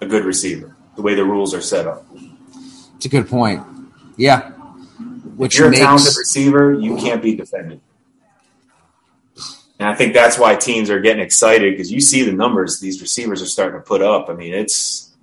a 0.00 0.06
good 0.06 0.24
receiver 0.24 0.76
the 0.96 1.02
way 1.02 1.14
the 1.14 1.24
rules 1.24 1.54
are 1.54 1.62
set 1.62 1.86
up. 1.86 2.04
it's 2.96 3.06
a 3.06 3.08
good 3.08 3.28
point 3.28 3.62
yeah 4.16 4.50
which 5.40 5.54
If 5.54 5.60
you're 5.60 5.72
a 5.72 5.76
talented 5.76 6.14
receiver, 6.18 6.74
you 6.74 6.96
can't 6.96 7.22
be 7.22 7.34
defended. 7.34 7.80
And 9.80 9.88
I 9.88 9.94
think 9.94 10.12
that's 10.12 10.38
why 10.38 10.56
teams 10.56 10.90
are 10.90 11.00
getting 11.00 11.22
excited 11.22 11.72
because 11.72 11.90
you 11.90 12.02
see 12.02 12.22
the 12.22 12.32
numbers 12.32 12.80
these 12.80 13.00
receivers 13.00 13.40
are 13.40 13.46
starting 13.46 13.80
to 13.80 13.84
put 13.84 14.02
up. 14.02 14.28
I 14.28 14.34
mean, 14.34 14.52
it's 14.52 15.16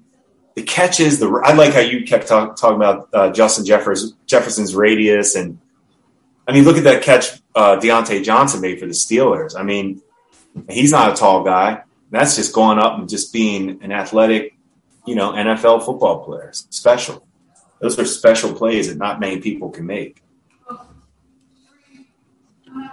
the 0.55 0.63
catches. 0.63 1.19
The 1.19 1.29
I 1.45 1.53
like 1.53 1.73
how 1.73 1.81
you 1.81 2.05
kept 2.05 2.27
talk, 2.27 2.55
talking 2.55 2.77
about 2.77 3.07
uh, 3.13 3.29
Justin 3.31 3.65
Jeffers, 3.65 4.13
Jefferson's 4.25 4.73
radius, 4.73 5.35
and 5.35 5.59
I 6.47 6.53
mean, 6.53 6.63
look 6.63 6.75
at 6.75 6.85
that 6.85 7.03
catch 7.03 7.39
uh, 7.53 7.77
Diontae 7.77 8.23
Johnson 8.23 8.59
made 8.59 8.79
for 8.79 8.87
the 8.87 8.93
Steelers. 8.93 9.55
I 9.55 9.61
mean, 9.61 10.01
he's 10.67 10.91
not 10.91 11.11
a 11.11 11.15
tall 11.15 11.43
guy. 11.43 11.83
That's 12.09 12.35
just 12.35 12.51
going 12.51 12.79
up 12.79 12.97
and 12.97 13.07
just 13.07 13.31
being 13.31 13.83
an 13.83 13.91
athletic, 13.91 14.57
you 15.05 15.13
know, 15.13 15.33
NFL 15.33 15.85
football 15.85 16.25
player. 16.25 16.49
Special. 16.53 17.27
Those 17.79 17.99
are 17.99 18.05
special 18.05 18.55
plays 18.55 18.87
that 18.87 18.97
not 18.97 19.19
many 19.19 19.39
people 19.39 19.69
can 19.69 19.85
make. 19.85 20.23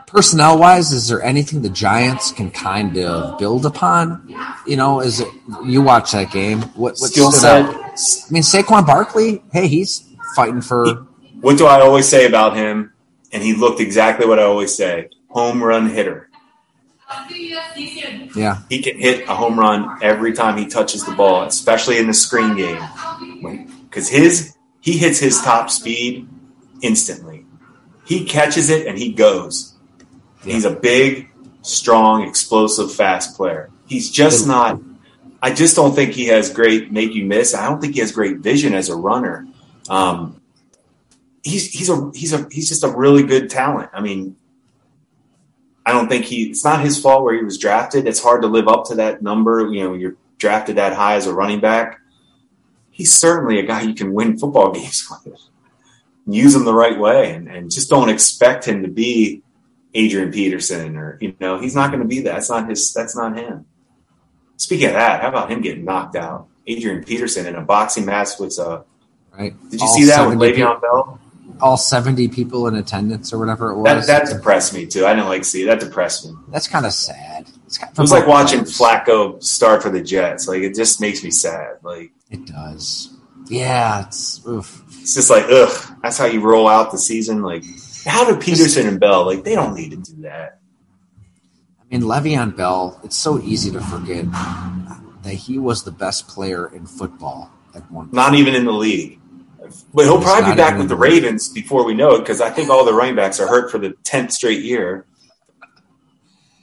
Personnel 0.06 0.58
wise 0.58 0.92
is 0.92 1.08
there 1.08 1.22
anything 1.22 1.62
the 1.62 1.68
giants 1.68 2.30
can 2.30 2.50
kind 2.50 2.96
of 2.98 3.38
build 3.38 3.66
upon 3.66 4.26
you 4.66 4.76
know 4.76 5.00
is 5.00 5.20
it 5.20 5.28
you 5.64 5.82
watch 5.82 6.12
that 6.12 6.30
game 6.30 6.60
what, 6.74 6.96
what 6.98 7.10
Skill 7.10 7.32
set. 7.32 7.64
i 7.66 7.70
mean 8.30 8.42
saquon 8.42 8.86
barkley 8.86 9.42
hey 9.52 9.66
he's 9.66 10.04
fighting 10.34 10.60
for 10.60 11.06
What 11.40 11.58
do 11.58 11.66
I 11.66 11.80
always 11.80 12.08
say 12.08 12.26
about 12.26 12.56
him? 12.56 12.92
And 13.32 13.42
he 13.42 13.54
looked 13.54 13.80
exactly 13.80 14.26
what 14.26 14.38
I 14.38 14.44
always 14.44 14.74
say: 14.74 15.10
home 15.28 15.62
run 15.62 15.90
hitter. 15.90 16.30
yeah 18.34 18.62
He 18.68 18.80
can 18.82 18.98
hit 18.98 19.28
a 19.28 19.34
home 19.34 19.58
run 19.58 19.98
every 20.02 20.32
time 20.32 20.56
he 20.56 20.66
touches 20.66 21.04
the 21.04 21.12
ball, 21.12 21.42
especially 21.44 21.98
in 21.98 22.06
the 22.06 22.14
screen 22.14 22.56
game, 22.56 22.82
because 23.84 24.08
his 24.08 24.56
he 24.80 24.96
hits 24.98 25.18
his 25.18 25.40
top 25.42 25.70
speed 25.70 26.28
instantly. 26.82 27.44
He 28.06 28.24
catches 28.24 28.70
it 28.70 28.86
and 28.86 28.98
he 28.98 29.12
goes. 29.12 29.73
He's 30.44 30.64
a 30.64 30.70
big, 30.70 31.30
strong, 31.62 32.22
explosive, 32.22 32.92
fast 32.92 33.36
player. 33.36 33.70
He's 33.86 34.10
just 34.10 34.46
not. 34.46 34.80
I 35.42 35.52
just 35.52 35.76
don't 35.76 35.94
think 35.94 36.12
he 36.12 36.26
has 36.26 36.50
great 36.50 36.90
make 36.90 37.14
you 37.14 37.24
miss. 37.24 37.54
I 37.54 37.68
don't 37.68 37.80
think 37.80 37.94
he 37.94 38.00
has 38.00 38.12
great 38.12 38.38
vision 38.38 38.74
as 38.74 38.88
a 38.88 38.96
runner. 38.96 39.46
Um, 39.88 40.40
he's 41.42 41.70
he's 41.70 41.90
a 41.90 42.10
he's 42.14 42.32
a 42.32 42.48
he's 42.50 42.68
just 42.68 42.84
a 42.84 42.88
really 42.88 43.22
good 43.22 43.50
talent. 43.50 43.90
I 43.92 44.00
mean, 44.00 44.36
I 45.84 45.92
don't 45.92 46.08
think 46.08 46.24
he. 46.24 46.44
It's 46.44 46.64
not 46.64 46.80
his 46.80 46.98
fault 46.98 47.24
where 47.24 47.34
he 47.34 47.44
was 47.44 47.58
drafted. 47.58 48.06
It's 48.06 48.22
hard 48.22 48.42
to 48.42 48.48
live 48.48 48.68
up 48.68 48.86
to 48.86 48.96
that 48.96 49.22
number. 49.22 49.70
You 49.70 49.84
know, 49.84 49.94
you're 49.94 50.16
drafted 50.38 50.76
that 50.76 50.94
high 50.94 51.16
as 51.16 51.26
a 51.26 51.34
running 51.34 51.60
back. 51.60 52.00
He's 52.90 53.12
certainly 53.12 53.58
a 53.58 53.66
guy 53.66 53.82
you 53.82 53.94
can 53.94 54.14
win 54.14 54.38
football 54.38 54.72
games 54.74 55.06
with. 55.24 55.40
Use 56.26 56.54
him 56.54 56.64
the 56.64 56.72
right 56.72 56.98
way, 56.98 57.32
and, 57.32 57.48
and 57.48 57.70
just 57.70 57.90
don't 57.90 58.08
expect 58.08 58.64
him 58.64 58.82
to 58.82 58.88
be 58.88 59.42
Adrian 59.94 60.32
Peterson 60.32 60.96
or 60.96 61.18
you 61.20 61.34
know 61.40 61.58
he's 61.60 61.74
not 61.74 61.90
going 61.90 62.02
to 62.02 62.08
be 62.08 62.20
that. 62.22 62.34
That's 62.34 62.50
not 62.50 62.68
his. 62.68 62.92
That's 62.92 63.16
not 63.16 63.36
him. 63.36 63.66
Speaking 64.56 64.86
of 64.88 64.92
that, 64.94 65.20
how 65.22 65.28
about 65.28 65.50
him 65.50 65.60
getting 65.60 65.84
knocked 65.84 66.16
out? 66.16 66.48
Adrian 66.66 67.04
Peterson 67.04 67.46
in 67.46 67.54
a 67.56 67.60
boxing 67.60 68.04
match 68.06 68.30
with 68.40 68.58
uh 68.58 68.82
right 69.36 69.54
Did 69.70 69.80
you 69.80 69.86
All 69.86 69.94
see 69.94 70.04
that 70.06 70.26
with 70.28 70.38
70 70.40 70.52
Le'Veon 70.58 70.80
Bell? 70.80 71.20
all 71.60 71.76
70 71.76 72.28
people 72.28 72.66
in 72.66 72.74
attendance 72.74 73.32
or 73.32 73.38
whatever 73.38 73.70
it 73.70 73.76
was. 73.76 74.06
that 74.08 74.26
depressed 74.28 74.74
me 74.74 74.86
too. 74.86 75.06
I 75.06 75.14
didn't 75.14 75.28
like 75.28 75.44
see. 75.44 75.64
That 75.64 75.78
depressed 75.80 76.26
me. 76.26 76.34
That's 76.48 76.66
kind 76.66 76.84
of 76.84 76.92
sad. 76.92 77.48
It's 77.66 77.78
kind 77.78 77.92
It 77.92 78.00
was 78.00 78.10
like 78.10 78.26
watching 78.26 78.60
Flacco 78.60 79.40
start 79.42 79.82
for 79.82 79.90
the 79.90 80.02
Jets. 80.02 80.48
Like 80.48 80.62
it 80.62 80.74
just 80.74 81.00
makes 81.00 81.22
me 81.22 81.30
sad. 81.30 81.76
Like 81.82 82.10
It 82.30 82.46
does. 82.46 83.10
Yeah, 83.46 84.06
it's 84.06 84.40
oof. 84.48 84.82
it's 85.00 85.14
just 85.14 85.30
like 85.30 85.44
ugh. 85.48 85.96
That's 86.02 86.18
how 86.18 86.24
you 86.24 86.40
roll 86.40 86.66
out 86.66 86.90
the 86.90 86.98
season. 86.98 87.42
Like 87.42 87.62
how 88.06 88.24
do 88.24 88.36
Peterson 88.38 88.86
and 88.86 89.00
Bell 89.00 89.24
like 89.24 89.44
they 89.44 89.54
don't 89.54 89.74
need 89.74 89.90
to 89.90 89.96
do 89.96 90.22
that. 90.22 90.60
I 91.80 91.84
mean, 91.90 92.02
Le'Veon 92.02 92.56
Bell. 92.56 93.00
It's 93.04 93.16
so 93.16 93.40
easy 93.40 93.70
to 93.70 93.80
forget 93.80 94.26
that 95.22 95.34
he 95.34 95.58
was 95.58 95.84
the 95.84 95.90
best 95.90 96.28
player 96.28 96.66
in 96.74 96.86
football 96.86 97.50
at 97.74 97.90
one. 97.90 98.06
point. 98.06 98.14
Not 98.14 98.34
even 98.34 98.54
in 98.54 98.64
the 98.64 98.72
league. 98.72 99.20
But 99.94 100.04
he'll 100.04 100.18
He's 100.18 100.24
probably 100.24 100.50
be 100.52 100.56
back 100.56 100.78
with 100.78 100.88
the. 100.88 100.96
Ravens 100.96 101.48
before 101.48 101.84
we 101.84 101.94
know 101.94 102.14
it 102.14 102.18
because 102.20 102.40
I 102.40 102.50
think 102.50 102.68
all 102.68 102.84
the 102.84 102.92
running 102.92 103.16
backs 103.16 103.40
are 103.40 103.46
hurt 103.48 103.70
for 103.70 103.78
the 103.78 103.94
tenth 104.04 104.32
straight 104.32 104.62
year. 104.62 105.06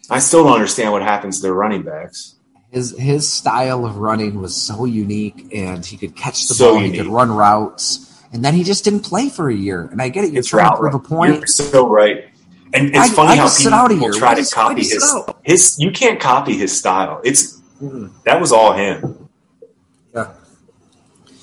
I 0.10 0.19
still 0.19 0.43
don't 0.43 0.54
understand 0.54 0.91
what 0.91 1.01
happens 1.01 1.38
to 1.38 1.43
their 1.43 1.54
running 1.54 1.84
backs. 1.84 2.36
His 2.69 2.95
his 2.97 3.27
style 3.27 3.86
of 3.86 3.97
running 3.97 4.39
was 4.39 4.56
so 4.56 4.86
unique, 4.86 5.47
and 5.54 5.86
he 5.86 5.97
could 5.97 6.15
catch 6.15 6.47
the 6.47 6.54
So 6.54 6.73
ball. 6.73 6.84
He 6.84 6.95
could 6.95 7.08
run 7.08 7.32
routes, 7.32 8.11
and 8.34 8.44
then 8.44 8.54
he 8.54 8.63
just 8.63 8.84
didn't 8.84 9.02
play 9.02 9.30
for 9.30 9.50
a 9.50 9.54
year. 9.56 9.88
And 9.91 10.02
I 10.02 10.10
get 10.10 10.24
it. 10.24 10.32
You're 10.32 10.39
It's 10.39 10.48
trying 10.50 10.72
to 10.72 10.78
prove 10.78 10.94
a 10.94 11.00
point. 11.00 11.38
You're 11.38 11.48
so 11.48 11.88
right. 11.90 12.25
And 12.73 12.88
it's 12.90 12.98
I- 12.98 13.10
funny 13.10 13.32
I 13.32 13.36
how 13.38 13.44
just 13.46 13.65
out 13.67 13.92
a 13.92 13.94
people 13.96 14.08
year. 14.10 14.13
try 14.13 14.29
Why 14.29 14.36
to 14.36 14.42
just- 14.42 14.54
copy 14.54 14.82
his 14.84 15.13
his. 15.44 15.79
You 15.79 15.92
can't 15.92 16.19
copy 16.19 16.58
his 16.58 16.77
style. 16.77 17.19
It's 17.23 17.60
Mm. 17.82 18.12
that 18.25 18.40
was 18.40 18.52
all 18.52 18.73
him. 18.73 19.27
Yeah. 20.15 20.27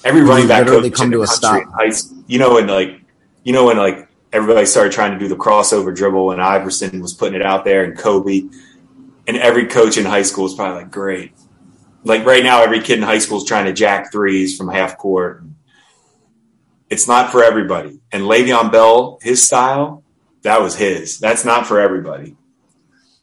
Every 0.05 0.21
He 0.23 0.27
running 0.29 0.47
back 0.49 0.67
coach 0.67 0.93
come 0.93 1.07
in 1.07 1.13
to 1.13 1.23
a 1.23 1.27
stop. 1.27 1.63
high 1.75 1.91
you 2.29 2.39
know, 2.39 2.55
when 2.55 2.67
like 2.69 3.01
you 3.43 3.53
know 3.53 3.67
when 3.67 3.77
like 3.77 4.07
everybody 4.33 4.65
started 4.67 4.93
trying 4.93 5.13
to 5.13 5.19
do 5.19 5.27
the 5.29 5.37
crossover 5.37 5.95
dribble, 5.95 6.31
and 6.31 6.41
Iverson 6.41 7.01
was 7.01 7.13
putting 7.13 7.35
it 7.35 7.43
out 7.45 7.65
there, 7.65 7.83
and 7.85 7.99
Kobe, 7.99 8.45
and 9.27 9.37
every 9.39 9.67
coach 9.67 9.97
in 9.99 10.05
high 10.05 10.23
school 10.23 10.47
is 10.47 10.55
probably 10.55 10.83
like, 10.83 10.91
great. 10.91 11.33
Like 12.05 12.25
right 12.25 12.45
now, 12.45 12.63
every 12.63 12.81
kid 12.81 12.99
in 12.99 13.05
high 13.05 13.19
school 13.19 13.39
is 13.39 13.45
trying 13.45 13.65
to 13.65 13.73
jack 13.73 14.13
threes 14.13 14.57
from 14.57 14.69
half 14.69 14.97
court. 14.99 15.43
It's 16.91 17.07
not 17.07 17.31
for 17.31 17.45
everybody. 17.45 18.01
And 18.13 18.25
Le'Veon 18.25 18.73
Bell, 18.73 19.19
his 19.23 19.45
style, 19.45 20.03
that 20.43 20.61
was 20.61 20.77
his. 20.77 21.19
That's 21.19 21.45
not 21.45 21.67
for 21.67 21.81
everybody. 21.81 22.37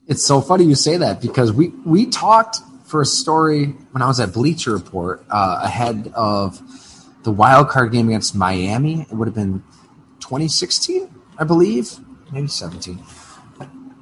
It's 0.07 0.23
so 0.23 0.39
funny 0.41 0.65
you 0.65 0.75
say 0.75 0.97
that 0.97 1.21
because 1.21 1.51
we 1.51 1.69
we 1.83 2.05
talked 2.05 2.57
for 2.85 3.01
a 3.01 3.05
story 3.05 3.65
when 3.91 4.03
I 4.03 4.07
was 4.07 4.19
at 4.19 4.33
Bleacher 4.33 4.71
Report 4.71 5.25
uh, 5.29 5.61
ahead 5.63 6.11
of 6.15 6.61
the 7.23 7.31
wild 7.31 7.69
card 7.69 7.91
game 7.91 8.07
against 8.09 8.35
Miami. 8.35 9.01
It 9.01 9.13
would 9.13 9.27
have 9.27 9.33
been 9.33 9.63
2016, 10.19 11.09
I 11.39 11.43
believe, 11.43 11.91
maybe 12.31 12.47
17. 12.47 13.03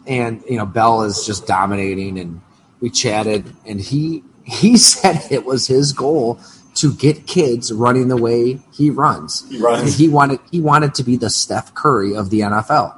And 0.05 0.43
you 0.49 0.57
know, 0.57 0.66
Bell 0.66 1.03
is 1.03 1.26
just 1.26 1.47
dominating, 1.47 2.20
and 2.20 2.41
we 2.82 2.89
chatted, 2.89 3.55
and 3.66 3.80
he 3.80 4.24
he 4.43 4.76
said 4.89 5.22
it 5.32 5.45
was 5.45 5.68
his 5.68 5.93
goal 5.93 6.41
to 6.76 6.93
get 6.93 7.28
kids 7.28 7.71
running 7.71 8.07
the 8.07 8.17
way 8.17 8.59
he 8.71 8.89
runs. 8.89 9.47
He 9.49 9.59
runs. 9.59 9.82
And 9.82 9.89
he 9.89 10.07
wanted 10.07 10.39
he 10.51 10.59
wanted 10.59 10.95
to 10.95 11.03
be 11.03 11.17
the 11.17 11.30
Steph 11.30 11.74
Curry 11.74 12.15
of 12.15 12.30
the 12.30 12.41
NFL. 12.41 12.97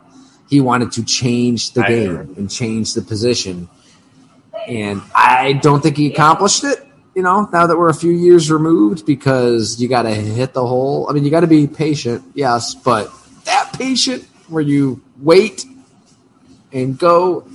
He 0.49 0.61
wanted 0.61 0.91
to 0.93 1.03
change 1.03 1.73
the 1.73 1.84
I 1.84 1.88
game 1.88 2.13
know. 2.13 2.19
and 2.38 2.49
change 2.49 2.93
the 2.93 3.01
position. 3.01 3.67
And 4.67 5.01
I 5.13 5.53
don't 5.53 5.82
think 5.82 5.97
he 5.97 6.11
accomplished 6.11 6.63
it, 6.63 6.88
you 7.15 7.21
know, 7.21 7.47
now 7.51 7.67
that 7.67 7.78
we're 7.78 7.89
a 7.89 7.93
few 7.95 8.11
years 8.11 8.51
removed 8.51 9.05
because 9.05 9.80
you 9.80 9.88
got 9.88 10.03
to 10.03 10.11
hit 10.11 10.53
the 10.53 10.65
hole. 10.65 11.07
I 11.09 11.13
mean, 11.13 11.23
you 11.23 11.32
got 11.32 11.41
to 11.41 11.47
be 11.47 11.67
patient, 11.67 12.23
yes, 12.34 12.73
but 12.73 13.11
that 13.45 13.73
patient 13.73 14.23
where 14.47 14.63
you 14.63 15.01
wait 15.21 15.65
and 16.71 16.97
go 16.97 17.47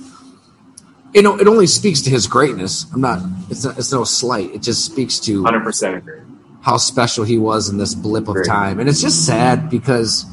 you 1.13 1.21
know, 1.21 1.37
it 1.37 1.47
only 1.47 1.67
speaks 1.67 2.01
to 2.01 2.09
his 2.09 2.27
greatness. 2.27 2.85
I'm 2.93 3.01
not. 3.01 3.21
It's 3.49 3.65
not, 3.65 3.77
it's 3.77 3.91
no 3.91 4.03
slight. 4.03 4.53
It 4.53 4.61
just 4.61 4.85
speaks 4.85 5.19
to 5.21 5.43
100% 5.43 5.97
agree. 5.97 6.21
how 6.61 6.77
special 6.77 7.23
he 7.23 7.37
was 7.37 7.69
in 7.69 7.77
this 7.77 7.93
blip 7.93 8.27
of 8.27 8.45
time. 8.45 8.79
And 8.79 8.87
it's 8.87 9.01
just 9.01 9.25
sad 9.25 9.69
because, 9.69 10.25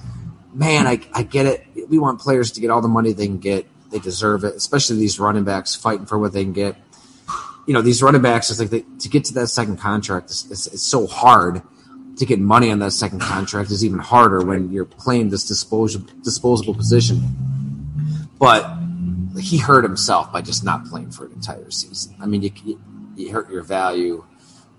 man, 0.52 0.86
I, 0.86 1.00
I 1.12 1.22
get 1.22 1.46
it. 1.46 1.66
We 1.88 1.98
want 1.98 2.20
players 2.20 2.52
to 2.52 2.60
get 2.60 2.70
all 2.70 2.80
the 2.80 2.88
money 2.88 3.12
they 3.12 3.26
can 3.26 3.38
get. 3.38 3.66
They 3.90 3.98
deserve 3.98 4.44
it, 4.44 4.54
especially 4.54 4.96
these 4.96 5.18
running 5.18 5.44
backs 5.44 5.74
fighting 5.74 6.06
for 6.06 6.18
what 6.18 6.32
they 6.32 6.44
can 6.44 6.52
get. 6.52 6.76
You 7.66 7.74
know, 7.74 7.82
these 7.82 8.02
running 8.02 8.22
backs, 8.22 8.50
it's 8.50 8.60
like 8.60 8.70
they, 8.70 8.84
to 9.00 9.08
get 9.08 9.24
to 9.26 9.34
that 9.34 9.48
second 9.48 9.78
contract, 9.78 10.30
it's, 10.30 10.50
it's, 10.50 10.66
it's 10.68 10.82
so 10.82 11.06
hard 11.06 11.62
to 12.18 12.26
get 12.26 12.38
money 12.40 12.70
on 12.70 12.78
that 12.80 12.92
second 12.92 13.20
contract 13.20 13.70
is 13.70 13.84
even 13.84 13.98
harder 13.98 14.44
when 14.44 14.70
you're 14.72 14.84
playing 14.84 15.30
this 15.30 15.44
disposable 15.44 16.10
disposable 16.22 16.74
position. 16.74 17.22
But 18.38 18.76
he 19.38 19.58
hurt 19.58 19.84
himself 19.84 20.32
by 20.32 20.42
just 20.42 20.64
not 20.64 20.84
playing 20.86 21.10
for 21.10 21.26
an 21.26 21.32
entire 21.32 21.70
season. 21.70 22.14
I 22.20 22.26
mean, 22.26 22.42
you, 22.42 22.80
you, 23.16 23.30
hurt 23.32 23.50
your 23.50 23.62
value. 23.62 24.24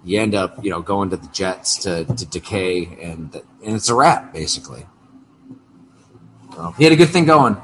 You 0.03 0.19
end 0.19 0.35
up, 0.35 0.63
you 0.63 0.69
know, 0.69 0.81
going 0.81 1.09
to 1.09 1.17
the 1.17 1.27
Jets 1.27 1.77
to, 1.83 2.05
to 2.05 2.25
decay, 2.25 2.85
and 3.01 3.35
and 3.63 3.75
it's 3.75 3.89
a 3.89 3.95
wrap 3.95 4.33
basically. 4.33 4.85
So, 6.55 6.71
he 6.77 6.83
had 6.83 6.93
a 6.93 6.95
good 6.95 7.09
thing 7.09 7.25
going. 7.25 7.57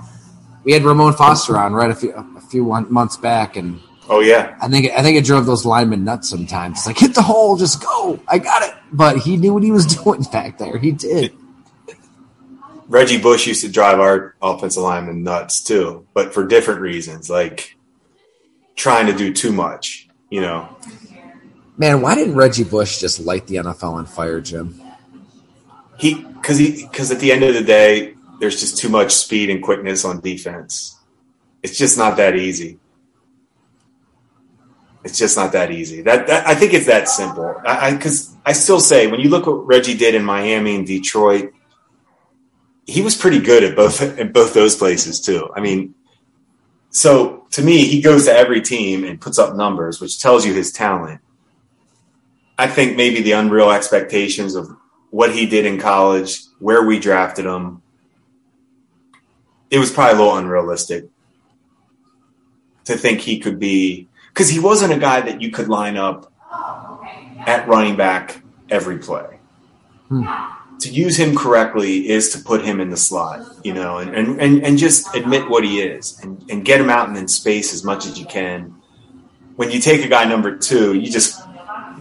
We 0.63 0.73
had 0.73 0.83
Ramon 0.83 1.13
Foster 1.13 1.57
on 1.57 1.73
right 1.73 1.91
a 1.91 1.95
few 1.95 2.13
a 2.13 2.41
few 2.41 2.65
months 2.65 3.17
back, 3.17 3.55
and 3.55 3.79
Oh, 4.07 4.19
yeah. 4.19 4.55
I 4.61 4.67
think 4.67 4.91
I 4.91 5.01
think 5.01 5.17
it 5.17 5.25
drove 5.25 5.45
those 5.45 5.65
linemen 5.65 6.03
nuts 6.03 6.29
sometimes. 6.29 6.79
It's 6.79 6.87
like 6.87 6.97
hit 6.97 7.15
the 7.15 7.21
hole, 7.21 7.57
just 7.57 7.81
go. 7.81 8.19
I 8.27 8.37
got 8.37 8.61
it. 8.61 8.73
But 8.91 9.17
he 9.17 9.37
knew 9.37 9.53
what 9.53 9.63
he 9.63 9.71
was 9.71 9.85
doing 10.03 10.23
back 10.31 10.57
there. 10.57 10.77
He 10.77 10.91
did. 10.91 11.35
Reggie 12.87 13.19
Bush 13.19 13.47
used 13.47 13.61
to 13.61 13.71
drive 13.71 13.99
our 13.99 14.35
offensive 14.41 14.83
linemen 14.83 15.23
nuts 15.23 15.63
too, 15.63 16.05
but 16.13 16.33
for 16.33 16.45
different 16.45 16.81
reasons, 16.81 17.29
like 17.29 17.75
trying 18.75 19.07
to 19.07 19.13
do 19.13 19.33
too 19.33 19.51
much, 19.51 20.07
you 20.29 20.41
know. 20.41 20.75
Man, 21.77 22.01
why 22.01 22.15
didn't 22.15 22.35
Reggie 22.35 22.63
Bush 22.63 22.99
just 22.99 23.19
light 23.19 23.47
the 23.47 23.55
NFL 23.55 23.93
on 23.93 24.05
fire, 24.05 24.39
Jim? 24.39 24.81
He 25.97 26.15
because 26.15 26.57
he 26.57 26.83
because 26.83 27.11
at 27.11 27.19
the 27.19 27.31
end 27.31 27.43
of 27.43 27.53
the 27.53 27.63
day, 27.63 28.15
there's 28.39 28.59
just 28.59 28.77
too 28.77 28.89
much 28.89 29.11
speed 29.11 29.49
and 29.49 29.63
quickness 29.63 30.05
on 30.05 30.19
defense. 30.19 30.99
It's 31.63 31.77
just 31.77 31.97
not 31.97 32.17
that 32.17 32.35
easy. 32.35 32.79
It's 35.03 35.17
just 35.17 35.37
not 35.37 35.51
that 35.51 35.71
easy. 35.71 36.01
That, 36.01 36.27
that 36.27 36.47
I 36.47 36.55
think 36.55 36.73
it's 36.73 36.87
that 36.87 37.07
simple. 37.07 37.55
I 37.65 37.93
because 37.93 38.35
I, 38.45 38.53
still 38.53 38.79
say 38.79 39.07
when 39.07 39.19
you 39.19 39.29
look 39.29 39.45
what 39.45 39.65
Reggie 39.67 39.95
did 39.95 40.15
in 40.15 40.23
Miami 40.23 40.75
and 40.75 40.85
Detroit, 40.85 41.53
he 42.85 43.01
was 43.01 43.15
pretty 43.15 43.39
good 43.39 43.63
at 43.63 43.75
both 43.75 44.01
at 44.19 44.33
both 44.33 44.53
those 44.53 44.75
places 44.75 45.19
too. 45.19 45.49
I 45.55 45.61
mean, 45.61 45.95
so 46.89 47.45
to 47.51 47.61
me, 47.61 47.85
he 47.85 48.01
goes 48.01 48.25
to 48.25 48.33
every 48.33 48.61
team 48.61 49.03
and 49.03 49.19
puts 49.19 49.39
up 49.39 49.55
numbers, 49.55 49.99
which 49.99 50.19
tells 50.19 50.45
you 50.45 50.53
his 50.53 50.71
talent. 50.71 51.21
I 52.57 52.67
think 52.67 52.95
maybe 52.95 53.21
the 53.21 53.33
unreal 53.33 53.71
expectations 53.71 54.55
of 54.55 54.69
what 55.09 55.33
he 55.33 55.45
did 55.45 55.65
in 55.65 55.79
college, 55.79 56.41
where 56.59 56.83
we 56.83 56.99
drafted 56.99 57.45
him, 57.45 57.81
it 59.69 59.79
was 59.79 59.91
probably 59.91 60.13
a 60.13 60.17
little 60.17 60.37
unrealistic 60.37 61.05
to 62.85 62.95
think 62.95 63.21
he 63.21 63.39
could 63.39 63.59
be 63.59 64.07
because 64.29 64.49
he 64.49 64.59
wasn't 64.59 64.93
a 64.93 64.97
guy 64.97 65.21
that 65.21 65.41
you 65.41 65.51
could 65.51 65.67
line 65.67 65.97
up 65.97 66.31
at 67.45 67.67
running 67.67 67.95
back 67.95 68.41
every 68.69 68.99
play. 68.99 69.39
Hmm. 70.07 70.25
To 70.79 70.89
use 70.89 71.17
him 71.17 71.35
correctly 71.35 72.09
is 72.09 72.29
to 72.31 72.39
put 72.43 72.63
him 72.63 72.79
in 72.81 72.89
the 72.89 72.97
slot, 72.97 73.41
you 73.63 73.73
know, 73.73 73.97
and, 73.97 74.13
and, 74.15 74.39
and, 74.41 74.63
and 74.63 74.77
just 74.77 75.15
admit 75.15 75.49
what 75.49 75.63
he 75.63 75.79
is 75.81 76.19
and, 76.21 76.43
and 76.51 76.63
get 76.65 76.79
him 76.81 76.89
out 76.89 77.07
and 77.07 77.17
in 77.17 77.27
space 77.27 77.73
as 77.73 77.83
much 77.83 78.05
as 78.05 78.19
you 78.19 78.25
can. 78.25 78.75
When 79.55 79.71
you 79.71 79.79
take 79.79 80.03
a 80.03 80.07
guy 80.09 80.25
number 80.25 80.57
two, 80.57 80.93
you 80.93 81.09
just 81.09 81.41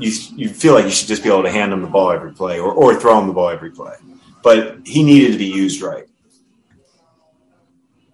you 0.00 0.10
you 0.34 0.48
feel 0.48 0.74
like 0.74 0.84
you 0.84 0.90
should 0.90 1.06
just 1.08 1.22
be 1.22 1.28
able 1.30 1.44
to 1.44 1.50
hand 1.52 1.72
him 1.72 1.82
the 1.82 1.88
ball 1.88 2.10
every 2.10 2.32
play 2.32 2.58
or, 2.58 2.72
or 2.72 2.98
throw 2.98 3.18
him 3.20 3.28
the 3.28 3.32
ball 3.32 3.48
every 3.48 3.70
play. 3.70 3.94
But 4.42 4.78
he 4.84 5.02
needed 5.04 5.32
to 5.32 5.38
be 5.38 5.46
used 5.46 5.80
right. 5.80 6.04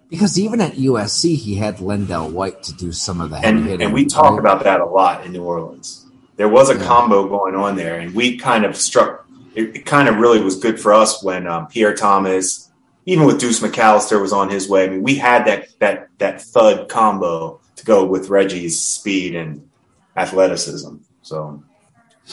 Because 0.09 0.37
even 0.37 0.59
at 0.61 0.73
USC, 0.73 1.37
he 1.37 1.55
had 1.55 1.77
LenDale 1.77 2.31
White 2.31 2.63
to 2.63 2.73
do 2.73 2.91
some 2.91 3.21
of 3.21 3.29
the 3.29 3.37
heavy 3.37 3.47
And 3.47 3.65
hitting. 3.65 3.85
and 3.85 3.93
we 3.93 4.05
talk 4.05 4.39
about 4.39 4.63
that 4.65 4.81
a 4.81 4.85
lot 4.85 5.25
in 5.25 5.31
New 5.31 5.43
Orleans. 5.43 6.05
There 6.35 6.49
was 6.49 6.69
a 6.69 6.75
Yeah. 6.77 6.83
combo 6.85 7.27
going 7.27 7.55
on 7.55 7.75
there, 7.77 7.99
and 7.99 8.13
we 8.13 8.37
kind 8.37 8.65
of 8.65 8.75
struck. 8.75 9.20
It, 9.53 9.75
it 9.75 9.85
kind 9.85 10.07
of 10.07 10.17
really 10.17 10.41
was 10.41 10.57
good 10.57 10.79
for 10.79 10.93
us 10.93 11.23
when 11.23 11.45
um, 11.47 11.67
Pierre 11.67 11.95
Thomas, 11.95 12.71
even 13.05 13.25
with 13.25 13.39
Deuce 13.39 13.59
McAllister, 13.59 14.21
was 14.21 14.31
on 14.31 14.49
his 14.49 14.69
way. 14.69 14.85
I 14.85 14.89
mean, 14.89 15.03
we 15.03 15.15
had 15.15 15.45
that 15.45 15.67
that 15.79 16.09
that 16.19 16.41
thud 16.41 16.87
combo 16.89 17.59
to 17.75 17.85
go 17.85 18.05
with 18.05 18.29
Reggie's 18.29 18.79
speed 18.79 19.35
and 19.35 19.67
athleticism. 20.15 20.97
So 21.21 21.63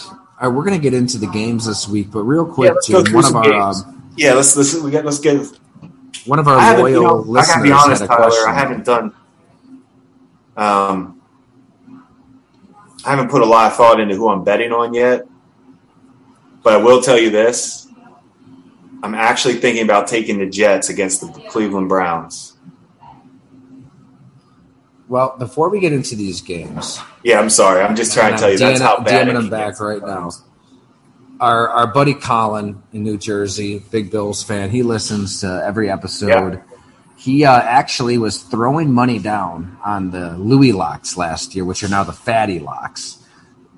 All 0.07 0.19
right, 0.41 0.49
we're 0.49 0.65
gonna 0.65 0.79
get 0.79 0.95
into 0.95 1.19
the 1.19 1.27
games 1.27 1.67
this 1.67 1.89
week, 1.89 2.11
but 2.11 2.23
real 2.23 2.47
quick, 2.47 2.69
Yeah, 2.69 2.75
let's 2.75 2.89
go 2.89 3.05
Jim, 3.05 3.15
one 3.15 3.25
of 3.25 3.37
our 3.37 3.53
um, 3.53 4.13
yeah, 4.17 4.35
let's 4.35 4.57
let's 4.57 4.75
we 4.75 4.91
get 4.91 5.05
let's 5.05 5.19
get 5.19 5.47
one 6.27 6.39
of 6.39 6.49
our 6.49 6.59
I 6.59 6.65
haven't, 6.65 6.83
loyal 6.83 7.25
you 7.27 7.33
know, 7.33 7.39
I 7.39 7.47
gotta 7.47 7.63
be 7.63 7.73
honest, 7.73 8.05
Tyler. 8.05 8.17
question. 8.17 8.45
I 8.49 8.55
haven't 8.55 8.85
done. 8.85 9.15
Um, 10.57 11.23
I 13.05 13.11
haven't 13.11 13.31
put 13.31 13.43
a 13.43 13.47
lot 13.47 13.71
of 13.71 13.77
thought 13.77 14.01
into 14.01 14.17
who 14.17 14.29
I'm 14.29 14.43
betting 14.45 14.73
on 14.73 14.93
yet, 14.93 15.27
but 16.63 16.73
I 16.73 16.77
will 16.77 17.01
tell 17.03 17.19
you 17.19 17.31
this: 17.31 17.87
I'm 19.03 19.15
actually 19.15 19.55
thinking 19.55 19.85
about 19.85 20.07
taking 20.09 20.39
the 20.39 20.47
Jets 20.47 20.89
against 20.89 21.21
the 21.21 21.29
Cleveland 21.49 21.89
Browns. 21.89 22.55
Well, 25.09 25.37
before 25.39 25.71
we 25.71 25.81
get 25.81 25.93
into 25.93 26.17
these 26.17 26.43
games, 26.43 27.01
Yeah, 27.25 27.41
I'm 27.41 27.49
sorry. 27.49 27.81
I'm 27.83 27.97
just 27.97 28.13
trying 28.13 28.35
to 28.35 28.39
tell 28.39 28.51
you 28.51 28.59
that's 28.59 28.81
how 28.81 29.01
bad. 29.01 29.27
DMing 29.27 29.35
them 29.35 29.51
back 29.51 29.81
right 29.81 30.03
now. 30.03 30.31
Our 31.41 31.69
our 31.69 31.87
buddy 31.87 32.15
Colin 32.15 32.83
in 32.93 33.05
New 33.05 33.17
Jersey, 33.17 33.79
big 33.91 34.11
Bills 34.11 34.43
fan, 34.43 34.71
he 34.71 34.83
listens 34.83 35.41
to 35.41 35.63
every 35.65 35.91
episode. 35.91 36.55
Yeah. 36.55 36.63
He 37.17 37.45
uh, 37.45 37.59
actually 37.61 38.19
was 38.19 38.43
throwing 38.43 38.93
money 38.93 39.19
down 39.19 39.77
on 39.85 40.11
the 40.11 40.37
Louis 40.37 40.73
locks 40.73 41.17
last 41.17 41.55
year, 41.55 41.65
which 41.65 41.83
are 41.83 41.89
now 41.89 42.05
the 42.05 42.13
Fattey 42.13 42.63
locks. 42.63 43.18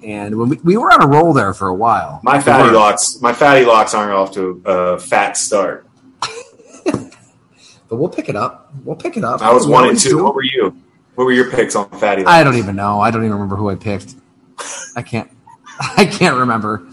And 0.03 0.37
when 0.39 0.49
we, 0.49 0.57
we 0.65 0.77
were 0.77 0.91
on 0.93 1.03
a 1.03 1.07
roll 1.07 1.33
there 1.33 1.53
for 1.53 1.69
a 1.69 1.75
while. 1.75 2.21
My 2.23 2.39
Fattey 2.39 2.73
locks, 2.73 3.21
my 3.21 3.33
Fattey 3.33 3.67
locks 3.67 3.93
aren't 3.95 4.13
off 4.13 4.33
to 4.33 4.63
a 4.65 4.99
fat 4.99 5.37
start. 5.37 5.87
but 6.85 7.11
we'll 7.91 8.09
pick 8.09 8.29
it 8.29 8.37
up. 8.37 8.73
We'll 8.85 8.97
pick 8.97 9.17
it 9.17 9.25
up. 9.25 9.43
I 9.43 9.53
was 9.53 9.67
We 9.67 9.73
one 9.73 9.89
and 9.89 9.99
two. 9.99 10.11
do. 10.11 10.25
What 10.25 10.35
were 10.35 10.43
you? 10.45 10.75
What 11.17 11.25
were 11.25 11.33
your 11.33 11.51
picks 11.51 11.77
on 11.77 11.89
Fattey 11.91 12.19
locks? 12.25 12.29
I 12.31 12.43
don't 12.43 12.57
even 12.57 12.77
know. 12.77 13.01
I 13.01 13.11
don't 13.11 13.23
even 13.23 13.33
remember 13.35 13.57
who 13.57 13.69
I 13.69 13.75
picked. 13.75 14.15
I 14.97 15.03
can't. 15.03 15.31
I 15.97 16.07
can't 16.07 16.37
remember. 16.37 16.87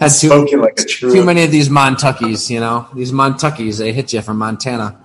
Had 0.00 0.10
too, 0.10 0.28
like 0.56 0.74
too 0.76 1.24
many 1.24 1.44
of 1.44 1.52
these 1.52 1.68
Montuckies, 1.68 2.50
you 2.50 2.58
know. 2.58 2.88
These 2.94 3.12
Montuckies, 3.12 3.78
they 3.78 3.92
hit 3.92 4.12
you 4.12 4.22
from 4.22 4.38
Montana. 4.38 5.00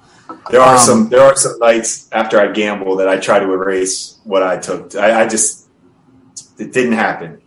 There 0.50 0.62
are 0.62 0.76
Um, 0.76 0.80
some 0.80 1.10
there 1.10 1.22
are 1.22 1.36
some 1.36 1.60
nights 1.60 2.10
after 2.12 2.40
I 2.40 2.52
gamble 2.52 2.96
that 2.98 3.08
I 3.08 3.18
try 3.18 3.38
to 3.40 3.46
erase 3.54 4.18
what 4.24 4.42
I 4.42 4.58
took. 4.58 4.96
I, 4.96 5.22
I 5.24 5.28
just 5.28 5.59
it 6.60 6.74
didn't 6.74 6.94
happen. 6.94 7.42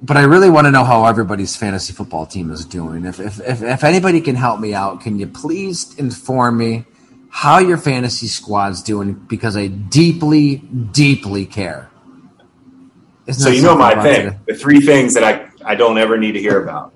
But 0.00 0.16
I 0.16 0.22
really 0.22 0.48
want 0.48 0.66
to 0.66 0.70
know 0.70 0.84
how 0.84 1.04
everybody's 1.06 1.56
fantasy 1.56 1.92
football 1.92 2.24
team 2.24 2.52
is 2.52 2.64
doing. 2.64 3.04
If, 3.04 3.18
if, 3.18 3.40
if, 3.40 3.62
if 3.62 3.84
anybody 3.84 4.20
can 4.20 4.36
help 4.36 4.60
me 4.60 4.72
out, 4.72 5.00
can 5.00 5.18
you 5.18 5.26
please 5.26 5.98
inform 5.98 6.56
me 6.58 6.84
how 7.30 7.58
your 7.58 7.76
fantasy 7.76 8.28
squad's 8.28 8.80
doing? 8.80 9.14
Because 9.14 9.56
I 9.56 9.66
deeply, 9.66 10.56
deeply 10.56 11.46
care. 11.46 11.90
Isn't 13.26 13.42
So 13.42 13.50
you 13.50 13.60
know 13.60 13.76
my 13.76 14.00
thing. 14.00 14.24
today? 14.26 14.38
The 14.46 14.54
three 14.54 14.80
things 14.80 15.14
that 15.14 15.24
I, 15.24 15.50
I 15.64 15.74
don't 15.74 15.98
ever 15.98 16.16
need 16.16 16.32
to 16.32 16.40
hear 16.40 16.62
about. 16.62 16.94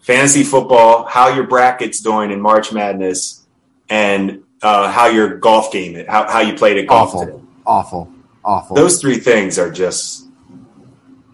Fantasy 0.00 0.42
football, 0.42 1.04
how 1.04 1.28
your 1.28 1.44
bracket's 1.46 2.00
doing 2.00 2.32
in 2.32 2.40
March 2.40 2.72
Madness, 2.72 3.46
and 3.88 4.42
uh, 4.62 4.90
how 4.90 5.06
your 5.06 5.38
golf 5.38 5.70
game, 5.72 5.94
it, 5.94 6.08
how 6.08 6.28
how 6.28 6.40
you 6.40 6.54
played 6.54 6.78
at 6.78 6.86
golf 6.86 7.10
awful, 7.10 7.26
today. 7.26 7.38
awful, 7.66 8.12
awful. 8.44 8.76
Those 8.76 9.00
three 9.00 9.18
things 9.18 9.58
are 9.58 9.70
just 9.70 10.26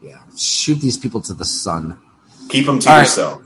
yeah, 0.02 0.18
shoot 0.36 0.76
these 0.80 0.96
people 0.98 1.20
to 1.22 1.34
the 1.34 1.44
sun. 1.44 1.98
keep 2.48 2.66
them 2.66 2.78
to 2.80 2.88
All 2.88 2.96
right. 2.96 3.02
yourself. 3.02 3.42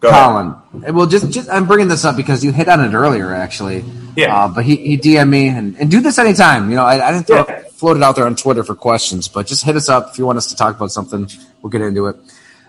Go. 0.00 0.10
Colin, 0.10 0.54
and 0.86 0.96
well, 0.96 1.06
just, 1.06 1.30
just 1.30 1.50
I'm 1.50 1.66
bringing 1.66 1.88
this 1.88 2.06
up 2.06 2.16
because 2.16 2.42
you 2.42 2.52
hit 2.52 2.68
on 2.70 2.80
it 2.80 2.94
earlier, 2.96 3.34
actually. 3.34 3.84
Yeah. 4.16 4.34
Uh, 4.44 4.48
but 4.48 4.64
he, 4.64 4.76
he 4.76 4.96
DM 4.96 5.28
me 5.28 5.48
and, 5.48 5.76
and 5.76 5.90
do 5.90 6.00
this 6.00 6.18
anytime. 6.18 6.70
You 6.70 6.76
know, 6.76 6.84
I, 6.84 7.06
I 7.06 7.12
didn't 7.12 7.26
throw, 7.26 7.44
Yeah. 7.46 7.64
float 7.74 7.98
it 7.98 8.02
out 8.02 8.16
there 8.16 8.24
on 8.24 8.34
Twitter 8.34 8.64
for 8.64 8.74
questions, 8.74 9.28
but 9.28 9.46
just 9.46 9.62
hit 9.62 9.76
us 9.76 9.90
up 9.90 10.08
if 10.12 10.18
you 10.18 10.24
want 10.24 10.38
us 10.38 10.46
to 10.48 10.56
talk 10.56 10.74
about 10.74 10.90
something. 10.90 11.28
We'll 11.60 11.68
get 11.68 11.82
into 11.82 12.06
it. 12.06 12.16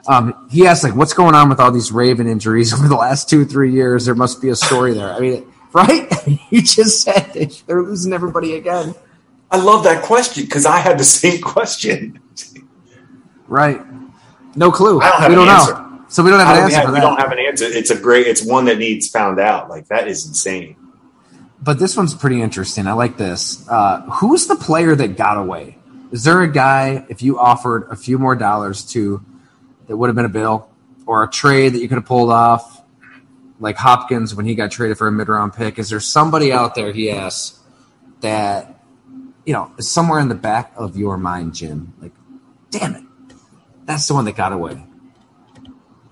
Um, 0.08 0.50
he 0.52 0.68
asked 0.68 0.84
like, 0.84 0.94
what's 0.96 1.14
going 1.14 1.34
on 1.34 1.48
with 1.48 1.62
all 1.62 1.72
these 1.72 1.90
Raven 1.92 2.28
injuries 2.28 2.74
over 2.74 2.90
the 2.90 2.96
last 2.98 3.30
two 3.30 3.44
or 3.44 3.46
three 3.46 3.72
years? 3.72 4.06
There 4.06 4.16
must 4.16 4.42
be 4.42 4.50
a 4.50 4.56
story 4.56 4.94
there. 4.94 5.14
I 5.14 5.20
mean, 5.20 5.50
right? 5.74 6.12
you 6.50 6.62
just 6.62 7.02
said 7.02 7.32
they're 7.66 7.82
losing 7.82 8.12
everybody 8.12 8.56
again. 8.56 8.94
I 9.52 9.58
love 9.62 9.84
that 9.84 10.04
question 10.04 10.46
because 10.46 10.66
I 10.66 10.80
had 10.80 10.98
the 10.98 11.04
same 11.04 11.42
question. 11.56 12.20
Right? 13.48 13.82
No 14.56 14.72
clue. 14.72 15.00
I 15.02 15.10
don't 15.10 15.20
have 15.22 15.30
we 15.30 15.36
an 15.36 15.46
don't 15.46 15.50
answer. 15.56 15.74
know. 15.74 16.06
So 16.08 16.24
we 16.24 16.30
don't 16.30 16.40
have 16.40 16.58
an 16.58 16.64
answer 16.64 16.76
have- 16.78 16.86
for 16.88 16.94
we 16.94 17.00
don't 17.00 17.18
have 17.20 17.32
an 17.32 17.40
answer. 17.40 17.66
It's 17.66 17.90
a 17.90 17.98
great. 17.98 18.28
It's 18.28 18.44
one 18.44 18.66
that 18.66 18.78
needs 18.78 19.08
found 19.10 19.40
out. 19.40 19.70
Like 19.70 19.88
that 19.88 20.08
is 20.08 20.26
insane. 20.28 20.76
but 21.62 21.80
this 21.80 21.96
one's 21.96 22.14
pretty 22.14 22.42
interesting. 22.42 22.88
I 22.88 22.94
like 22.94 23.18
this. 23.18 23.68
Uh, 23.70 24.02
who's 24.04 24.48
the 24.48 24.56
player 24.56 24.96
that 24.96 25.16
got 25.18 25.38
away? 25.38 25.78
Is 26.12 26.24
there 26.26 26.42
a 26.42 26.52
guy 26.52 27.06
if 27.10 27.22
you 27.22 27.40
offered 27.40 27.88
a 27.90 27.96
few 27.96 28.18
more 28.20 28.36
dollars 28.36 28.84
to 28.92 29.24
that 29.88 29.96
would 29.96 30.08
have 30.08 30.16
been 30.16 30.26
a 30.26 30.30
bill 30.30 30.70
or 31.06 31.24
a 31.24 31.30
trade 31.30 31.74
that 31.74 31.80
you 31.80 31.88
could 31.88 31.96
have 31.98 32.06
pulled 32.06 32.30
off, 32.32 32.82
like 33.62 33.78
Hopkins 33.78 34.36
when 34.36 34.46
he 34.46 34.56
got 34.56 34.72
traded 34.72 34.98
for 34.98 35.08
a 35.08 35.12
mid 35.14 35.30
round 35.30 35.54
pick? 35.54 35.80
Is 35.80 35.90
there 35.90 36.02
somebody 36.02 36.52
out 36.52 36.76
there? 36.76 36.92
He 36.92 37.10
asks 37.10 37.58
that 38.20 38.81
you 39.46 39.54
know 39.54 39.72
somewhere 39.80 40.20
in 40.20 40.30
the 40.30 40.36
back 40.36 40.74
of 40.76 40.98
your 40.98 41.18
mind, 41.18 41.56
Jim. 41.56 41.94
Like, 42.02 42.12
damn 42.70 42.96
it, 42.96 43.04
that's 43.86 44.08
the 44.08 44.14
one 44.14 44.26
that 44.26 44.36
got 44.36 44.54
away. 44.54 44.84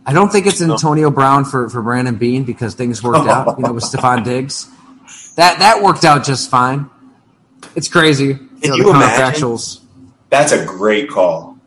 I 0.06 0.14
don't 0.14 0.32
think 0.32 0.48
it's 0.48 0.62
Antonio 0.62 1.12
Brown 1.12 1.46
for, 1.46 1.70
for 1.70 1.84
Brandon 1.84 2.16
Beane 2.16 2.44
because 2.44 2.74
things 2.74 3.04
worked 3.04 3.30
out, 3.30 3.60
you 3.60 3.64
know, 3.64 3.74
with 3.74 3.84
Stefon 3.92 4.24
Diggs. 4.24 4.68
That 5.36 5.60
that 5.60 5.84
worked 5.84 6.04
out 6.04 6.26
just 6.26 6.50
fine. 6.50 6.90
It's 7.76 7.88
crazy. 7.88 8.40
You 8.62 8.70
know, 8.70 8.76
you 8.76 8.90
imagine? 8.90 9.58
That's 10.30 10.52
a 10.52 10.66
great 10.66 11.10
call. 11.10 11.58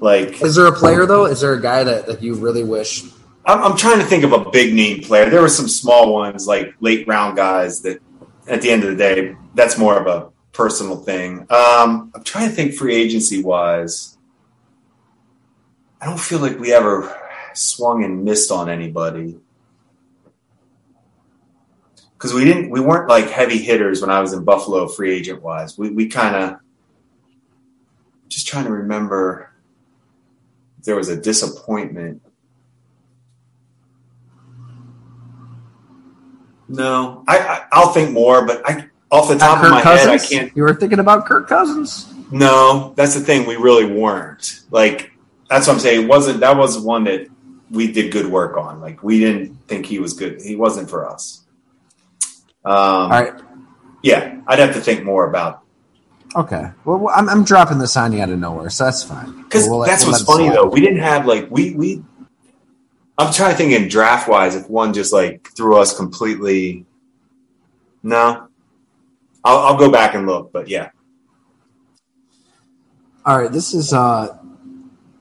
Like 0.00 0.40
Is 0.42 0.54
there 0.54 0.66
a 0.66 0.72
player 0.72 1.06
though? 1.06 1.26
Is 1.26 1.40
there 1.40 1.54
a 1.54 1.60
guy 1.60 1.84
that, 1.84 2.06
that 2.06 2.22
you 2.22 2.34
really 2.34 2.62
wish? 2.62 3.04
I'm, 3.44 3.62
I'm 3.62 3.76
trying 3.76 3.98
to 3.98 4.04
think 4.04 4.24
of 4.24 4.32
a 4.32 4.50
big 4.50 4.74
name 4.74 5.02
player. 5.02 5.28
There 5.28 5.40
were 5.40 5.48
some 5.48 5.68
small 5.68 6.12
ones, 6.12 6.46
like 6.46 6.74
late 6.80 7.06
round 7.08 7.36
guys, 7.36 7.80
that 7.82 8.00
at 8.48 8.62
the 8.62 8.70
end 8.70 8.84
of 8.84 8.90
the 8.90 8.96
day, 8.96 9.36
that's 9.54 9.78
more 9.78 9.98
of 9.98 10.06
a 10.06 10.30
personal 10.52 10.96
thing. 10.96 11.40
Um, 11.50 12.10
I'm 12.14 12.24
trying 12.24 12.48
to 12.48 12.54
think 12.54 12.74
free 12.74 12.94
agency 12.94 13.42
wise. 13.42 14.16
I 16.00 16.06
don't 16.06 16.20
feel 16.20 16.38
like 16.38 16.58
we 16.58 16.72
ever 16.72 17.14
swung 17.54 18.04
and 18.04 18.24
missed 18.24 18.50
on 18.50 18.68
anybody 18.68 19.36
because 22.18 22.34
we 22.34 22.44
didn't. 22.44 22.70
We 22.70 22.80
weren't 22.80 23.08
like 23.08 23.30
heavy 23.30 23.58
hitters 23.58 24.00
when 24.00 24.10
I 24.10 24.20
was 24.20 24.32
in 24.32 24.44
Buffalo, 24.44 24.88
free 24.88 25.14
agent 25.14 25.42
wise. 25.42 25.78
We 25.78 25.90
we 25.90 26.08
kind 26.08 26.36
of 26.36 26.58
just 28.28 28.46
trying 28.46 28.64
to 28.64 28.72
remember 28.72 29.52
there 30.84 30.96
was 30.96 31.08
a 31.08 31.20
disappointment. 31.20 32.22
No, 36.68 37.24
I, 37.26 37.38
I 37.38 37.64
I'll 37.72 37.92
think 37.92 38.12
more, 38.12 38.46
but 38.46 38.62
I 38.68 38.86
off 39.10 39.28
the 39.28 39.38
top 39.38 39.62
of 39.64 39.70
my 39.70 39.80
head, 39.80 40.08
I 40.08 40.18
can't. 40.18 40.54
You 40.54 40.62
were 40.62 40.74
thinking 40.74 40.98
about 40.98 41.26
Kirk 41.26 41.48
Cousins. 41.48 42.12
No, 42.30 42.92
that's 42.96 43.14
the 43.14 43.20
thing. 43.20 43.46
We 43.46 43.56
really 43.56 43.86
weren't. 43.86 44.60
Like 44.70 45.12
that's 45.48 45.66
what 45.66 45.74
I'm 45.74 45.80
saying. 45.80 46.04
It 46.04 46.08
wasn't 46.08 46.40
that 46.40 46.56
was 46.56 46.78
one 46.78 47.04
that 47.04 47.28
we 47.70 47.90
did 47.90 48.12
good 48.12 48.26
work 48.26 48.56
on. 48.56 48.80
Like 48.80 49.02
we 49.02 49.18
didn't 49.18 49.54
think 49.66 49.86
he 49.86 49.98
was 49.98 50.12
good. 50.12 50.42
He 50.42 50.56
wasn't 50.56 50.90
for 50.90 51.08
us. 51.08 51.44
Um, 52.64 52.74
All 52.74 53.08
right. 53.08 53.34
Yeah, 54.02 54.40
I'd 54.46 54.58
have 54.58 54.74
to 54.74 54.80
think 54.80 55.04
more 55.04 55.28
about 55.28 55.64
Okay. 56.36 56.70
Well, 56.84 57.10
I'm, 57.14 57.28
I'm 57.28 57.44
dropping 57.44 57.78
this 57.78 57.96
on 57.96 58.12
you 58.12 58.20
out 58.20 58.28
of 58.30 58.38
nowhere, 58.38 58.70
so 58.70 58.84
that's 58.84 59.02
fine. 59.02 59.42
because 59.42 59.68
We'll 59.68 59.80
that's 59.80 60.04
we'll 60.04 60.12
what's 60.12 60.24
funny 60.24 60.50
though. 60.50 60.66
We 60.66 60.80
didn't 60.80 61.00
have 61.00 61.26
like 61.26 61.50
we 61.50 61.74
we. 61.74 62.04
I'm 63.18 63.32
trying 63.32 63.50
to 63.50 63.56
think 63.56 63.72
in 63.72 63.88
draft 63.88 64.28
wise 64.28 64.54
if 64.54 64.68
one 64.70 64.92
just 64.94 65.12
like 65.12 65.50
threw 65.56 65.76
us 65.78 65.96
completely. 65.96 66.86
No, 68.02 68.46
I'll, 69.44 69.58
I'll 69.58 69.76
go 69.76 69.90
back 69.90 70.14
and 70.14 70.26
look, 70.26 70.52
but 70.52 70.68
yeah. 70.68 70.90
All 73.26 73.40
right, 73.40 73.52
this 73.52 73.74
is. 73.74 73.92
uh 73.92 74.36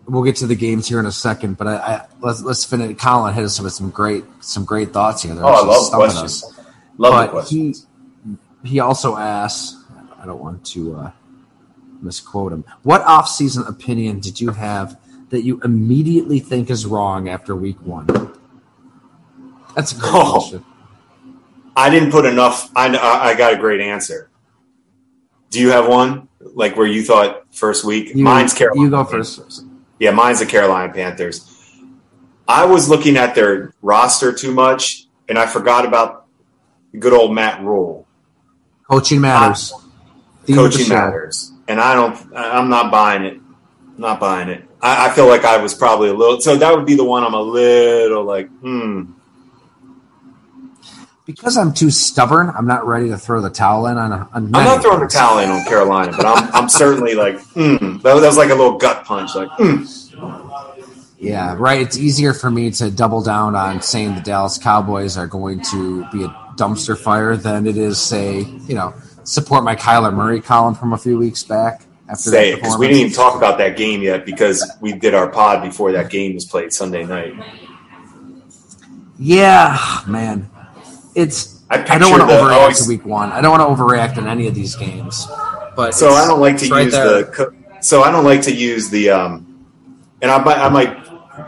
We'll 0.10 0.24
get 0.24 0.38
to 0.38 0.48
the 0.48 0.56
games 0.56 0.88
here 0.88 1.02
in 1.02 1.06
a 1.06 1.12
second, 1.12 1.58
but 1.58 1.68
I, 1.68 1.76
I 1.76 2.06
let's 2.22 2.42
let's 2.42 2.64
finish. 2.64 2.98
Colin 2.98 3.34
hit 3.34 3.44
us 3.44 3.60
with 3.60 3.74
some 3.74 3.90
great 3.90 4.24
some 4.40 4.64
great 4.64 4.94
thoughts 4.94 5.24
here. 5.24 5.36
They're 5.36 5.44
Oh, 5.44 5.50
I 5.50 5.66
love 5.66 5.92
questions. 5.92 6.44
us. 6.46 6.60
Love 6.98 7.14
the 7.14 7.26
but 7.26 7.32
question. 7.32 7.74
he 8.64 8.70
he 8.70 8.80
also 8.80 9.18
asks. 9.18 9.84
I 10.18 10.26
don't 10.26 10.40
want 10.42 10.66
to 10.68 10.96
uh, 10.96 11.12
misquote 12.02 12.54
him. 12.54 12.64
What 12.84 13.02
off-season 13.02 13.66
opinion 13.68 14.22
did 14.22 14.40
you 14.40 14.52
have 14.52 14.98
that 15.30 15.44
you 15.44 15.60
immediately 15.64 16.40
think 16.40 16.70
is 16.70 16.86
wrong 16.86 17.28
after 17.30 17.56
week 17.56 17.78
one? 17.82 18.08
That's 19.76 19.92
a 19.92 19.96
great 20.00 20.12
Oh. 20.14 20.32
question. 20.34 20.64
I 21.76 21.90
didn't 21.90 22.12
put 22.12 22.26
enough. 22.26 22.70
I 22.76 22.88
I 22.88 23.36
got 23.36 23.54
a 23.54 23.58
great 23.58 23.82
answer. 23.82 24.30
Do 25.52 25.60
you 25.62 25.70
have 25.70 25.88
one 25.88 26.28
like 26.40 26.76
where 26.76 26.88
you 26.88 27.04
thought 27.04 27.44
first 27.52 27.84
week? 27.86 28.16
You, 28.16 28.24
mine's 28.24 28.54
Carolina. 28.54 28.84
You 28.84 28.90
go 28.90 29.04
first. 29.04 29.64
Yeah, 30.00 30.12
mine's 30.12 30.40
the 30.40 30.46
Carolina 30.46 30.92
Panthers. 30.92 31.54
I 32.48 32.66
was 32.66 32.90
looking 32.90 33.18
at 33.18 33.36
their 33.36 33.74
roster 33.82 34.32
too 34.34 34.52
much, 34.54 35.06
and 35.30 35.38
I 35.38 35.46
forgot 35.46 35.86
about 35.86 36.26
good 36.98 37.14
old 37.14 37.34
Matt 37.36 37.62
Rhule. 37.62 38.08
Coaching 38.90 39.22
matters. 39.22 39.74
The 40.46 40.54
Coaching 40.54 40.90
matters, 40.90 41.52
and 41.68 41.80
I 41.80 41.94
don't. 41.94 42.18
I'm 42.36 42.70
not 42.70 42.90
buying 42.92 43.24
it. 43.24 43.40
Not 43.98 44.20
buying 44.20 44.50
it. 44.50 44.67
I, 44.82 45.08
I 45.08 45.14
feel 45.14 45.28
like 45.28 45.44
I 45.44 45.58
was 45.58 45.74
probably 45.74 46.10
a 46.10 46.14
little. 46.14 46.40
So 46.42 46.56
that 46.56 46.76
would 46.76 46.86
be 46.86 46.96
the 46.96 47.04
one 47.04 47.24
I'm 47.24 47.34
a 47.34 47.42
little 47.42 48.24
like, 48.24 48.50
hmm. 48.50 49.12
Because 51.26 51.58
I'm 51.58 51.74
too 51.74 51.92
stubborn, 51.92 52.50
I'm 52.56 52.68
not 52.68 52.88
ready 52.88 53.10
to 53.10 53.18
throw 53.18 53.42
the 53.42 53.50
towel 53.50 53.88
in 53.88 53.98
on. 53.98 54.14
on 54.14 54.30
I'm 54.34 54.52
not 54.52 54.82
throwing 54.82 55.02
the 55.02 55.08
towel 55.08 55.40
in 55.40 55.50
on 55.50 55.66
Carolina, 55.66 56.14
but 56.16 56.26
I'm, 56.26 56.56
I'm 56.56 56.70
certainly 56.70 57.16
like, 57.16 57.42
hmm. 57.48 57.98
That, 57.98 58.04
that 58.04 58.28
was 58.28 58.38
like 58.38 58.50
a 58.50 58.56
little 58.56 58.78
gut 58.78 59.04
punch, 59.04 59.36
like, 59.36 59.50
hmm. 59.58 59.84
Yeah, 61.20 61.56
right. 61.58 61.82
It's 61.82 61.98
easier 61.98 62.34
for 62.34 62.52
me 62.52 62.70
to 62.72 62.92
double 62.92 63.24
down 63.24 63.56
on 63.56 63.82
saying 63.82 64.16
the 64.16 64.22
Dallas 64.22 64.58
Cowboys 64.58 65.18
are 65.18 65.26
going 65.26 65.62
to 65.72 66.08
be 66.12 66.24
a 66.24 66.28
dumpster 66.56 66.98
fire 66.98 67.36
than 67.36 67.66
it 67.66 67.76
is 67.76 68.00
say, 68.00 68.42
you 68.42 68.76
know, 68.76 68.94
support 69.24 69.64
my 69.64 69.76
Kyler 69.76 70.14
Murray 70.14 70.40
column 70.40 70.76
from 70.76 70.94
a 70.94 70.98
few 70.98 71.18
weeks 71.18 71.44
back. 71.44 71.87
After 72.10 72.30
say 72.30 72.52
it 72.54 72.56
because 72.58 72.78
we 72.78 72.88
didn't 72.88 73.02
even 73.02 73.14
talk 73.14 73.36
about 73.36 73.58
that 73.58 73.76
game 73.76 74.02
yet 74.02 74.26
because 74.26 74.64
we 74.80 74.94
did 74.94 75.14
our 75.14 75.30
pod 75.30 75.62
before 75.62 75.92
that 75.92 76.10
game 76.10 76.36
was 76.36 76.46
played 76.46 76.72
Sunday 76.72 77.04
night. 77.04 77.34
Yeah, 79.20 79.78
man. 80.08 80.50
It's. 81.16 81.64
I 81.70 81.84
I, 81.96 81.98
don't 81.98 82.12
want 82.12 82.22
to 82.24 82.28
overreact 82.36 82.52
always- 82.62 82.84
to 82.84 82.88
week 82.90 83.06
one. 83.06 83.32
I 83.32 83.42
don't 83.42 83.58
want 83.60 83.78
to 83.78 83.84
overreact 83.84 84.18
in 84.18 84.28
any 84.28 84.48
of 84.48 84.56
these 84.56 84.76
games. 84.76 85.28
But 85.76 85.94
So 85.94 86.10
I 86.12 86.26
don't 86.26 86.40
like 86.40 86.58
to 86.60 86.70
right 86.70 86.84
use 86.86 86.94
there. 86.94 87.24
the. 87.24 87.54
So 87.82 88.04
I 88.04 88.12
don't 88.12 88.24
like 88.26 88.42
to 88.44 88.54
use 88.54 88.90
the. 88.90 89.10
um 89.10 89.66
And 90.22 90.32
I 90.32 90.42
might, 90.44 90.58
I 90.58 90.70
might, 90.70 90.98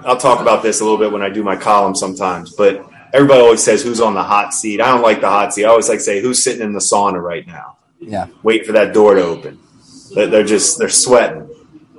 I'll 0.05 0.17
talk 0.17 0.41
about 0.41 0.61
this 0.61 0.81
a 0.81 0.83
little 0.83 0.97
bit 0.99 1.11
when 1.11 1.21
I 1.21 1.29
do 1.29 1.41
my 1.41 1.55
column 1.55 1.95
sometimes. 1.95 2.53
But 2.55 2.85
everybody 3.13 3.39
always 3.39 3.63
says 3.63 3.81
who's 3.81 4.01
on 4.01 4.13
the 4.13 4.21
hot 4.23 4.53
seat. 4.53 4.81
I 4.81 4.87
don't 4.87 5.01
like 5.01 5.21
the 5.21 5.29
hot 5.29 5.53
seat. 5.53 5.63
I 5.65 5.69
always 5.69 5.87
like 5.89 5.99
to 5.99 6.03
say 6.03 6.21
who's 6.21 6.43
sitting 6.43 6.61
in 6.61 6.73
the 6.73 6.79
sauna 6.79 7.21
right 7.21 7.47
now, 7.47 7.77
Yeah, 7.99 8.27
Wait 8.43 8.65
for 8.65 8.73
that 8.73 8.93
door 8.93 9.15
to 9.15 9.23
open. 9.23 9.57
They're 10.13 10.43
just 10.43 10.77
they're 10.77 10.89
sweating 10.89 11.49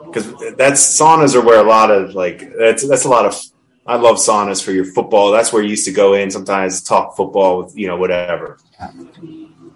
because 0.06 0.56
that's 0.56 1.00
saunas 1.00 1.34
are 1.34 1.44
where 1.44 1.60
a 1.60 1.68
lot 1.68 1.90
of 1.90 2.14
like 2.14 2.52
that's 2.56 2.86
that's 2.86 3.04
a 3.04 3.08
lot 3.08 3.26
of. 3.26 3.40
I 3.86 3.96
love 3.96 4.16
saunas 4.16 4.62
for 4.62 4.72
your 4.72 4.84
football. 4.84 5.32
That's 5.32 5.52
where 5.52 5.62
you 5.62 5.70
used 5.70 5.86
to 5.86 5.92
go 5.92 6.14
in 6.14 6.30
sometimes 6.30 6.82
talk 6.82 7.16
football 7.16 7.62
with 7.62 7.76
you 7.76 7.86
know 7.86 7.96
whatever. 7.96 8.58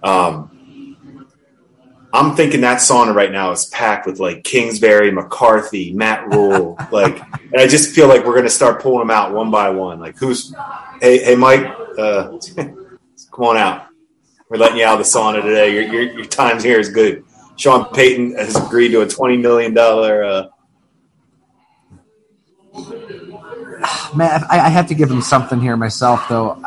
Um, 0.03 0.55
I'm 2.15 2.37
thinking 2.37 2.61
that 2.61 2.79
sauna 2.79 3.13
right 3.13 3.33
now 3.33 3.51
is 3.51 3.65
packed 3.67 4.07
with 4.07 4.21
like 4.21 4.45
Kingsbury, 4.45 5.11
McCarthy, 5.11 5.93
Matt 5.93 6.33
Rhule, 6.33 6.79
like, 6.93 7.19
and 7.19 7.57
I 7.57 7.67
just 7.67 7.93
feel 7.93 8.07
like 8.07 8.25
we're 8.25 8.37
gonna 8.37 8.51
start 8.51 8.81
pulling 8.81 9.01
them 9.01 9.11
out 9.11 9.33
one 9.33 9.51
by 9.51 9.71
one. 9.71 9.99
Like, 9.99 10.17
who's, 10.17 10.55
hey, 11.01 11.19
hey, 11.25 11.35
Mike, 11.35 11.67
uh, 11.99 12.39
come 12.57 13.45
on 13.45 13.57
out. 13.57 13.87
We're 14.49 14.59
letting 14.59 14.79
you 14.79 14.85
out 14.85 15.01
of 15.01 15.07
the 15.07 15.11
sauna 15.11 15.43
today. 15.43 15.75
Your 15.75 15.83
your, 15.83 16.19
your 16.19 16.25
time's 16.27 16.63
here 16.63 16.79
is 16.79 16.89
good. 16.89 17.25
Sean 17.57 17.87
Payton 17.93 18.37
has 18.37 18.57
agreed 18.57 18.91
to 18.91 19.03
a 19.03 19.09
twenty 19.09 19.37
million 19.37 19.75
dollar. 19.75 20.25
Uh, 20.25 20.47
man. 24.15 24.45
I, 24.51 24.61
I 24.61 24.69
have 24.69 24.89
to 24.89 24.95
give 24.95 25.11
him 25.11 25.23
something 25.23 25.61
here 25.61 25.77
myself, 25.77 26.29
though. 26.29 26.61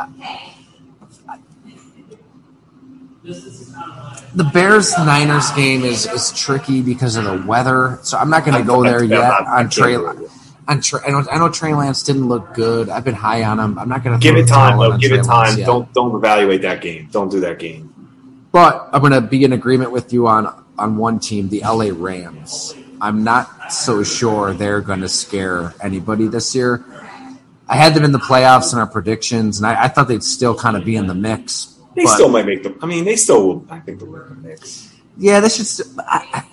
the 4.37 4.43
Bears 4.43 4.97
Niners 4.97 5.51
game 5.51 5.83
is 5.83 6.05
is 6.05 6.31
tricky 6.31 6.81
because 6.81 7.15
of 7.15 7.25
the 7.25 7.43
weather. 7.47 7.99
So 8.03 8.17
I'm 8.17 8.29
not 8.29 8.45
going 8.45 8.57
to 8.57 8.63
go 8.63 8.83
there 8.89 9.03
yet 9.03 9.31
on 9.47 9.69
Trey. 9.69 9.95
On 9.95 10.81
Trey, 10.81 11.01
I 11.05 11.09
know, 11.11 11.25
I 11.31 11.37
know 11.37 11.49
Trey 11.49 11.73
Lance 11.73 12.03
didn't 12.03 12.27
look 12.27 12.53
good. 12.53 12.89
I've 12.89 13.03
been 13.03 13.15
high 13.15 13.43
on 13.43 13.59
him. 13.59 13.79
I'm 13.79 13.89
not 13.89 14.03
going 14.03 14.19
to 14.19 14.23
Give 14.23 14.35
it 14.37 14.47
time, 14.47 14.77
though. 14.77 14.97
Give 14.97 15.11
it 15.11 15.23
time. 15.23 15.57
Don't 15.59 15.91
don't 15.93 16.15
evaluate 16.15 16.61
that 16.61 16.81
game. 16.81 17.09
Don't 17.11 17.29
do 17.29 17.39
that 17.41 17.59
game. 17.59 17.93
But 18.51 18.89
I'm 18.93 19.01
going 19.01 19.11
to 19.13 19.21
be 19.21 19.43
in 19.43 19.53
agreement 19.53 19.91
with 19.91 20.13
you 20.13 20.27
on 20.27 20.65
on 20.77 20.97
one 20.97 21.19
team, 21.19 21.49
the 21.49 21.61
LA 21.61 21.89
Rams. 21.91 22.75
I'm 23.01 23.23
not 23.23 23.71
so 23.71 24.03
sure 24.03 24.53
they're 24.53 24.81
going 24.81 25.01
to 25.01 25.09
scare 25.09 25.73
anybody 25.81 26.27
this 26.27 26.55
year. 26.55 26.83
I 27.67 27.75
had 27.75 27.93
them 27.93 28.03
in 28.03 28.11
the 28.11 28.19
playoffs 28.19 28.73
in 28.73 28.79
our 28.79 28.87
predictions, 28.87 29.57
and 29.57 29.67
I, 29.67 29.83
I 29.83 29.87
thought 29.87 30.07
they'd 30.07 30.23
still 30.23 30.55
kind 30.55 30.77
of 30.77 30.85
be 30.85 30.95
in 30.95 31.05
the 31.07 31.13
mix. 31.15 31.77
They 31.95 32.03
but- 32.03 32.13
still 32.13 32.29
might 32.29 32.45
make 32.45 32.63
the. 32.63 32.75
I 32.81 32.85
mean, 32.85 33.05
they 33.05 33.15
still 33.15 33.47
will. 33.47 33.65
I 33.69 33.79
think 33.79 33.99
they'll 33.99 34.09
make 34.11 34.27
the 34.29 34.35
mix. 34.35 34.95
Yeah, 35.17 35.39
this 35.39 35.57
should. 35.57 35.65
st- 35.67 35.99
I, 35.99 36.25
I- 36.33 36.43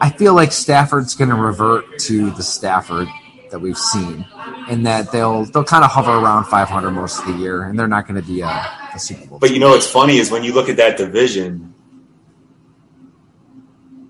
I 0.00 0.10
feel 0.10 0.34
like 0.34 0.52
Stafford's 0.52 1.14
going 1.14 1.30
to 1.30 1.36
revert 1.36 1.98
to 2.00 2.30
the 2.30 2.42
Stafford 2.42 3.08
that 3.52 3.60
we've 3.60 3.78
seen, 3.78 4.26
and 4.68 4.84
that 4.86 5.12
they'll 5.12 5.44
they'll 5.44 5.62
kind 5.64 5.84
of 5.84 5.90
hover 5.90 6.10
around 6.12 6.46
500 6.46 6.90
most 6.90 7.20
of 7.20 7.26
the 7.26 7.32
year, 7.34 7.62
and 7.62 7.78
they're 7.78 7.86
not 7.86 8.08
going 8.08 8.20
to 8.20 8.26
be 8.26 8.40
a, 8.40 8.66
a 8.94 8.98
Super 8.98 9.26
Bowl. 9.26 9.38
But 9.38 9.52
you 9.52 9.60
know 9.60 9.70
what's 9.70 9.86
funny 9.88 10.16
is 10.18 10.30
when 10.30 10.42
you 10.42 10.52
look 10.52 10.68
at 10.68 10.76
that 10.78 10.96
division, 10.96 11.72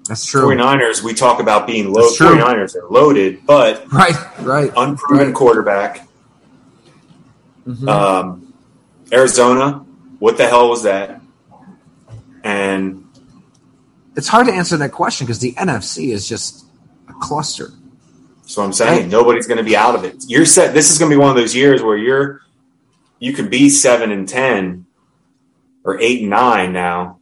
That's 0.09 0.25
true. 0.25 0.43
49ers, 0.49 1.03
we 1.03 1.15
talk 1.15 1.41
about 1.41 1.67
being 1.67 1.93
low. 1.93 2.03
That's 2.03 2.17
true. 2.17 2.29
49ers 2.37 2.75
are 2.77 2.89
loaded, 2.89 3.45
but 3.47 3.91
Right, 3.93 4.15
right. 4.41 4.73
unproven 4.77 5.27
Right. 5.27 5.35
quarterback. 5.35 6.09
Mhm. 7.69 7.89
Um, 7.89 8.53
Arizona, 9.13 9.85
what 10.19 10.37
the 10.37 10.47
hell 10.47 10.69
was 10.69 10.83
that? 10.83 11.21
And 12.45 13.05
it's 14.17 14.27
hard 14.29 14.47
to 14.49 14.53
answer 14.53 14.77
that 14.79 14.91
question 14.93 15.27
because 15.27 15.39
the 15.39 15.53
NFC 15.57 16.11
is 16.13 16.29
just 16.29 16.65
a 17.09 17.13
cluster. 17.15 17.71
So 18.43 18.63
I'm 18.63 18.73
saying 18.73 19.09
nobody's 19.09 19.47
going 19.47 19.59
to 19.59 19.65
be 19.65 19.77
out 19.77 19.95
of 19.95 20.05
it. 20.05 20.25
You're 20.27 20.47
set. 20.47 20.75
This 20.75 20.91
is 20.91 20.99
going 20.99 21.11
to 21.11 21.17
be 21.17 21.21
one 21.21 21.31
of 21.31 21.37
those 21.37 21.55
years 21.55 21.83
where 21.83 21.97
you're 21.97 22.43
you 23.19 23.33
could 23.33 23.51
be 23.51 23.71
seven 23.71 24.11
and 24.11 24.29
ten 24.29 24.87
or 25.85 26.01
eight 26.01 26.21
and 26.21 26.31
nine 26.31 26.73
now. 26.73 27.19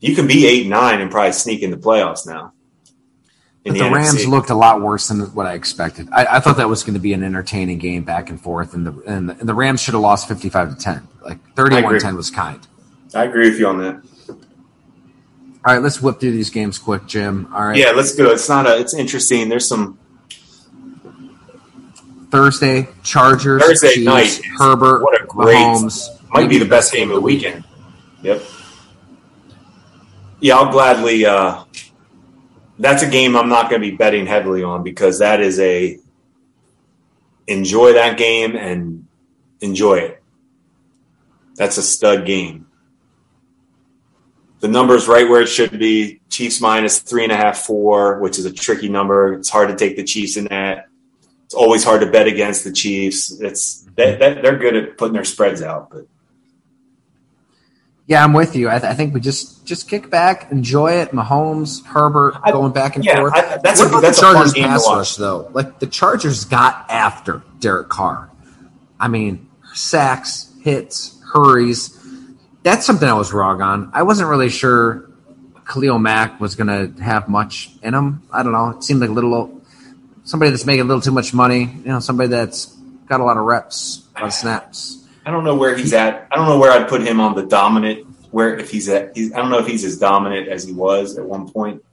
You 0.00 0.14
can 0.14 0.26
be 0.26 0.46
eight 0.46 0.62
and 0.62 0.70
nine 0.70 1.00
and 1.00 1.10
probably 1.10 1.32
sneak 1.32 1.62
in 1.62 1.70
the 1.70 1.76
playoffs 1.76 2.26
now. 2.26 2.52
But 3.64 3.74
the, 3.74 3.90
Rams 3.90 4.26
looked 4.26 4.50
a 4.50 4.56
lot 4.56 4.80
worse 4.80 5.06
than 5.06 5.20
what 5.34 5.46
I 5.46 5.54
expected. 5.54 6.08
I, 6.10 6.24
I 6.24 6.40
thought 6.40 6.56
that 6.56 6.68
was 6.68 6.82
going 6.82 6.94
to 6.94 7.00
be 7.00 7.12
an 7.12 7.22
entertaining 7.22 7.78
game 7.78 8.02
back 8.02 8.28
and 8.28 8.40
forth, 8.40 8.74
and 8.74 8.84
the 8.84 8.92
and 9.06 9.28
the, 9.28 9.38
and 9.38 9.48
the 9.48 9.54
Rams 9.54 9.80
should 9.80 9.94
have 9.94 10.02
lost 10.02 10.26
55 10.26 10.76
to 10.76 10.82
10. 10.82 11.08
Like 11.22 11.54
31-10 11.54 12.16
was 12.16 12.30
kind. 12.30 12.66
I 13.14 13.24
agree 13.24 13.50
with 13.50 13.60
you 13.60 13.68
on 13.68 13.78
that. 13.78 14.02
All 15.64 15.72
right, 15.74 15.80
let's 15.80 16.02
whip 16.02 16.18
through 16.18 16.32
these 16.32 16.50
games 16.50 16.76
quick, 16.76 17.06
Jim. 17.06 17.48
All 17.54 17.66
right. 17.66 17.76
Yeah, 17.76 17.92
let's 17.92 18.16
go. 18.16 18.32
It's 18.32 18.48
not 18.48 18.66
a. 18.66 18.80
It's 18.80 18.94
interesting. 18.94 19.48
There's 19.48 19.68
some 19.68 19.96
Thursday, 22.32 22.88
Chargers, 23.02 23.62
Thursday 23.62 23.96
Chiefs, 23.96 24.06
night 24.06 24.40
Herbert, 24.58 25.02
what 25.02 25.20
a 25.20 25.26
great- 25.26 25.54
Mahomes. 25.54 26.08
might 26.32 26.48
be 26.48 26.56
the 26.58 26.64
best 26.64 26.90
game 26.90 27.10
of 27.10 27.16
the 27.16 27.20
weekend. 27.20 27.62
Yep. 28.22 28.42
Yeah, 30.40 30.56
I'll 30.56 30.72
gladly. 30.72 31.26
Uh, 31.26 31.64
that's 32.78 33.02
a 33.02 33.06
game 33.10 33.36
I'm 33.36 33.50
not 33.50 33.68
going 33.68 33.82
to 33.82 33.90
be 33.90 33.94
betting 33.94 34.26
heavily 34.26 34.62
on 34.62 34.82
because 34.82 35.18
that 35.18 35.40
is 35.40 35.60
a 35.60 35.98
enjoy 37.46 37.92
that 37.92 38.16
game 38.16 38.56
and 38.56 39.06
enjoy 39.60 39.96
it. 39.98 40.22
That's 41.56 41.76
a 41.76 41.82
stud 41.82 42.24
game. 42.24 42.66
The 44.60 44.68
number's 44.68 45.06
right 45.06 45.28
where 45.28 45.42
it 45.42 45.48
should 45.48 45.78
be. 45.78 46.20
Chiefs 46.30 46.62
minus 46.62 47.00
three 47.00 47.24
and 47.24 47.32
a 47.32 47.36
half, 47.36 47.58
four, 47.58 48.20
which 48.20 48.38
is 48.38 48.46
a 48.46 48.52
tricky 48.52 48.88
number. 48.88 49.34
It's 49.34 49.50
hard 49.50 49.68
to 49.68 49.76
take 49.76 49.96
the 49.96 50.04
Chiefs 50.04 50.38
in 50.38 50.44
that. 50.46 50.86
It's 51.52 51.58
always 51.58 51.84
hard 51.84 52.00
to 52.00 52.06
bet 52.06 52.26
against 52.26 52.64
the 52.64 52.72
Chiefs. 52.72 53.30
It's 53.38 53.82
that 53.96 54.18
they're 54.18 54.56
good 54.56 54.74
at 54.74 54.96
putting 54.96 55.12
their 55.12 55.22
spreads 55.24 55.60
out, 55.60 55.90
but 55.90 56.06
Yeah, 58.06 58.24
I'm 58.24 58.32
with 58.32 58.56
you. 58.56 58.70
I, 58.70 58.78
th- 58.78 58.84
I 58.90 58.94
think 58.94 59.12
we 59.12 59.20
just 59.20 59.66
just 59.66 59.86
kick 59.86 60.08
back, 60.08 60.50
enjoy 60.50 60.92
it. 60.92 61.10
Mahomes, 61.10 61.84
Herbert, 61.84 62.36
I- 62.42 62.52
going 62.52 62.72
back 62.72 62.96
and 62.96 63.04
yeah, 63.04 63.16
forth. 63.16 63.34
I- 63.34 63.58
that's 63.62 63.80
what 63.80 63.98
a- 63.98 64.00
that's 64.00 64.18
the 64.18 64.28
a 64.28 64.32
fun 64.32 64.34
Chargers 64.46 64.54
pass 64.54 64.86
rush 64.88 65.16
though. 65.16 65.50
Like 65.52 65.78
the 65.78 65.86
Chargers 65.86 66.46
got 66.46 66.86
after 66.88 67.42
Derek 67.60 67.90
Carr. 67.90 68.30
I 68.98 69.08
mean, 69.08 69.46
sacks, 69.74 70.50
hits, 70.62 71.20
hurries. 71.34 71.98
That's 72.62 72.86
something 72.86 73.06
I 73.06 73.12
was 73.12 73.30
wrong 73.34 73.60
on. 73.60 73.90
I 73.92 74.04
wasn't 74.04 74.30
really 74.30 74.48
sure 74.48 75.10
Khalil 75.66 75.98
Mack 75.98 76.40
was 76.40 76.54
going 76.54 76.68
to 76.96 77.02
have 77.02 77.28
much 77.28 77.72
in 77.82 77.92
him. 77.92 78.22
I 78.32 78.42
don't 78.42 78.52
know. 78.52 78.70
It 78.70 78.84
seemed 78.84 79.00
like 79.02 79.10
a 79.10 79.12
little 79.12 79.60
somebody 80.24 80.50
that's 80.50 80.64
making 80.66 80.82
a 80.82 80.84
little 80.84 81.00
too 81.02 81.10
much 81.12 81.32
money. 81.34 81.60
You 81.62 81.88
know, 81.92 82.00
somebody 82.00 82.28
that's 82.30 82.66
got 83.08 83.20
a 83.20 83.24
lot 83.24 83.36
of 83.36 83.44
reps, 83.44 84.06
a 84.16 84.20
lot 84.20 84.26
of 84.28 84.32
snaps. 84.32 85.06
I 85.24 85.30
don't 85.30 85.44
know 85.44 85.54
where 85.54 85.76
he's 85.76 85.92
at. 85.92 86.26
I 86.32 86.36
don't 86.36 86.46
know 86.48 86.58
where 86.58 86.72
I'd 86.72 86.88
put 86.88 87.02
him 87.02 87.20
on 87.20 87.34
the 87.34 87.44
dominant. 87.44 88.06
Where 88.30 88.58
if 88.58 88.70
he's 88.70 88.88
at, 88.88 89.14
he's, 89.16 89.32
I 89.32 89.36
don't 89.38 89.50
know 89.50 89.58
if 89.58 89.66
he's 89.66 89.84
as 89.84 89.98
dominant 89.98 90.48
as 90.48 90.64
he 90.64 90.72
was 90.72 91.18
at 91.18 91.24
one 91.24 91.50
point. 91.50 91.84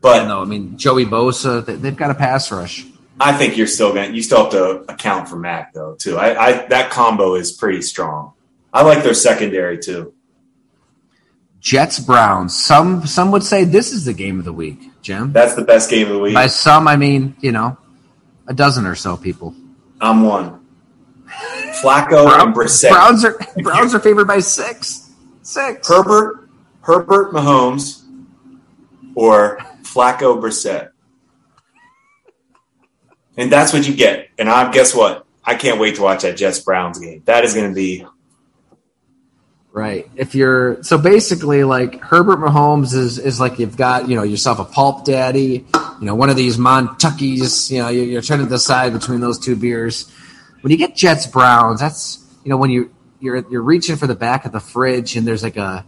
But 0.00 0.26
No, 0.26 0.40
I 0.42 0.44
mean 0.46 0.76
Joey 0.78 1.04
Bosa. 1.04 1.64
they- 1.64 1.76
They've 1.76 1.96
got 1.96 2.10
a 2.10 2.14
pass 2.14 2.50
rush. 2.50 2.86
I 3.20 3.32
think 3.34 3.56
you're 3.56 3.66
still 3.68 3.92
going. 3.92 4.10
to 4.10 4.16
You 4.16 4.22
still 4.22 4.44
have 4.44 4.50
to 4.52 4.90
account 4.92 5.28
for 5.28 5.36
Mack 5.36 5.74
though 5.74 5.94
too. 5.94 6.16
I, 6.16 6.44
I 6.46 6.66
that 6.68 6.90
combo 6.90 7.34
is 7.34 7.52
pretty 7.52 7.82
strong. 7.82 8.32
I 8.72 8.82
like 8.82 9.04
their 9.04 9.14
secondary 9.14 9.78
too. 9.78 10.14
Jets 11.60 12.00
Browns. 12.00 12.56
Some 12.56 13.06
some 13.06 13.30
would 13.30 13.44
say 13.44 13.64
this 13.64 13.92
is 13.92 14.04
the 14.06 14.14
game 14.14 14.38
of 14.38 14.44
the 14.44 14.52
week, 14.52 14.80
Jim. 15.02 15.32
That's 15.32 15.54
the 15.54 15.64
best 15.64 15.90
game 15.90 16.06
of 16.06 16.14
the 16.14 16.18
week. 16.18 16.34
By 16.34 16.46
some, 16.46 16.88
I 16.88 16.96
mean 16.96 17.36
you 17.40 17.52
know 17.52 17.76
a 18.46 18.54
dozen 18.54 18.86
or 18.86 18.94
so 18.94 19.16
people. 19.16 19.54
I'm 20.00 20.22
one. 20.22 20.60
Flacco 21.82 22.28
and 22.40 22.54
Brissett. 22.54 22.90
Browns 22.90 23.24
are 23.24 23.38
Browns 23.62 23.94
are 23.94 24.00
favored 24.00 24.26
by 24.26 24.40
six. 24.40 25.10
Six. 25.42 25.88
Herbert, 25.88 26.48
Herbert, 26.82 27.32
Mahomes, 27.32 28.02
or 29.14 29.58
Flacco, 29.82 30.40
Brissett. 30.40 30.90
And 33.36 33.50
that's 33.50 33.72
what 33.72 33.88
you 33.88 33.94
get. 33.94 34.28
And 34.38 34.48
I 34.48 34.70
guess 34.70 34.94
what? 34.94 35.26
I 35.44 35.54
can't 35.54 35.80
wait 35.80 35.96
to 35.96 36.02
watch 36.02 36.22
that 36.22 36.36
Jets 36.36 36.60
Browns 36.60 36.98
game. 36.98 37.22
That 37.24 37.44
is 37.44 37.54
going 37.54 37.68
to 37.68 37.74
be 37.74 38.06
Right. 39.72 40.10
If 40.16 40.34
you're 40.34 40.82
so 40.82 40.98
basically 40.98 41.64
like 41.64 41.98
Herbert 42.00 42.40
Mahomes 42.40 42.92
is 42.92 43.18
is 43.18 43.40
like 43.40 43.58
you've 43.58 43.76
got 43.76 44.06
you 44.06 44.16
know 44.16 44.22
yourself 44.22 44.58
a 44.58 44.66
pulp 44.66 45.06
daddy, 45.06 45.64
you 45.98 46.06
know 46.06 46.14
one 46.14 46.28
of 46.28 46.36
these 46.36 46.58
Montuckies. 46.58 47.70
You 47.70 47.82
know 47.82 47.88
you're, 47.88 48.04
you're 48.04 48.22
trying 48.22 48.40
to 48.40 48.48
decide 48.48 48.92
between 48.92 49.20
those 49.20 49.38
two 49.38 49.56
beers. 49.56 50.12
When 50.60 50.70
you 50.70 50.76
get 50.76 50.94
Jets 50.94 51.26
Browns, 51.26 51.80
that's 51.80 52.22
you 52.44 52.50
know 52.50 52.58
when 52.58 52.68
you 52.68 52.94
you're 53.20 53.50
you're 53.50 53.62
reaching 53.62 53.96
for 53.96 54.06
the 54.06 54.14
back 54.14 54.44
of 54.44 54.52
the 54.52 54.60
fridge 54.60 55.16
and 55.16 55.26
there's 55.26 55.42
like 55.42 55.56
a 55.56 55.86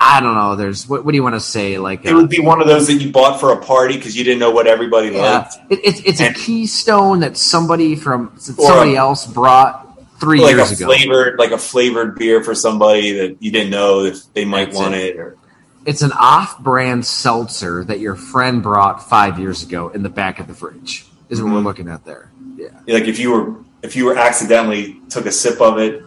I 0.00 0.20
don't 0.20 0.34
know. 0.34 0.56
There's 0.56 0.88
what, 0.88 1.04
what 1.04 1.12
do 1.12 1.16
you 1.16 1.22
want 1.22 1.34
to 1.34 1.40
say? 1.40 1.78
Like 1.78 2.04
it 2.04 2.10
a, 2.10 2.14
would 2.14 2.28
be 2.28 2.40
one 2.40 2.60
of 2.60 2.66
those 2.66 2.86
that 2.88 2.94
you 2.94 3.12
bought 3.12 3.38
for 3.38 3.52
a 3.52 3.60
party 3.62 3.96
because 3.96 4.16
you 4.16 4.24
didn't 4.24 4.40
know 4.40 4.50
what 4.50 4.66
everybody 4.66 5.10
yeah, 5.10 5.38
liked. 5.38 5.56
it, 5.70 5.80
it's 5.84 6.00
it's 6.00 6.20
a 6.20 6.32
keystone 6.32 7.20
that 7.20 7.36
somebody 7.36 7.94
from 7.94 8.32
that 8.34 8.40
somebody 8.40 8.94
a- 8.94 8.98
else 8.98 9.26
brought 9.26 9.85
three 10.18 10.40
Like 10.40 10.54
a 10.54 10.56
years 10.58 10.72
ago. 10.72 10.86
flavored, 10.86 11.38
like 11.38 11.50
a 11.52 11.58
flavored 11.58 12.16
beer 12.16 12.42
for 12.42 12.54
somebody 12.54 13.12
that 13.12 13.36
you 13.42 13.50
didn't 13.50 13.70
know 13.70 14.04
if 14.04 14.32
they 14.34 14.44
might 14.44 14.66
That's 14.66 14.76
want 14.78 14.94
it. 14.94 15.16
it. 15.16 15.18
Or 15.18 15.36
It's 15.84 16.02
an 16.02 16.12
off-brand 16.12 17.04
seltzer 17.06 17.84
that 17.84 18.00
your 18.00 18.14
friend 18.16 18.62
brought 18.62 19.08
five 19.08 19.38
years 19.38 19.62
ago 19.62 19.88
in 19.90 20.02
the 20.02 20.08
back 20.08 20.38
of 20.40 20.46
the 20.46 20.54
fridge. 20.54 21.06
Is 21.28 21.42
what 21.42 21.52
we're 21.52 21.60
Mhm. 21.60 21.64
looking 21.64 21.88
at 21.88 22.04
there. 22.04 22.30
Yeah, 22.56 22.68
like 22.86 23.04
if 23.08 23.18
you 23.18 23.32
were 23.32 23.54
if 23.82 23.94
you 23.96 24.04
were 24.06 24.16
accidentally 24.16 25.00
took 25.10 25.26
a 25.26 25.32
sip 25.32 25.60
of 25.60 25.78
it, 25.78 26.02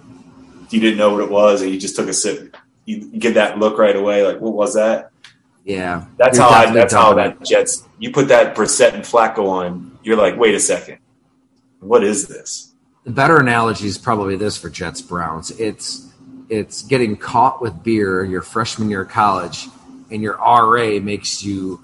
you 0.69 0.79
didn't 0.79 0.97
know 0.97 1.11
what 1.13 1.21
it 1.23 1.29
was, 1.29 1.61
and 1.61 1.71
you 1.71 1.79
just 1.79 1.95
took 1.95 2.07
a 2.07 2.13
sip. 2.13 2.55
You, 2.85 2.97
get 3.19 3.35
that 3.35 3.59
look 3.59 3.77
right 3.77 3.95
away, 3.95 4.25
like 4.25 4.39
what 4.41 4.53
was 4.53 4.73
that? 4.75 5.11
yeah. 5.65 6.05
That's 6.17 6.37
You're 6.37 6.47
how 6.47 6.67
I, 6.69 6.71
that's 6.73 6.93
how 6.93 7.13
that 7.13 7.43
Jets. 7.45 7.83
You 7.99 8.11
put 8.11 8.29
that 8.29 8.55
Brissett 8.55 8.93
and 8.95 9.03
Flacco 9.03 9.47
on, 9.49 9.97
you're 10.03 10.17
like, 10.17 10.37
wait 10.37 10.55
a 10.55 10.59
second, 10.59 10.97
what 11.81 12.03
is 12.03 12.27
this? 12.27 12.68
It. 13.09 13.13
The 13.13 13.15
better 13.15 13.37
analogy 13.37 13.87
is 13.87 13.97
probably 13.97 14.35
this 14.35 14.57
for 14.57 14.69
Jets 14.69 15.01
Browns. 15.01 15.51
It's 15.51 16.07
it's 16.49 16.81
getting 16.83 17.15
caught 17.15 17.61
with 17.61 17.83
beer 17.83 18.23
your 18.25 18.41
freshman 18.41 18.89
year 18.89 19.01
of 19.01 19.09
college, 19.09 19.67
and 20.11 20.21
your 20.21 20.35
RA 20.37 20.99
makes 20.99 21.43
you 21.43 21.81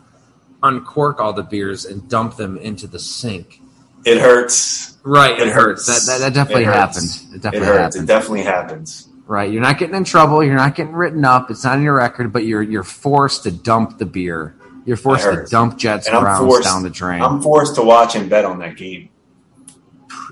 uncork 0.64 1.20
all 1.20 1.34
the 1.34 1.44
beers 1.44 1.86
and 1.86 2.08
dump 2.10 2.36
them 2.38 2.58
into 2.58 2.88
the 2.88 2.98
sink. 3.00 3.60
It 4.06 4.20
hurts. 4.20 4.98
Right, 5.04 5.40
It 5.40 5.50
hurts. 5.50 5.86
That, 5.86 6.02
that, 6.12 6.20
that 6.26 6.34
definitely 6.34 6.64
It 6.64 6.68
hurts. 6.68 6.78
happened. 6.78 7.34
It 7.34 7.36
It 7.36 7.42
definitely 7.42 7.68
hurts. 7.68 7.96
It 7.96 8.06
definitely 8.08 8.44
happens. 8.44 9.08
Right, 9.28 9.52
you're 9.52 9.62
not 9.62 9.78
getting 9.80 9.96
in 9.96 10.04
trouble. 10.04 10.44
You're 10.44 10.56
not 10.56 10.76
getting 10.76 10.94
written 10.94 11.26
up. 11.26 11.50
It's 11.52 11.64
not 11.64 11.78
in 11.78 11.84
your 11.84 11.96
record, 11.96 12.32
but 12.34 12.46
you're 12.46 12.62
you're 12.64 12.84
forced 12.84 13.44
to 13.44 13.52
dump 13.52 13.98
the 14.00 14.06
beer. 14.06 14.56
You're 14.86 14.98
forced 14.98 15.26
to 15.26 15.46
dump 15.50 15.78
Jets 15.78 16.08
And 16.08 16.20
Browns 16.20 16.46
forced- 16.48 16.64
down 16.68 16.84
the 16.84 16.92
drain. 16.92 17.22
I'm 17.22 17.42
forced 17.42 17.74
to 17.76 17.82
watch 17.84 18.16
and 18.16 18.30
bet 18.30 18.46
on 18.46 18.60
that 18.60 18.78
game. 18.78 19.10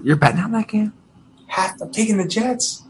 You're 0.04 0.16
betting 0.16 0.40
on 0.40 0.52
that 0.52 0.68
game. 0.68 0.94
Half 1.48 1.82
I'm 1.82 1.92
taking 1.92 2.18
the 2.18 2.28
Jets. 2.28 2.84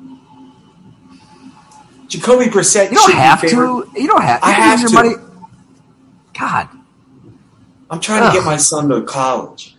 Jacoby 2.08 2.46
Brissett. 2.46 2.92
You 2.92 2.98
don't 2.98 3.14
have 3.14 3.42
to. 3.42 3.48
You 3.96 4.08
don't 4.08 4.22
have. 4.22 4.44
I 4.44 4.50
you 4.50 4.56
can 4.56 4.64
have 4.64 4.80
your 4.82 4.90
to. 4.90 4.96
money. 4.96 5.16
God, 6.38 6.70
I'm 7.90 8.00
trying 8.00 8.30
to 8.32 8.38
get 8.38 8.46
my 8.46 8.58
son 8.58 8.90
to 8.90 9.02
college. 9.04 9.76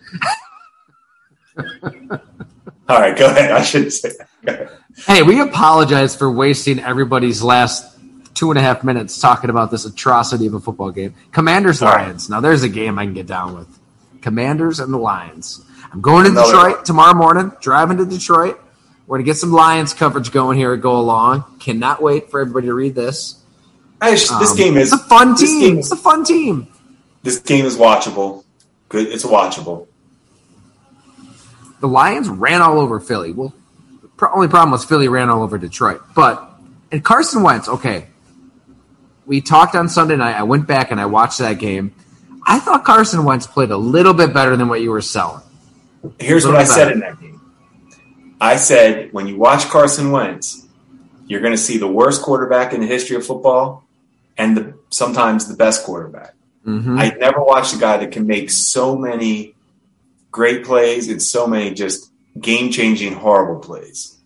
All 2.87 2.99
right, 2.99 3.17
go 3.17 3.25
ahead. 3.27 3.51
I 3.51 3.63
shouldn't 3.63 3.93
say 3.93 4.11
that. 4.43 4.71
Hey, 5.07 5.23
we 5.23 5.41
apologize 5.41 6.15
for 6.15 6.31
wasting 6.31 6.79
everybody's 6.79 7.41
last 7.41 7.97
two 8.35 8.51
and 8.51 8.59
a 8.59 8.61
half 8.61 8.83
minutes 8.83 9.19
talking 9.19 9.49
about 9.49 9.71
this 9.71 9.85
atrocity 9.85 10.45
of 10.45 10.53
a 10.53 10.59
football 10.59 10.91
game. 10.91 11.15
Commanders 11.31 11.79
Sorry. 11.79 12.03
Lions. 12.03 12.29
Now 12.29 12.41
there's 12.41 12.63
a 12.63 12.69
game 12.69 12.99
I 12.99 13.05
can 13.05 13.13
get 13.13 13.27
down 13.27 13.55
with. 13.55 13.79
Commanders 14.21 14.79
and 14.79 14.93
the 14.93 14.97
Lions. 14.97 15.65
I'm 15.91 16.01
going 16.01 16.25
to 16.25 16.31
Another 16.31 16.47
Detroit 16.51 16.75
one. 16.77 16.85
tomorrow 16.85 17.13
morning. 17.15 17.51
Driving 17.61 17.97
to 17.97 18.05
Detroit. 18.05 18.59
We're 19.07 19.17
gonna 19.17 19.25
get 19.25 19.37
some 19.37 19.51
Lions 19.51 19.93
coverage 19.93 20.31
going 20.31 20.57
here. 20.57 20.73
at 20.73 20.81
Go 20.81 20.97
along. 20.97 21.43
Cannot 21.59 22.01
wait 22.01 22.31
for 22.31 22.41
everybody 22.41 22.67
to 22.67 22.73
read 22.73 22.95
this. 22.95 23.35
This 24.01 24.31
Um, 24.31 24.55
game 24.57 24.77
is 24.77 24.91
it's 24.91 25.01
a 25.01 25.05
fun 25.05 25.35
team. 25.35 25.59
game- 25.59 25.77
It's 25.79 25.91
a 25.91 25.95
fun 25.95 26.23
team. 26.25 26.67
This 27.23 27.39
game 27.39 27.65
is 27.65 27.77
watchable. 27.77 28.43
Good. 28.89 29.07
It's 29.07 29.23
watchable. 29.23 29.87
The 31.81 31.87
Lions 31.87 32.29
ran 32.29 32.61
all 32.61 32.79
over 32.79 32.99
Philly. 32.99 33.31
Well, 33.31 33.53
the 34.01 34.07
pro- 34.09 34.33
only 34.33 34.47
problem 34.47 34.71
was 34.71 34.83
Philly 34.85 35.07
ran 35.07 35.29
all 35.29 35.43
over 35.43 35.57
Detroit. 35.57 36.01
But 36.15 36.51
and 36.91 37.03
Carson 37.03 37.43
Wentz, 37.43 37.67
okay. 37.67 38.07
We 39.25 39.41
talked 39.41 39.75
on 39.75 39.89
Sunday 39.89 40.15
night. 40.15 40.35
I 40.35 40.43
went 40.43 40.67
back 40.67 40.91
and 40.91 40.99
I 41.01 41.05
watched 41.07 41.39
that 41.39 41.59
game. 41.59 41.93
I 42.45 42.59
thought 42.59 42.85
Carson 42.85 43.23
Wentz 43.23 43.47
played 43.47 43.71
a 43.71 43.77
little 43.77 44.13
bit 44.13 44.33
better 44.33 44.55
than 44.55 44.67
what 44.67 44.81
you 44.81 44.91
were 44.91 45.01
selling. 45.01 45.41
Here's 46.19 46.45
what 46.45 46.55
I 46.55 46.63
said 46.63 46.91
in 46.91 46.99
that 46.99 47.19
game. 47.19 47.41
I 48.39 48.57
said 48.57 49.13
when 49.13 49.27
you 49.27 49.37
watch 49.37 49.65
Carson 49.65 50.11
Wentz, 50.11 50.67
you're 51.27 51.41
going 51.41 51.53
to 51.53 51.57
see 51.57 51.77
the 51.77 51.87
worst 51.87 52.21
quarterback 52.21 52.73
in 52.73 52.81
the 52.81 52.87
history 52.87 53.15
of 53.15 53.25
football, 53.25 53.83
and 54.37 54.55
the 54.55 54.77
sometimes 54.89 55.47
the 55.47 55.55
best 55.55 55.83
quarterback. 55.83 56.33
Mm-hmm. 56.65 56.97
I 56.99 57.09
never 57.19 57.41
watched 57.41 57.75
a 57.75 57.77
guy 57.77 57.97
that 57.97 58.11
can 58.11 58.27
make 58.27 58.49
so 58.49 58.95
many 58.95 59.55
great 60.31 60.65
plays 60.65 61.09
and 61.09 61.21
so 61.21 61.47
many 61.47 61.73
just 61.73 62.11
game 62.39 62.71
changing 62.71 63.13
horrible 63.13 63.59
plays. 63.59 64.17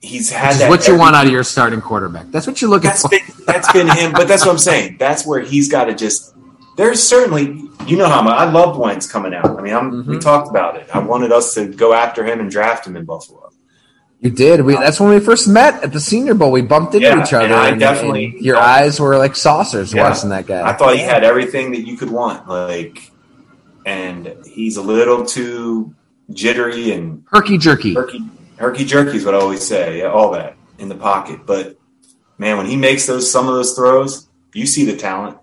He's 0.00 0.30
had 0.30 0.56
that. 0.56 0.70
what 0.70 0.86
you 0.86 0.96
want 0.96 1.16
out 1.16 1.26
of 1.26 1.32
your 1.32 1.42
starting 1.42 1.80
quarterback. 1.80 2.30
That's 2.30 2.46
what 2.46 2.62
you're 2.62 2.70
looking 2.70 2.90
That's 2.90 3.02
for. 3.02 3.08
been 3.08 3.20
that's 3.46 3.72
been 3.72 3.88
him, 3.88 4.12
but 4.12 4.28
that's 4.28 4.44
what 4.44 4.52
I'm 4.52 4.58
saying. 4.58 4.96
That's 4.98 5.26
where 5.26 5.40
he's 5.40 5.68
got 5.68 5.86
to 5.86 5.94
just. 5.94 6.34
There's 6.78 7.02
certainly, 7.02 7.68
you 7.88 7.96
know 7.96 8.08
how 8.08 8.22
much 8.22 8.38
I 8.38 8.48
loved 8.48 8.78
Wentz 8.78 9.10
coming 9.10 9.34
out. 9.34 9.58
I 9.58 9.60
mean, 9.60 9.74
I'm, 9.74 9.90
we 9.90 9.96
mm-hmm. 9.96 10.18
talked 10.20 10.48
about 10.48 10.76
it. 10.76 10.88
I 10.94 11.00
wanted 11.00 11.32
us 11.32 11.52
to 11.54 11.66
go 11.66 11.92
after 11.92 12.24
him 12.24 12.38
and 12.38 12.48
draft 12.48 12.86
him 12.86 12.96
in 12.96 13.04
Buffalo. 13.04 13.50
You 14.20 14.30
did. 14.30 14.60
We, 14.62 14.76
uh, 14.76 14.80
that's 14.80 15.00
when 15.00 15.10
we 15.10 15.18
first 15.18 15.48
met 15.48 15.82
at 15.82 15.92
the 15.92 15.98
Senior 15.98 16.34
Bowl. 16.34 16.52
We 16.52 16.62
bumped 16.62 16.94
into 16.94 17.08
Yeah, 17.08 17.20
each 17.20 17.32
other. 17.32 17.46
and 17.46 17.54
I 17.54 17.70
and- 17.70 17.80
definitely 17.80 18.26
and 18.26 18.40
your 18.44 18.54
thought- 18.54 18.68
eyes 18.68 19.00
were 19.00 19.18
like 19.18 19.34
saucers 19.34 19.92
Yeah. 19.92 20.08
watching 20.08 20.30
that 20.30 20.46
guy. 20.46 20.68
I 20.68 20.72
thought 20.72 20.94
he 20.94 21.02
had 21.02 21.24
everything 21.24 21.72
that 21.72 21.84
you 21.84 21.96
could 21.96 22.10
want, 22.10 22.48
like, 22.48 23.10
and 23.84 24.32
he's 24.46 24.76
a 24.76 24.82
little 24.82 25.24
too 25.26 25.94
jittery 26.32 26.92
and 26.92 27.24
herky 27.28 27.58
jerky. 27.58 27.94
herky 27.94 28.22
herky 28.56 28.84
jerky 28.84 29.16
is 29.16 29.24
what 29.24 29.34
I 29.34 29.38
always 29.38 29.66
say. 29.66 29.98
Yeah, 29.98 30.12
all 30.12 30.30
that 30.32 30.56
in 30.78 30.88
the 30.88 30.94
pocket, 30.94 31.40
but 31.44 31.76
man, 32.38 32.56
when 32.56 32.66
he 32.66 32.76
makes 32.76 33.06
those 33.06 33.28
some 33.28 33.48
of 33.48 33.54
those 33.54 33.74
throws, 33.74 34.28
you 34.52 34.66
see 34.66 34.84
the 34.84 34.96
talent. 34.96 35.38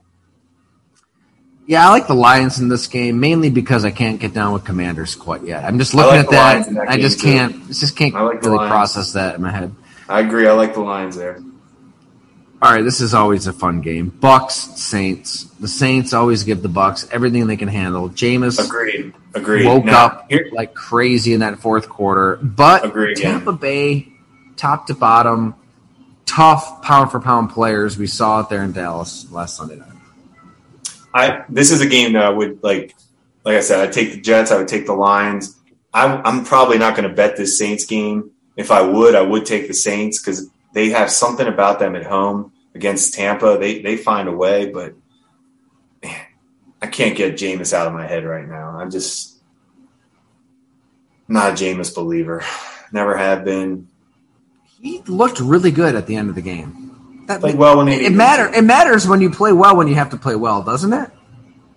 Yeah, 1.67 1.87
I 1.87 1.91
like 1.91 2.07
the 2.07 2.13
Lions 2.13 2.59
in 2.59 2.69
this 2.69 2.85
game 2.87 3.19
mainly 3.19 3.49
because 3.49 3.85
I 3.85 3.91
can't 3.91 4.19
get 4.19 4.33
down 4.33 4.53
with 4.53 4.65
Commanders 4.65 5.15
quite 5.15 5.43
yet. 5.43 5.63
I'm 5.63 5.79
just 5.79 5.95
looking 5.95 6.17
like 6.17 6.25
at 6.25 6.31
that. 6.31 6.73
That 6.73 6.89
I 6.89 6.97
just 6.97 7.19
too. 7.19 7.27
can't. 7.27 7.67
Just 7.67 7.95
can't 7.95 8.13
like 8.13 8.43
really 8.43 8.57
Lions. 8.57 8.69
process 8.69 9.13
that 9.13 9.35
in 9.35 9.41
my 9.41 9.51
head. 9.51 9.73
I 10.07 10.19
agree. 10.19 10.47
I 10.47 10.51
like 10.51 10.75
the 10.75 10.81
Lions 10.81 11.15
there. 11.15 11.41
All 12.61 12.71
right, 12.71 12.83
this 12.83 13.01
is 13.01 13.13
always 13.13 13.47
a 13.47 13.53
fun 13.53 13.81
game. 13.81 14.09
Bucks 14.09 14.55
Saints. 14.55 15.43
The 15.59 15.67
Saints 15.67 16.13
always 16.13 16.43
give 16.43 16.61
the 16.61 16.69
Bucks 16.69 17.07
everything 17.11 17.47
they 17.47 17.57
can 17.57 17.67
handle. 17.67 18.09
Jameis 18.09 18.63
Agreed. 18.63 19.13
Agreed. 19.33 19.65
woke 19.65 19.85
Now, 19.85 20.05
up 20.05 20.31
here, 20.31 20.49
like 20.53 20.73
crazy 20.73 21.33
in 21.33 21.41
that 21.41 21.59
fourth 21.59 21.89
quarter, 21.89 22.37
but 22.37 22.85
Agreed, 22.85 23.19
yeah. 23.19 23.31
Tampa 23.31 23.51
Bay, 23.53 24.07
top 24.55 24.87
to 24.87 24.93
bottom, 24.93 25.53
tough 26.25 26.81
pound 26.81 27.11
for 27.11 27.19
pound 27.19 27.49
players. 27.49 27.97
We 27.97 28.07
saw 28.07 28.39
it 28.41 28.49
there 28.49 28.63
in 28.63 28.71
Dallas 28.71 29.29
last 29.31 29.57
Sunday 29.57 29.75
night. 29.75 29.94
I 31.15 31.45
this 31.47 31.71
is 31.71 31.81
a 31.81 31.87
game 31.87 32.13
that 32.13 32.23
I 32.23 32.29
would 32.29 32.61
like. 32.61 32.93
Like 33.45 33.55
I 33.55 33.61
said, 33.61 33.79
I'd 33.79 33.93
take 33.93 34.11
the 34.11 34.21
Jets. 34.21 34.51
I 34.51 34.57
would 34.57 34.67
take 34.67 34.85
the 34.85 34.93
Lions. 34.93 35.57
I'm, 35.93 36.21
I'm 36.25 36.43
probably 36.43 36.77
not 36.77 36.95
going 36.95 37.07
to 37.07 37.15
bet 37.15 37.37
this 37.37 37.57
Saints 37.57 37.85
game. 37.85 38.31
If 38.57 38.69
I 38.69 38.81
would, 38.81 39.15
I 39.15 39.21
would 39.21 39.45
take 39.45 39.67
the 39.67 39.73
Saints 39.73 40.19
because 40.19 40.49
they 40.73 40.89
have 40.89 41.09
something 41.09 41.47
about 41.47 41.79
them 41.79 41.95
at 41.95 42.05
home 42.05 42.51
against 42.73 43.13
Tampa. 43.13 43.57
They 43.57 43.81
they 43.81 43.95
find 43.95 44.27
a 44.27 44.31
way, 44.31 44.69
but 44.69 44.93
man, 46.03 46.25
I 46.81 46.87
can't 46.87 47.15
get 47.15 47.35
Jameis 47.35 47.71
out 47.71 47.87
of 47.87 47.93
my 47.93 48.05
head 48.05 48.25
right 48.25 48.47
now. 48.47 48.77
I'm 48.77 48.91
just 48.91 49.37
not 51.29 51.51
a 51.51 51.53
Jameis 51.53 51.95
believer. 51.95 52.43
Never 52.91 53.15
have 53.15 53.45
been. 53.45 53.87
He 54.81 55.01
looked 55.07 55.39
really 55.39 55.71
good 55.71 55.95
at 55.95 56.07
the 56.07 56.15
end 56.15 56.29
of 56.29 56.35
the 56.35 56.41
game. 56.41 56.84
That, 57.27 57.39
Played 57.41 57.55
well 57.55 57.77
when 57.77 57.87
it 57.87 58.13
matter. 58.13 58.47
It 58.53 58.63
matters 58.63 59.07
when 59.07 59.19
you 59.19 59.31
play 59.31 59.51
well 59.51 59.75
when 59.75 59.87
you 59.87 59.95
have 59.95 60.11
to 60.11 60.17
play 60.17 60.35
well, 60.35 60.61
doesn't 60.61 60.93
it? 60.93 61.09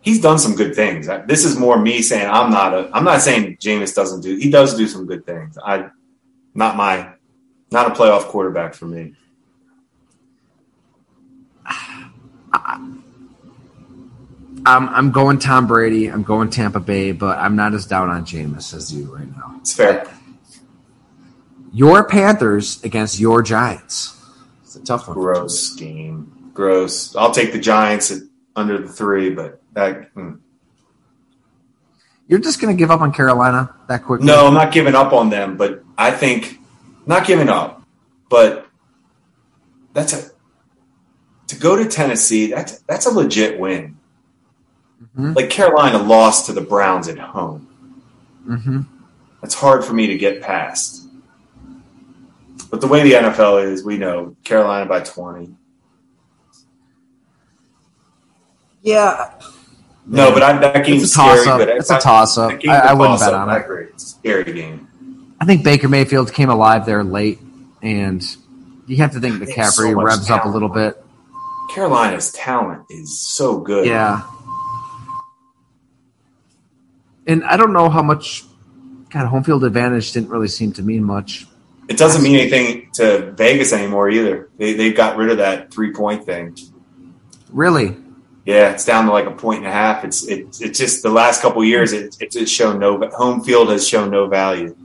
he's 0.09 0.21
done 0.21 0.39
some 0.39 0.55
good 0.55 0.75
things. 0.75 1.07
This 1.27 1.45
is 1.45 1.59
more 1.59 1.79
me 1.79 2.03
saying 2.03 2.29
I'm 2.29 2.51
not 2.51 2.75
a. 2.75 2.91
I'm 2.93 3.05
not 3.05 3.21
saying 3.21 3.57
Jameis 3.59 3.95
doesn't 3.95 4.23
do. 4.23 4.37
He 4.37 4.51
does 4.51 4.77
do 4.77 4.89
some 4.89 5.07
good 5.07 5.25
things. 5.27 5.59
I, 5.63 5.91
not 6.55 6.77
my, 6.77 7.13
not 7.71 7.91
a 7.91 7.95
playoff 7.95 8.25
quarterback 8.25 8.75
for 8.75 8.87
me. 8.87 9.15
I'm 14.67 14.89
I'm 14.89 15.13
going 15.13 15.39
Tom 15.39 15.67
Brady. 15.67 16.09
I'm 16.09 16.23
going 16.23 16.51
Tampa 16.51 16.81
Bay, 16.81 17.13
but 17.13 17.39
I'm 17.39 17.57
not 17.57 17.75
as 17.75 17.87
down 17.87 18.11
on 18.11 18.25
Jameis 18.25 18.75
as 18.75 18.93
you 18.93 19.15
right 19.15 19.29
now. 19.37 19.57
It's 19.61 19.75
fair. 19.75 20.07
Your 21.73 22.05
Panthers 22.05 22.83
against 22.83 23.21
your 23.21 23.43
Giants. 23.43 24.18
A 24.79 24.85
tough 24.85 25.09
one. 25.09 25.15
Gross 25.17 25.75
game. 25.75 26.51
Gross. 26.55 27.15
I'll 27.17 27.33
take 27.33 27.53
the 27.53 27.59
Giants 27.59 28.11
at 28.11 28.23
under 28.57 28.79
the 28.79 28.89
three, 28.89 29.31
but 29.31 29.61
that. 29.73 30.11
hmm. 30.15 30.35
You're 32.27 32.41
just 32.41 32.61
going 32.61 32.77
to 32.77 32.79
give 32.79 32.91
up 32.91 33.01
on 33.01 33.13
Carolina 33.13 33.75
that 33.89 34.05
quickly? 34.05 34.27
No, 34.27 34.47
I'm 34.47 34.55
not 34.55 34.71
giving 34.71 34.95
up 34.95 35.13
on 35.15 35.31
them, 35.31 35.57
but 35.57 35.83
I 35.97 36.11
think 36.11 36.59
not 37.07 37.27
giving 37.27 37.49
up, 37.49 37.83
but 38.29 38.67
that's 39.95 40.13
a 40.13 40.31
to 41.47 41.57
go 41.57 41.77
to 41.77 41.89
Tennessee. 41.89 42.49
That's 42.49 42.81
that's 42.81 43.07
a 43.07 43.11
legit 43.11 43.59
win. 43.59 43.97
Mhm. 45.17 45.35
Like 45.35 45.49
Carolina 45.49 45.99
lost 45.99 46.47
to 46.47 46.53
the 46.53 46.61
Browns 46.61 47.09
at 47.09 47.19
home. 47.19 47.67
Mm-hmm. 48.47 48.81
That's 49.41 49.55
hard 49.55 49.85
for 49.85 49.95
me 49.95 50.07
to 50.09 50.19
get 50.19 50.43
past. 50.43 51.08
But 52.71 52.81
the 52.81 52.87
way 52.87 53.03
the 53.03 53.13
NFL 53.13 53.65
is, 53.65 53.85
we 53.85 53.97
know 53.99 54.37
Carolina 54.45 54.87
by 54.87 55.01
20. 55.01 55.55
Yeah, 58.83 59.33
No, 60.07 60.33
but 60.33 60.43
I'm, 60.43 60.61
that 60.61 60.87
game's 60.87 61.03
it's 61.03 61.13
a 61.13 61.17
toss 61.17 61.41
scary. 61.41 61.53
up. 61.53 61.59
But 61.59 61.69
It's 61.77 61.91
a 61.91 61.99
toss 61.99 62.39
up. 62.39 62.53
I, 62.53 62.57
game's 62.57 62.75
I, 62.75 62.79
a 62.79 62.91
I 62.91 62.93
wouldn't 62.95 63.21
bet 63.21 63.35
on 63.35 63.51
I 63.51 63.57
it. 63.59 63.65
agree. 63.65 63.85
It's 63.87 64.05
a 64.05 64.07
scary 64.09 64.53
game. 64.53 65.35
I 65.41 65.45
think 65.45 65.65
Baker 65.65 65.89
Mayfield 65.89 66.33
came 66.33 66.49
alive 66.49 66.87
there 66.87 67.03
late, 67.05 67.39
and 67.83 68.23
you 68.87 68.97
have 68.99 69.13
to 69.13 69.21
think 69.21 69.39
They 69.45 69.53
have 69.53 69.73
McCaffrey 69.73 69.91
so 69.91 69.93
much 69.95 70.05
revs 70.05 70.31
up 70.31 70.45
a 70.45 70.49
little 70.49 70.69
bit. 70.69 71.03
Carolina's 71.75 72.33
talent 72.33 72.85
is 72.91 73.21
so 73.21 73.59
good. 73.61 73.87
Yeah. 73.87 74.23
And 77.27 77.45
I 77.45 77.57
don't 77.57 77.73
know 77.73 77.89
how 77.91 78.03
much. 78.03 78.45
God, 79.11 79.27
home 79.27 79.43
field 79.43 79.65
advantage 79.65 80.13
didn't 80.13 80.29
really 80.31 80.49
seem 80.49 80.73
to 80.75 80.83
mean 80.83 81.03
much. 81.03 81.47
It 81.89 81.97
doesn't 81.97 82.23
mean 82.23 82.37
anything 82.37 82.91
to 82.95 83.33
Vegas 83.33 83.73
anymore 83.73 84.11
either. 84.11 84.51
They, 84.59 84.75
they 84.75 84.93
got 84.93 85.17
rid 85.17 85.31
of 85.31 85.39
that 85.39 85.73
three 85.73 85.93
point 85.93 86.25
thing. 86.27 86.55
Really, 87.51 87.97
Yeah, 88.45 88.73
it's 88.73 88.85
down 88.85 89.07
to 89.07 89.13
like 89.13 89.25
a 89.27 89.31
point 89.31 89.59
and 89.61 89.67
a 89.67 89.73
half. 89.73 90.05
It's 90.05 90.27
it, 90.29 90.61
it's 90.61 90.79
just 90.79 91.03
the 91.03 91.09
last 91.11 91.41
couple 91.41 91.65
years. 91.65 91.93
It, 91.95 92.17
it's 92.21 92.35
just 92.37 92.53
shown 92.53 92.79
no 92.79 93.01
home 93.11 93.43
field 93.43 93.71
has 93.71 93.89
shown 93.89 94.11
no 94.11 94.27
value. 94.27 94.77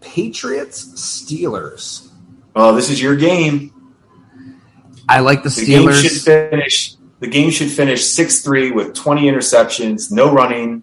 Patriots 0.00 0.84
Steelers. 0.96 2.08
Well, 2.54 2.74
this 2.74 2.90
is 2.90 3.00
your 3.00 3.16
game. 3.16 3.72
I 5.08 5.20
like 5.20 5.42
the 5.42 5.48
The 5.50 5.64
game 5.66 5.90
should 5.92 6.12
Steelers. 6.12 6.24
finish. 6.50 6.94
The 7.20 7.26
game 7.26 7.50
should 7.50 7.70
finish 7.70 8.04
six 8.04 8.42
three 8.42 8.70
with 8.70 8.94
twenty 8.94 9.22
interceptions, 9.22 10.10
no 10.12 10.32
running. 10.32 10.82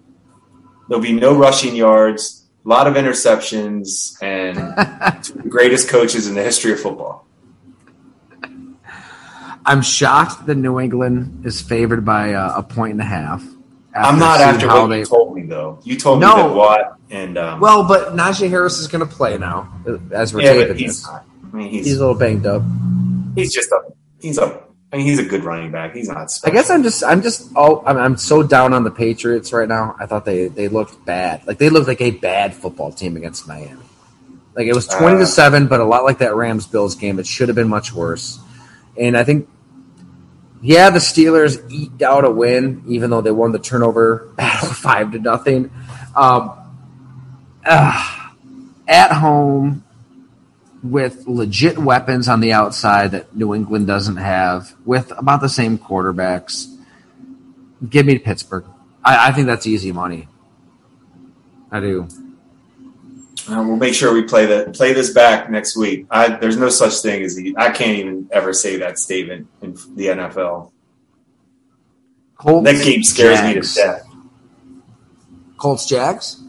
There'll 0.88 1.04
be 1.04 1.14
no 1.14 1.38
rushing 1.38 1.76
yards, 1.76 2.47
a 2.68 2.70
lot 2.70 2.86
of 2.86 2.96
interceptions, 2.96 4.22
and 4.22 4.58
two 5.24 5.34
of 5.38 5.44
the 5.44 5.50
greatest 5.50 5.88
coaches 5.88 6.28
in 6.28 6.36
the 6.36 6.44
history 6.44 6.74
of 6.74 6.80
football. 6.82 7.26
I'm 9.66 9.82
shocked 9.82 10.46
that 10.48 10.56
New 10.56 10.80
England 10.80 11.46
is 11.46 11.62
favored 11.62 12.04
by 12.06 12.34
uh, 12.34 12.54
a 12.58 12.64
point 12.64 12.92
and 12.94 13.02
a 13.02 13.06
half. 13.06 13.44
I'm 13.96 14.20
not 14.20 14.42
after 14.42 14.68
what 14.68 14.88
they. 14.88 15.00
you 15.00 15.06
told 15.06 15.36
me 15.36 15.44
though. 15.44 15.80
You 15.84 15.98
told 15.98 16.20
No. 16.20 16.36
me 16.36 16.42
that 16.44 16.56
Watt 16.56 17.00
and 17.10 17.38
um, 17.38 17.60
Well, 17.60 17.88
but 17.88 18.16
Najee 18.16 18.50
Harris 18.50 18.78
is 18.80 18.88
going 18.88 19.08
to 19.08 19.14
play 19.14 19.38
now, 19.38 19.72
as 20.12 20.34
we're 20.34 20.42
yeah, 20.42 20.54
taping 20.54 20.78
this. 20.88 21.08
I 21.08 21.22
mean, 21.52 21.70
he's, 21.70 21.86
He's 21.86 21.98
a 21.98 22.00
little 22.02 22.16
banged 22.20 22.46
up. 22.46 22.62
He's 23.36 23.54
just 23.54 23.72
a 23.72 23.80
he's 24.20 24.38
a 24.38 24.62
I 24.98 25.00
mean 25.00 25.10
he's 25.10 25.20
a 25.20 25.26
good 25.26 25.44
running 25.44 25.70
back. 25.70 25.94
He's 25.94 26.10
not. 26.10 26.32
I 26.44 26.50
guess 26.50 26.72
I'm 26.72 26.82
just 26.82 27.04
I'm 27.04 27.22
just 27.22 27.52
oh 27.56 27.84
I'm, 27.86 27.98
I'm 27.98 28.18
so 28.18 28.42
down 28.42 28.74
on 28.74 28.84
the 28.84 28.90
Patriots 28.90 29.54
right 29.54 29.70
now. 29.70 29.96
I 30.00 30.08
thought 30.08 30.26
they 30.26 30.48
they 30.48 30.70
looked 30.70 31.06
bad. 31.06 31.46
Like 31.46 31.60
they 31.60 31.70
looked 31.70 31.88
like 31.88 32.02
a 32.02 32.10
bad 32.10 32.56
football 32.56 32.92
team 32.92 33.16
against 33.16 33.48
Miami. 33.48 33.84
Like 34.56 34.66
it 34.66 34.74
was 34.74 34.88
twenty 34.88 35.18
Uh. 35.18 35.20
to 35.20 35.28
seven, 35.28 35.68
but 35.68 35.82
a 35.82 35.84
lot 35.84 36.04
like 36.04 36.18
that 36.18 36.34
Rams 36.34 36.66
Bills 36.66 36.96
game. 36.96 37.20
It 37.20 37.28
should 37.28 37.48
have 37.48 37.56
been 37.56 37.68
much 37.68 37.94
worse. 37.94 38.40
And 38.98 39.16
I 39.16 39.24
think 39.24 39.48
yeah, 40.64 40.90
the 40.90 40.98
Steelers 40.98 41.62
eked 41.70 42.02
out 42.02 42.26
a 42.26 42.32
win, 42.32 42.82
even 42.88 43.12
though 43.12 43.22
they 43.22 43.30
won 43.30 43.52
the 43.52 43.60
turnover 43.60 44.34
battle 44.36 44.70
five 44.70 45.12
to 45.12 45.20
nothing. 45.20 45.66
Um, 46.16 46.58
ah, 47.68 48.34
at 48.88 49.12
home 49.12 49.84
with 50.84 51.28
legit 51.28 51.78
weapons 51.78 52.28
on 52.28 52.40
the 52.40 52.54
outside 52.54 53.12
that 53.12 53.36
New 53.36 53.54
England 53.54 53.88
doesn't 53.88 54.18
have, 54.18 54.76
with 54.86 55.12
about 55.18 55.42
the 55.42 55.50
same 55.50 55.78
quarterbacks. 55.78 56.74
Give 57.88 58.06
me 58.06 58.18
Pittsburgh. 58.20 58.66
I, 59.04 59.30
I 59.30 59.32
think 59.32 59.48
that's 59.48 59.68
easy 59.68 59.92
money. 59.92 60.28
I 61.72 61.80
do. 61.80 62.08
Uh, 63.50 63.64
we'll 63.66 63.78
make 63.78 63.94
sure 63.94 64.14
we 64.14 64.24
play 64.24 64.46
that 64.46 64.74
play 64.74 64.94
this 64.94 65.12
back 65.14 65.50
next 65.50 65.78
week. 65.78 66.06
I, 66.10 66.36
there's 66.36 66.58
no 66.58 66.70
such 66.70 67.00
thing 67.00 67.24
as 67.24 67.36
the, 67.36 67.56
I 67.58 67.72
can't 67.72 67.98
even 67.98 68.30
ever 68.32 68.52
say 68.52 68.78
that 68.78 69.00
statement 69.00 69.48
in 69.62 69.74
the 69.96 70.08
NFL. 70.08 70.72
Colts, 72.36 72.66
That 72.66 72.84
game 72.84 73.04
scares 73.04 73.42
me 73.42 73.54
to 73.54 73.74
death. 73.74 74.06
Colts 75.58 75.88
Jags. 75.88 76.44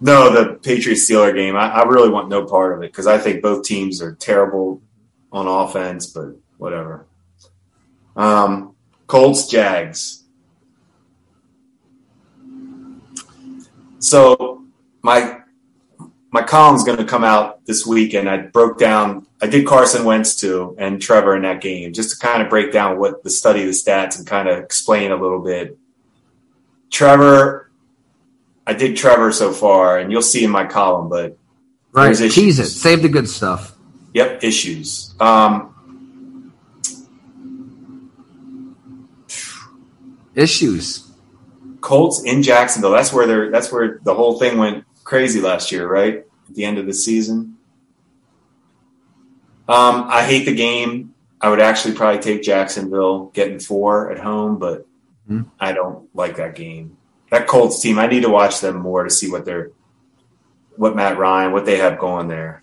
No, 0.00 0.32
the 0.32 0.54
Patriots 0.54 1.08
Steeler 1.08 1.34
game. 1.34 1.56
I, 1.56 1.68
I 1.68 1.82
really 1.84 2.08
want 2.08 2.28
no 2.28 2.44
part 2.44 2.76
of 2.76 2.82
it 2.82 2.92
because 2.92 3.06
I 3.06 3.18
think 3.18 3.42
both 3.42 3.64
teams 3.64 4.00
are 4.00 4.14
terrible 4.14 4.80
on 5.32 5.46
offense, 5.46 6.06
but 6.06 6.36
whatever. 6.56 7.06
Um, 8.16 8.74
Colts 9.06 9.48
Jags. 9.48 10.24
So 13.98 14.64
my 15.02 15.38
my 16.30 16.42
column's 16.42 16.84
going 16.84 16.98
to 16.98 17.04
come 17.04 17.24
out 17.24 17.64
this 17.64 17.86
week, 17.86 18.14
and 18.14 18.28
I 18.28 18.36
broke 18.36 18.78
down. 18.78 19.26
I 19.40 19.46
did 19.46 19.66
Carson 19.66 20.04
Wentz 20.04 20.36
too, 20.36 20.76
and 20.78 21.00
Trevor 21.00 21.36
in 21.36 21.42
that 21.42 21.60
game, 21.60 21.92
just 21.92 22.10
to 22.10 22.26
kind 22.26 22.42
of 22.42 22.50
break 22.50 22.72
down 22.72 22.98
what 22.98 23.22
the 23.24 23.30
study 23.30 23.60
of 23.60 23.66
the 23.66 23.72
stats 23.72 24.18
and 24.18 24.26
kind 24.26 24.48
of 24.48 24.58
explain 24.58 25.10
a 25.10 25.16
little 25.16 25.42
bit. 25.42 25.78
Trevor, 26.90 27.67
I 28.68 28.74
did 28.74 28.98
Trevor 28.98 29.32
so 29.32 29.50
far, 29.52 29.96
and 29.98 30.12
you'll 30.12 30.20
see 30.20 30.44
in 30.44 30.50
my 30.50 30.66
column, 30.66 31.08
but 31.08 31.38
Right. 31.90 32.14
Tease 32.14 32.58
it. 32.58 32.66
Save 32.66 33.00
the 33.00 33.08
good 33.08 33.26
stuff. 33.28 33.74
Yep, 34.12 34.44
issues. 34.44 35.14
Um, 35.18 35.74
Issues. 40.34 41.10
Colts 41.80 42.22
in 42.22 42.42
Jacksonville. 42.42 42.90
That's 42.92 43.10
where 43.12 43.26
they're. 43.26 43.50
That's 43.50 43.72
where 43.72 44.00
the 44.04 44.14
whole 44.14 44.38
thing 44.38 44.58
went 44.58 44.84
crazy 45.02 45.40
last 45.40 45.72
year, 45.72 45.88
right? 45.90 46.26
At 46.48 46.54
the 46.54 46.64
end 46.64 46.76
of 46.78 46.84
the 46.86 46.92
season. 46.92 47.56
Um, 49.66 50.04
I 50.08 50.24
hate 50.24 50.44
the 50.44 50.54
game. 50.54 51.14
I 51.40 51.48
would 51.48 51.60
actually 51.60 51.94
probably 51.94 52.20
take 52.20 52.42
Jacksonville 52.42 53.26
getting 53.32 53.58
four 53.60 54.10
at 54.12 54.18
home, 54.18 54.58
but 54.58 54.86
Hmm. 55.26 55.42
I 55.58 55.72
don't 55.72 56.14
like 56.14 56.36
that 56.36 56.54
game. 56.54 56.97
That 57.30 57.46
Colts 57.46 57.80
team. 57.80 57.98
I 57.98 58.06
need 58.06 58.22
to 58.22 58.30
watch 58.30 58.60
them 58.60 58.76
more 58.76 59.04
to 59.04 59.10
see 59.10 59.30
what 59.30 59.44
they're, 59.44 59.70
what 60.76 60.96
Matt 60.96 61.18
Ryan, 61.18 61.52
what 61.52 61.66
they 61.66 61.76
have 61.78 61.98
going 61.98 62.28
there. 62.28 62.62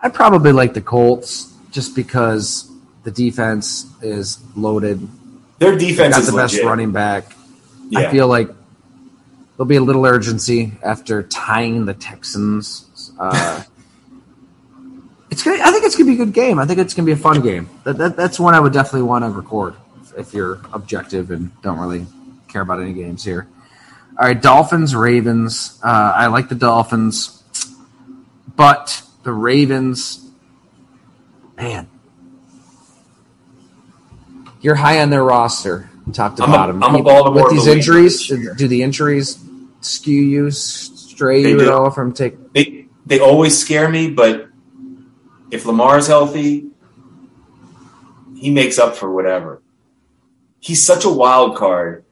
I 0.00 0.08
probably 0.08 0.52
like 0.52 0.74
the 0.74 0.80
Colts 0.80 1.52
just 1.70 1.94
because 1.94 2.70
the 3.02 3.10
defense 3.10 3.86
is 4.02 4.38
loaded. 4.56 5.06
Their 5.58 5.76
defense 5.76 6.14
Got 6.14 6.22
is 6.22 6.30
the 6.30 6.36
best 6.36 6.54
legit. 6.54 6.66
running 6.66 6.92
back. 6.92 7.32
Yeah. 7.88 8.00
I 8.00 8.10
feel 8.10 8.28
like 8.28 8.48
there'll 9.56 9.68
be 9.68 9.76
a 9.76 9.82
little 9.82 10.06
urgency 10.06 10.72
after 10.82 11.22
tying 11.24 11.84
the 11.84 11.94
Texans. 11.94 13.12
Uh, 13.18 13.62
it's 15.30 15.42
gonna. 15.42 15.62
I 15.62 15.70
think 15.70 15.84
it's 15.84 15.96
gonna 15.96 16.10
be 16.10 16.14
a 16.14 16.24
good 16.24 16.32
game. 16.32 16.58
I 16.58 16.66
think 16.66 16.78
it's 16.78 16.94
gonna 16.94 17.06
be 17.06 17.12
a 17.12 17.16
fun 17.16 17.42
game. 17.42 17.68
That, 17.84 17.98
that, 17.98 18.16
that's 18.16 18.40
one 18.40 18.54
I 18.54 18.60
would 18.60 18.72
definitely 18.72 19.02
want 19.02 19.24
to 19.24 19.30
record 19.30 19.74
if 20.16 20.32
you're 20.32 20.60
objective 20.72 21.30
and 21.30 21.50
don't 21.62 21.78
really 21.78 22.06
care 22.50 22.62
about 22.62 22.80
any 22.80 22.92
games 22.92 23.24
here. 23.24 23.48
All 24.18 24.26
right, 24.26 24.40
Dolphins, 24.40 24.94
Ravens. 24.94 25.78
Uh, 25.82 26.12
I 26.14 26.26
like 26.26 26.48
the 26.48 26.54
Dolphins, 26.54 27.42
but 28.56 29.02
the 29.22 29.32
Ravens, 29.32 30.28
man, 31.56 31.88
you're 34.60 34.74
high 34.74 35.00
on 35.00 35.10
their 35.10 35.24
roster, 35.24 35.90
top 36.12 36.36
to 36.36 36.42
I'm 36.42 36.50
bottom. 36.50 36.82
I'm 36.82 36.94
a 36.96 37.02
Baltimore 37.02 37.44
With 37.44 37.52
these 37.52 37.66
injuries, 37.66 38.26
do 38.28 38.68
the 38.68 38.82
injuries 38.82 39.42
skew 39.80 40.20
you, 40.20 40.50
stray 40.50 41.42
They 41.42 41.50
you 41.52 41.62
at 41.62 41.68
all 41.68 41.90
from 41.90 42.12
take? 42.12 42.52
they 42.52 42.86
they 43.06 43.20
always 43.20 43.58
scare 43.58 43.88
me, 43.88 44.10
but 44.10 44.48
if 45.50 45.64
Lamar's 45.64 46.06
healthy, 46.06 46.66
he 48.36 48.50
makes 48.50 48.78
up 48.78 48.96
for 48.96 49.10
whatever. 49.10 49.62
He's 50.60 50.84
such 50.84 51.04
a 51.04 51.10
wild 51.10 51.56
card. 51.56 52.04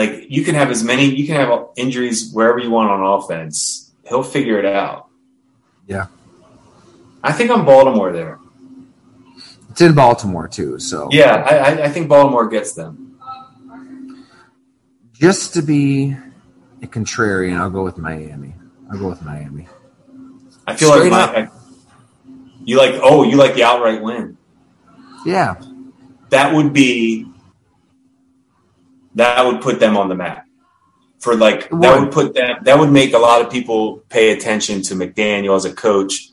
Like 0.00 0.30
you 0.30 0.42
can 0.44 0.54
have 0.54 0.70
as 0.70 0.82
many, 0.82 1.14
you 1.14 1.26
can 1.26 1.36
have 1.36 1.66
injuries 1.76 2.32
wherever 2.32 2.58
you 2.58 2.70
want 2.70 2.90
on 2.90 3.02
offense. 3.02 3.92
He'll 4.08 4.22
figure 4.22 4.58
it 4.58 4.64
out. 4.64 5.08
Yeah. 5.86 6.06
I 7.22 7.32
think 7.32 7.50
I'm 7.50 7.66
Baltimore 7.66 8.10
there. 8.10 8.38
It's 9.68 9.82
in 9.82 9.94
Baltimore 9.94 10.48
too, 10.48 10.78
so 10.78 11.08
Yeah, 11.10 11.34
I, 11.34 11.84
I, 11.84 11.88
think 11.90 12.08
Baltimore 12.08 12.48
gets 12.48 12.72
them. 12.72 13.18
Just 15.12 15.52
to 15.52 15.60
be 15.60 16.16
a 16.82 16.86
contrarian, 16.86 17.58
I'll 17.58 17.68
go 17.68 17.84
with 17.84 17.98
Miami. 17.98 18.54
I'll 18.90 18.98
go 18.98 19.10
with 19.10 19.20
Miami. 19.20 19.68
I 20.66 20.76
feel 20.76 20.92
Straight 20.92 21.12
like 21.12 21.32
my, 21.34 21.40
I, 21.42 21.48
you 22.64 22.78
like. 22.78 22.94
Oh, 23.02 23.22
you 23.22 23.36
like 23.36 23.54
the 23.54 23.64
outright 23.64 24.02
win. 24.02 24.38
Yeah, 25.26 25.60
that 26.30 26.54
would 26.54 26.72
be 26.72 27.29
that 29.14 29.44
would 29.44 29.60
put 29.60 29.80
them 29.80 29.96
on 29.96 30.08
the 30.08 30.14
map 30.14 30.46
for 31.18 31.34
like 31.34 31.68
that 31.70 32.00
would. 32.00 32.12
put 32.12 32.34
them 32.34 32.58
that 32.62 32.78
would 32.78 32.90
make 32.90 33.12
a 33.12 33.18
lot 33.18 33.42
of 33.42 33.50
people 33.50 33.98
pay 34.08 34.32
attention 34.32 34.82
to 34.82 34.94
McDaniel 34.94 35.56
as 35.56 35.64
a 35.64 35.72
coach. 35.72 36.30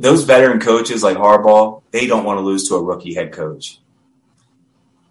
Those 0.00 0.24
veteran 0.24 0.58
coaches 0.60 1.02
like 1.04 1.16
Harbaugh, 1.16 1.82
they 1.92 2.06
don't 2.06 2.24
want 2.24 2.38
to 2.38 2.42
lose 2.42 2.68
to 2.68 2.74
a 2.74 2.82
rookie 2.82 3.14
head 3.14 3.32
coach. 3.32 3.78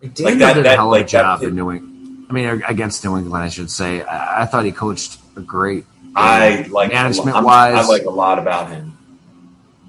McDaniel 0.03 0.39
that- 0.39 0.53
did 0.55 0.65
that- 0.65 0.73
a 0.73 0.75
hell 0.75 0.85
of 0.87 0.91
like 0.91 1.05
a 1.05 1.09
job 1.09 1.43
in 1.43 1.55
New 1.55 1.71
England. 1.71 1.93
I 2.29 2.33
mean, 2.33 2.63
against 2.67 3.05
New 3.05 3.15
England, 3.17 3.41
I 3.41 3.47
should 3.47 3.71
say. 3.71 4.01
I, 4.03 4.43
I 4.43 4.45
thought 4.45 4.65
he 4.65 4.73
coached 4.73 5.17
a 5.37 5.41
great. 5.41 5.85
I 6.13 6.67
like 6.69 6.91
management 6.91 7.41
wise. 7.43 7.75
I 7.75 7.87
like 7.87 8.03
a 8.03 8.09
lot 8.09 8.37
about 8.39 8.69
him. 8.69 8.86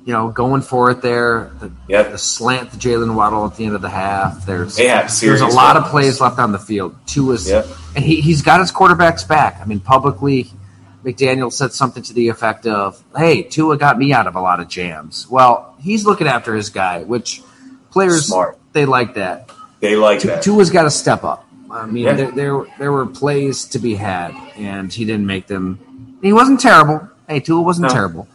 You 0.08 0.14
know, 0.14 0.28
going 0.30 0.62
for 0.62 0.90
it 0.90 1.02
there. 1.02 1.50
The, 1.60 1.70
Yep. 1.88 2.12
the 2.12 2.16
slant 2.16 2.70
to 2.72 2.78
Jaylen 2.78 3.14
Waddle 3.14 3.44
at 3.44 3.56
the 3.56 3.66
end 3.66 3.74
of 3.74 3.82
the 3.82 3.90
half. 3.90 4.46
There's 4.46 4.74
there's 4.76 5.42
a 5.42 5.46
lot 5.46 5.76
of 5.76 5.84
plays 5.84 6.18
left 6.18 6.38
on 6.38 6.50
the 6.50 6.58
field. 6.58 6.94
Two 7.04 7.30
is 7.32 7.46
Yep. 7.46 7.66
and 7.94 8.02
he, 8.02 8.22
he's 8.22 8.40
got 8.40 8.60
his 8.60 8.72
quarterbacks 8.72 9.28
back. 9.28 9.58
I 9.60 9.66
mean, 9.66 9.80
publicly, 9.80 10.50
McDaniel 11.04 11.52
said 11.52 11.74
something 11.74 12.02
to 12.04 12.14
the 12.14 12.28
effect 12.30 12.66
of, 12.66 13.02
"Hey, 13.14 13.42
Tua 13.42 13.76
got 13.76 13.98
me 13.98 14.14
out 14.14 14.26
of 14.26 14.34
a 14.34 14.40
lot 14.40 14.60
of 14.60 14.68
jams." 14.68 15.26
Well, 15.28 15.74
he's 15.78 16.06
looking 16.06 16.26
after 16.26 16.54
his 16.54 16.70
guy, 16.70 17.02
which 17.02 17.42
players 17.90 18.28
Smart. 18.28 18.56
they 18.72 18.86
like 18.86 19.12
that. 19.16 19.50
They 19.80 19.94
like 19.94 20.20
Tu- 20.20 20.28
that. 20.28 20.40
Tua's 20.42 20.70
got 20.70 20.84
to 20.84 20.90
step 20.90 21.22
up. 21.22 21.44
I 21.70 21.84
mean, 21.84 22.04
Yeah. 22.04 22.14
there, 22.14 22.30
there 22.30 22.64
there 22.78 22.92
were 22.92 23.04
plays 23.04 23.66
to 23.66 23.78
be 23.78 23.94
had, 23.96 24.32
and 24.56 24.90
he 24.90 25.04
didn't 25.04 25.26
make 25.26 25.48
them. 25.48 25.78
He 26.22 26.32
wasn't 26.32 26.60
terrible. 26.60 27.06
Hey, 27.28 27.40
Tua 27.40 27.60
wasn't 27.60 27.88
No. 27.88 27.92
terrible. 27.94 28.26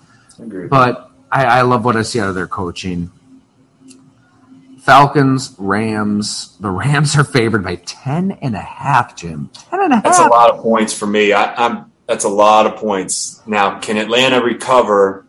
But 0.70 1.10
I, 1.34 1.46
I 1.46 1.62
love 1.64 1.84
what 1.84 1.96
I 1.96 2.04
see 2.04 2.20
out 2.20 2.30
of 2.30 2.36
their 2.36 2.48
coaching. 2.48 3.12
Falcons, 4.80 5.56
Rams. 5.58 6.56
The 6.60 6.70
Rams 6.70 7.16
are 7.18 7.24
favored 7.24 7.64
by 7.64 7.76
10 7.78 8.38
and 8.42 8.56
a 8.56 8.62
half, 8.62 9.16
Jim. 9.16 9.50
10 9.72 9.82
and 9.82 9.94
a 9.94 9.96
half. 9.96 10.04
That's 10.04 10.20
a 10.20 10.28
lot 10.28 10.52
of 10.52 10.60
points 10.62 10.94
for 10.94 11.08
me. 11.08 11.34
I, 11.34 11.54
I'm 11.56 11.92
that's 12.06 12.26
a 12.26 12.30
lot 12.30 12.68
of 12.68 12.76
points. 12.76 13.42
Now, 13.48 13.80
can 13.80 13.98
Atlanta 13.98 14.44
recover? 14.44 15.26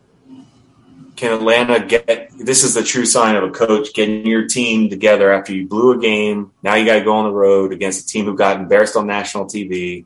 Can 1.16 1.32
Atlanta 1.32 1.86
get? 1.86 2.32
This 2.36 2.64
is 2.64 2.74
the 2.74 2.82
true 2.82 3.06
sign 3.06 3.36
of 3.36 3.44
a 3.44 3.50
coach 3.50 3.94
getting 3.94 4.26
your 4.26 4.46
team 4.46 4.90
together 4.90 5.32
after 5.32 5.54
you 5.54 5.66
blew 5.68 5.92
a 5.92 5.98
game. 5.98 6.50
Now 6.62 6.74
you 6.74 6.84
got 6.84 6.98
to 6.98 7.04
go 7.04 7.14
on 7.14 7.24
the 7.24 7.32
road 7.32 7.72
against 7.72 8.04
a 8.04 8.06
team 8.12 8.26
who 8.26 8.36
got 8.36 8.60
embarrassed 8.60 8.96
on 8.96 9.06
national 9.06 9.46
TV. 9.46 10.04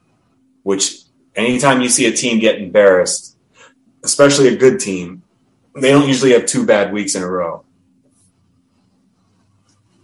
Which 0.62 0.98
anytime 1.34 1.80
you 1.80 1.88
see 1.88 2.06
a 2.06 2.12
team 2.12 2.38
get 2.38 2.60
embarrassed, 2.60 3.36
especially 4.04 4.48
a 4.48 4.56
good 4.56 4.78
team, 4.78 5.22
they 5.80 5.90
don't 5.90 6.08
usually 6.08 6.32
have 6.32 6.46
two 6.46 6.66
bad 6.66 6.92
weeks 6.92 7.14
in 7.14 7.22
a 7.22 7.28
row. 7.28 7.64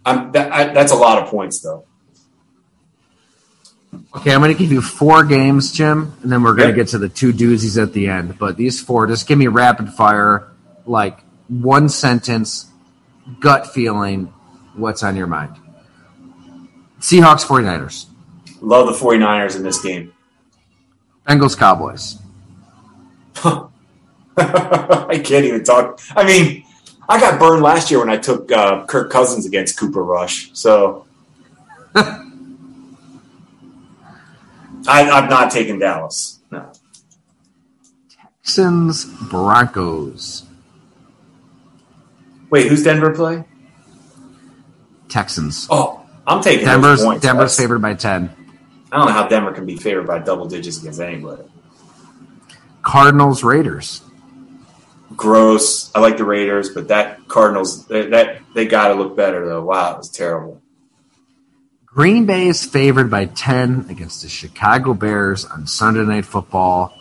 I'm, 0.07 0.33
that, 0.33 0.53
I, 0.53 0.73
that's 0.73 0.93
a 0.93 0.97
lot 0.97 1.23
of 1.23 1.29
points, 1.29 1.61
though. 1.61 1.85
Okay, 4.17 4.33
I'm 4.33 4.41
going 4.41 4.53
to 4.53 4.59
give 4.59 4.73
you 4.73 4.81
four 4.81 5.25
games, 5.25 5.73
Jim, 5.73 6.15
and 6.23 6.31
then 6.31 6.43
we're 6.43 6.55
going 6.55 6.69
to 6.69 6.75
get 6.75 6.89
to 6.89 6.99
the 6.99 7.09
two 7.09 7.33
doozies 7.33 7.81
at 7.81 7.93
the 7.93 8.09
end. 8.09 8.39
But 8.39 8.57
these 8.57 8.81
four, 8.81 9.07
just 9.07 9.27
give 9.27 9.39
me 9.39 9.47
rapid 9.49 9.91
fire, 9.91 10.49
like 10.87 11.21
one 11.49 11.89
sentence, 11.89 12.67
gut 13.41 13.73
feeling, 13.73 14.33
what's 14.75 15.03
on 15.03 15.17
your 15.17 15.27
mind? 15.27 15.57
Seahawks 17.01 17.45
49ers. 17.45 18.07
Love 18.61 18.87
the 18.87 18.93
49ers 18.93 19.57
in 19.57 19.63
this 19.63 19.83
game. 19.83 20.13
Bengals 21.27 21.57
Cowboys. 21.57 22.19
I 24.37 25.21
can't 25.25 25.45
even 25.45 25.63
talk. 25.65 26.01
I 26.17 26.25
mean, 26.25 26.65
I 27.09 27.21
got 27.21 27.39
burned 27.39 27.63
last 27.63 27.91
year 27.91 28.01
when 28.01 28.11
I 28.11 28.17
took 28.17 28.51
uh, 28.51 28.85
Kirk 28.87 29.11
Cousins 29.11 29.47
against 29.47 29.79
Cooper 29.79 30.03
Rush. 30.03 30.51
So 30.55 31.07
I, 31.95 32.23
I'm 34.87 35.29
not 35.29 35.51
taking 35.51 35.79
Dallas. 35.79 36.41
No. 36.51 36.71
Texans 38.43 39.05
Broncos. 39.05 40.45
Wait, 42.51 42.69
who's 42.69 42.83
Denver 42.83 43.15
play? 43.15 43.45
Texans. 45.09 45.67
Oh, 45.71 46.05
I'm 46.27 46.43
taking 46.43 46.65
Denver's 46.65 47.03
points. 47.03 47.23
Denver's 47.23 47.57
favored 47.57 47.81
by 47.81 47.95
ten. 47.95 48.35
I 48.91 48.99
don't 48.99 49.07
know 49.07 49.13
how 49.13 49.29
Denver 49.29 49.53
can 49.53 49.67
be 49.67 49.77
favored 49.77 50.07
by 50.07 50.19
double 50.19 50.47
digits 50.47 50.81
against 50.81 51.01
anybody. 51.01 51.43
Cardinals 52.83 53.43
Raiders. 53.43 54.03
Gross. 55.17 55.91
I 55.95 56.01
like 56.01 56.17
the 56.17 56.25
Raiders, 56.25 56.71
but 56.71 56.89
that 56.89 57.29
Cardinals 57.29 57.87
that, 57.87 58.11
that 58.11 58.41
they 58.55 58.67
got 58.67 58.89
to 58.89 58.95
look 58.95 59.17
better 59.17 59.47
though. 59.47 59.65
Wow, 59.65 59.95
it 59.95 59.99
was 59.99 60.11
terrible. 60.11 60.61
Green 61.87 62.27
Bay 62.27 62.49
is 62.49 62.65
favored 62.65 63.09
by 63.09 63.27
10 63.27 63.87
against 63.89 64.23
the 64.23 64.29
Chicago 64.29 64.95
Bears 64.95 65.45
on 65.45 65.67
Sunday 65.69 66.03
Night 66.03 66.25
Football. 66.25 66.93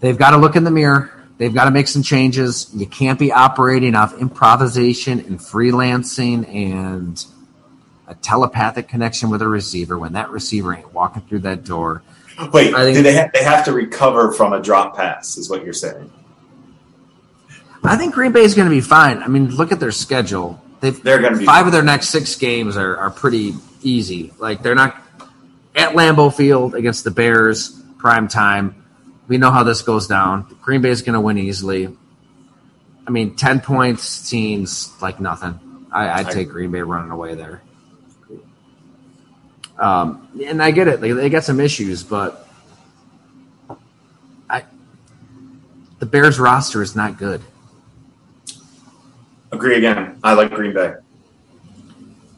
They've 0.00 0.18
got 0.18 0.32
to 0.32 0.36
look 0.36 0.54
in 0.54 0.64
the 0.64 0.70
mirror. 0.70 1.10
They've 1.38 1.54
got 1.54 1.64
to 1.64 1.70
make 1.70 1.88
some 1.88 2.02
changes. 2.02 2.70
You 2.74 2.86
can't 2.86 3.18
be 3.18 3.32
operating 3.32 3.94
off 3.94 4.18
improvisation 4.18 5.20
and 5.20 5.38
freelancing 5.38 6.46
and 6.54 7.24
a 8.06 8.14
telepathic 8.16 8.88
connection 8.88 9.30
with 9.30 9.40
a 9.40 9.48
receiver 9.48 9.98
when 9.98 10.12
that 10.12 10.30
receiver 10.30 10.74
ain't 10.74 10.92
walking 10.92 11.22
through 11.22 11.40
that 11.40 11.64
door. 11.64 12.02
Wait, 12.52 12.74
I 12.74 12.84
think- 12.84 12.98
do 12.98 13.02
they 13.02 13.16
ha- 13.16 13.30
they 13.32 13.42
have 13.44 13.64
to 13.64 13.72
recover 13.72 14.32
from 14.32 14.52
a 14.52 14.60
drop 14.60 14.94
pass? 14.96 15.38
Is 15.38 15.48
what 15.48 15.64
you're 15.64 15.72
saying? 15.72 16.10
I 17.84 17.96
think 17.96 18.14
Green 18.14 18.32
Bay 18.32 18.42
is 18.42 18.54
going 18.54 18.68
to 18.68 18.74
be 18.74 18.80
fine. 18.80 19.22
I 19.22 19.28
mean, 19.28 19.54
look 19.56 19.72
at 19.72 19.80
their 19.80 19.90
schedule. 19.90 20.62
They've 20.80 21.00
They're 21.02 21.18
going 21.18 21.32
to 21.32 21.38
be 21.38 21.44
five 21.44 21.66
of 21.66 21.72
their 21.72 21.82
next 21.82 22.10
six 22.10 22.36
games 22.36 22.76
are, 22.76 22.96
are 22.96 23.10
pretty 23.10 23.54
easy. 23.82 24.32
Like 24.38 24.62
they're 24.62 24.74
not 24.74 24.96
at 25.74 25.94
Lambeau 25.94 26.32
Field 26.32 26.74
against 26.74 27.04
the 27.04 27.10
Bears 27.10 27.70
prime 27.98 28.28
time. 28.28 28.84
We 29.28 29.38
know 29.38 29.50
how 29.50 29.62
this 29.62 29.82
goes 29.82 30.06
down. 30.06 30.56
Green 30.60 30.82
Bay 30.82 30.90
is 30.90 31.02
going 31.02 31.14
to 31.14 31.20
win 31.20 31.38
easily. 31.38 31.96
I 33.06 33.10
mean, 33.10 33.36
ten 33.36 33.60
points 33.60 34.04
seems 34.04 34.92
like 35.00 35.20
nothing. 35.20 35.58
I, 35.90 36.08
I'd 36.08 36.26
I 36.26 36.32
take 36.32 36.48
Green 36.48 36.70
Bay 36.70 36.82
running 36.82 37.10
away 37.10 37.34
there. 37.34 37.62
Um, 39.78 40.28
and 40.44 40.62
I 40.62 40.70
get 40.70 40.86
it; 40.86 41.00
they, 41.00 41.12
they 41.12 41.28
got 41.28 41.44
some 41.44 41.58
issues, 41.58 42.02
but 42.04 42.48
I 44.48 44.64
the 45.98 46.06
Bears 46.06 46.38
roster 46.38 46.82
is 46.82 46.94
not 46.94 47.18
good. 47.18 47.42
Agree 49.52 49.76
again. 49.76 50.18
I 50.24 50.32
like 50.32 50.50
Green 50.52 50.72
Bay. 50.72 50.94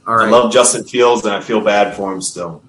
All 0.06 0.20
I 0.20 0.28
love 0.28 0.52
Justin 0.52 0.84
Fields, 0.84 1.24
and 1.24 1.34
I 1.34 1.40
feel 1.40 1.60
bad 1.60 1.96
for 1.96 2.12
him 2.12 2.20
still. 2.20 2.62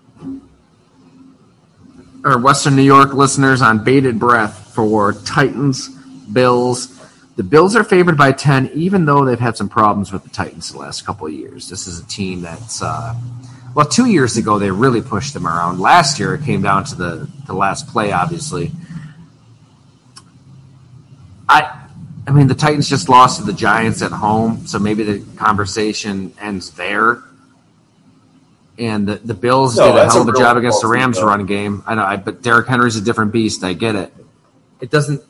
our 2.24 2.40
Western 2.40 2.76
New 2.76 2.84
York 2.84 3.14
listeners 3.14 3.62
on 3.62 3.84
bated 3.84 4.18
breath 4.20 4.74
for 4.74 5.14
Titans, 5.14 5.90
Bills. 6.32 6.88
The 7.36 7.44
Bills 7.44 7.76
are 7.76 7.84
favored 7.84 8.18
by 8.18 8.32
10, 8.32 8.72
even 8.74 9.06
though 9.06 9.26
they've 9.26 9.40
had 9.40 9.58
some 9.58 9.68
problems 9.68 10.14
with 10.14 10.24
the 10.24 10.30
Titans 10.30 10.72
the 10.72 10.78
last 10.78 11.06
couple 11.06 11.28
of 11.28 11.34
years. 11.34 11.68
This 11.68 11.88
is 11.88 12.00
a 12.00 12.06
team 12.06 12.42
that's, 12.42 12.82
uh, 12.82 13.14
well, 13.76 13.86
two 13.86 14.06
years 14.06 14.38
ago, 14.38 14.58
they 14.58 14.72
really 14.72 15.02
pushed 15.02 15.34
them 15.34 15.46
around. 15.46 15.80
Last 15.80 16.20
year, 16.20 16.36
it 16.36 16.44
came 16.46 16.62
down 16.62 16.86
to 16.86 16.96
the, 16.96 17.30
the 17.46 17.54
last 17.54 17.88
play, 17.88 18.14
obviously. 18.14 18.72
I, 21.50 21.75
I 22.28 22.32
mean, 22.32 22.48
the 22.48 22.56
Titans 22.56 22.90
just 22.90 23.08
lost 23.08 23.40
to 23.40 23.46
the 23.46 23.54
Giants 23.54 24.02
at 24.02 24.12
home, 24.12 24.66
so 24.66 24.80
maybe 24.80 25.04
the 25.04 25.38
conversation 25.38 26.34
ends 26.42 26.72
there. 26.72 27.22
And 28.78 29.08
the, 29.08 29.16
the 29.16 29.34
Bills 29.34 29.78
No, 29.78 29.88
did 29.88 29.96
a 29.96 30.06
hell 30.06 30.22
of 30.22 30.28
a 30.28 30.32
real 30.32 30.42
job 30.42 30.58
against 30.58 30.82
the 30.82 30.88
Rams 30.88 31.18
though. 31.18 31.28
run 31.28 31.46
game. 31.46 31.84
I 31.86 31.96
know, 31.96 32.04
I, 32.04 32.18
but 32.18 32.42
Derrick 32.42 32.68
Henry's 32.68 32.96
a 32.96 33.02
different 33.02 33.32
beast. 33.32 33.64
I 33.64 33.74
get 33.74 33.96
it. 33.96 34.14
It 34.82 34.90
doesn't. 34.90 35.22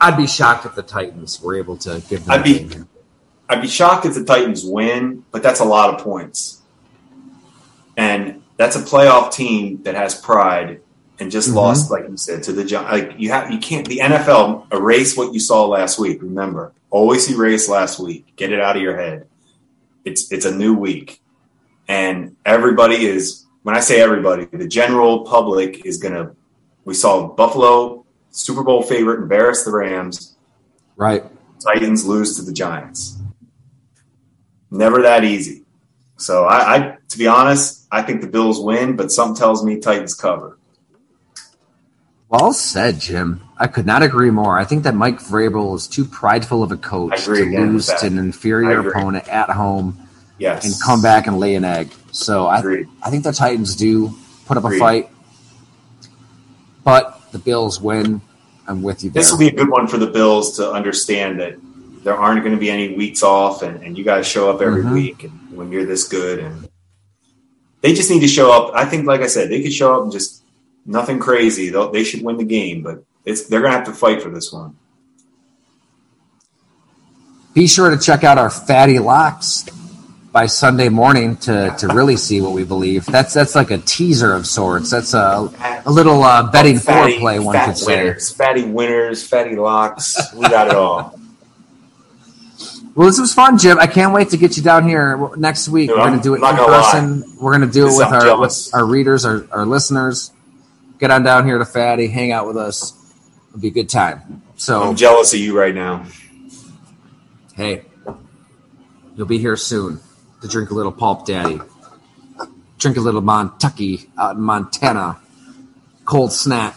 I'd 0.00 0.16
be 0.16 0.26
shocked 0.26 0.66
if 0.66 0.74
the 0.74 0.82
Titans 0.82 1.40
were 1.40 1.56
able 1.56 1.76
to 1.78 2.02
give 2.08 2.24
them. 2.24 2.30
I'd 2.30 2.44
be-. 2.44 2.68
I'd 3.48 3.62
be 3.62 3.68
shocked 3.68 4.06
if 4.06 4.14
the 4.14 4.24
Titans 4.24 4.64
win, 4.64 5.24
but 5.32 5.42
that's 5.42 5.58
a 5.58 5.64
lot 5.64 5.92
of 5.92 6.00
points. 6.04 6.60
And 7.96 8.42
that's 8.56 8.76
a 8.76 8.80
playoff 8.80 9.32
team 9.32 9.82
that 9.82 9.96
has 9.96 10.14
pride 10.14 10.80
and 11.20 11.30
just 11.30 11.50
Mhm. 11.50 11.54
lost, 11.54 11.90
like 11.90 12.08
you 12.08 12.16
said, 12.16 12.42
to 12.44 12.52
the 12.52 12.64
Gi- 12.64 12.76
like 12.76 13.14
you 13.18 13.30
have 13.30 13.50
you 13.50 13.58
can't 13.58 13.86
the 13.86 14.00
NFL 14.00 14.66
erase 14.72 15.16
what 15.16 15.32
you 15.34 15.40
saw 15.40 15.66
last 15.66 15.98
week. 15.98 16.22
Remember, 16.22 16.72
always 16.90 17.30
erase 17.30 17.68
last 17.68 17.98
week. 18.00 18.32
Get 18.36 18.52
it 18.52 18.60
out 18.60 18.76
of 18.76 18.82
your 18.82 18.96
head. 18.96 19.26
It's 20.04 20.32
it's 20.32 20.46
a 20.46 20.54
new 20.54 20.74
week, 20.74 21.20
and 21.88 22.36
everybody 22.44 23.06
is. 23.06 23.44
When 23.62 23.76
I 23.76 23.80
say 23.80 24.00
everybody, 24.00 24.46
the 24.50 24.66
general 24.66 25.20
public 25.20 25.84
is 25.84 25.98
gonna. 25.98 26.30
We 26.86 26.94
saw 26.94 27.28
Buffalo 27.28 28.04
Super 28.30 28.62
Bowl 28.64 28.82
favorite 28.82 29.20
embarrass 29.20 29.64
the 29.64 29.72
Rams. 29.72 30.34
Right. 30.96 31.24
Titans 31.62 32.06
lose 32.06 32.36
to 32.36 32.42
the 32.42 32.52
Giants. 32.52 33.18
Never 34.70 35.02
that 35.02 35.24
easy. 35.24 35.64
So 36.16 36.44
I, 36.44 36.76
I 36.76 36.96
to 37.08 37.18
be 37.18 37.26
honest, 37.26 37.86
I 37.90 38.02
think 38.02 38.20
the 38.22 38.26
Bills 38.28 38.60
win, 38.60 38.96
but 38.96 39.10
something 39.12 39.36
tells 39.36 39.64
me 39.64 39.78
Titans 39.78 40.14
cover. 40.14 40.56
Well 42.30 42.52
said, 42.52 43.00
Jim. 43.00 43.40
I 43.58 43.66
could 43.66 43.86
not 43.86 44.02
agree 44.04 44.30
more. 44.30 44.56
I 44.56 44.64
think 44.64 44.84
that 44.84 44.94
Mike 44.94 45.18
Vrabel 45.18 45.74
is 45.74 45.88
too 45.88 46.04
prideful 46.04 46.62
of 46.62 46.70
a 46.70 46.76
coach 46.76 47.24
to 47.24 47.32
lose 47.32 47.86
to 47.86 48.06
an 48.06 48.18
inferior 48.18 48.88
opponent 48.88 49.28
at 49.28 49.50
home 49.50 49.98
Yes. 50.38 50.64
and 50.64 50.74
come 50.82 51.02
back 51.02 51.26
and 51.26 51.38
lay 51.40 51.56
an 51.56 51.64
egg. 51.64 51.90
So 52.12 52.46
I, 52.46 52.60
Agreed. 52.60 52.86
I 53.02 53.10
think 53.10 53.24
the 53.24 53.32
Titans 53.32 53.74
do 53.74 54.14
put 54.46 54.56
up 54.56 54.64
a 54.64 54.70
fight, 54.78 55.10
but 56.84 57.20
the 57.32 57.38
Bills 57.38 57.80
win. 57.80 58.20
I'm 58.66 58.80
with 58.82 59.02
you 59.02 59.10
there. 59.10 59.20
This 59.22 59.32
will 59.32 59.38
be 59.38 59.48
a 59.48 59.52
good 59.52 59.68
one 59.68 59.88
for 59.88 59.98
the 59.98 60.06
Bills 60.06 60.56
to 60.58 60.70
understand 60.70 61.40
that 61.40 61.56
there 62.04 62.14
aren't 62.16 62.40
going 62.42 62.54
to 62.54 62.60
be 62.60 62.70
any 62.70 62.94
weeks 62.96 63.24
off 63.24 63.62
and, 63.62 63.82
and 63.82 63.98
you 63.98 64.04
guys 64.04 64.26
show 64.26 64.48
up 64.50 64.62
every 64.62 64.82
Mhm. 64.84 64.92
week 64.94 65.24
and 65.24 65.32
when 65.52 65.72
you're 65.72 65.84
this 65.84 66.06
good 66.06 66.38
and 66.38 66.68
they 67.82 67.92
just 67.92 68.08
need 68.10 68.20
to 68.20 68.28
show 68.28 68.52
up. 68.52 68.72
I 68.74 68.84
think, 68.84 69.06
like 69.06 69.20
I 69.20 69.26
said, 69.26 69.50
they 69.50 69.62
could 69.62 69.72
show 69.72 69.96
up 69.96 70.04
and 70.04 70.12
just 70.12 70.39
nothing 70.86 71.18
crazy. 71.18 71.70
They'll, 71.70 71.90
they 71.90 72.04
should 72.04 72.22
win 72.22 72.36
the 72.36 72.44
game, 72.44 72.82
but 72.82 73.04
it's 73.24 73.46
they're 73.46 73.60
going 73.60 73.72
to 73.72 73.78
have 73.78 73.86
to 73.86 73.92
fight 73.92 74.22
for 74.22 74.30
this 74.30 74.52
one. 74.52 74.76
Be 77.54 77.66
sure 77.66 77.90
to 77.90 77.98
check 77.98 78.22
out 78.24 78.38
our 78.38 78.50
fatty 78.50 78.98
locks 78.98 79.66
by 80.32 80.46
Sunday 80.46 80.88
morning 80.88 81.36
to, 81.38 81.74
to 81.78 81.88
really 81.88 82.16
see 82.16 82.40
what 82.40 82.52
we 82.52 82.62
believe. 82.62 83.04
That's 83.06 83.34
that's 83.34 83.56
like 83.56 83.72
a 83.72 83.78
teaser 83.78 84.32
of 84.32 84.46
sorts. 84.46 84.90
That's 84.90 85.14
a, 85.14 85.82
a 85.84 85.90
little 85.90 86.22
uh, 86.22 86.50
betting 86.52 86.78
Fatty- 86.78 87.18
foreplay, 87.18 87.44
one 87.44 87.58
could 87.64 87.76
say. 87.76 88.04
winners, 88.04 88.32
fatty 88.32 88.62
winners, 88.64 89.26
fatty 89.26 89.56
locks. 89.56 90.32
We 90.34 90.42
got 90.48 90.68
it 90.68 90.74
all. 90.74 91.16
Well, 92.92 93.06
this 93.06 93.20
was 93.20 93.32
fun, 93.32 93.56
Jim. 93.56 93.78
I 93.78 93.86
can't 93.86 94.12
wait 94.12 94.30
to 94.30 94.36
get 94.36 94.56
you 94.56 94.64
down 94.64 94.86
here 94.86 95.30
next 95.36 95.68
week. 95.68 95.88
Dude, 95.88 95.96
We're 95.96 96.06
going 96.08 96.18
to 96.18 96.22
do 96.22 96.34
it 96.34 96.38
in 96.42 96.56
person. 96.56 97.36
We're 97.40 97.56
going 97.56 97.66
to 97.66 97.72
do 97.72 97.86
it 97.86 97.96
with 97.96 98.00
I'm 98.08 98.12
our 98.14 98.20
jealous. 98.20 98.66
with 98.66 98.74
our 98.74 98.84
readers, 98.84 99.24
our, 99.24 99.46
our 99.52 99.64
listeners. 99.64 100.32
Get 101.00 101.10
on 101.10 101.22
down 101.22 101.46
here 101.46 101.58
to 101.58 101.64
Fatty, 101.64 102.08
hang 102.08 102.30
out 102.30 102.46
with 102.46 102.58
us. 102.58 102.92
It'll 103.48 103.60
be 103.60 103.68
a 103.68 103.72
good 103.72 103.88
time. 103.88 104.42
So, 104.56 104.82
I'm 104.82 104.96
jealous 104.96 105.32
of 105.32 105.40
you 105.40 105.58
right 105.58 105.74
now. 105.74 106.04
hey, 107.54 107.82
you'll 109.16 109.26
be 109.26 109.38
here 109.38 109.56
soon 109.56 109.98
to 110.42 110.48
drink 110.48 110.70
a 110.70 110.74
little 110.74 110.92
Pulp 110.92 111.24
Daddy. 111.26 111.60
Drink 112.78 112.96
a 112.96 113.00
little 113.00 113.22
Montucky 113.22 114.08
out 114.18 114.36
in 114.36 114.42
Montana. 114.42 115.18
Cold 116.04 116.32
snack. 116.32 116.76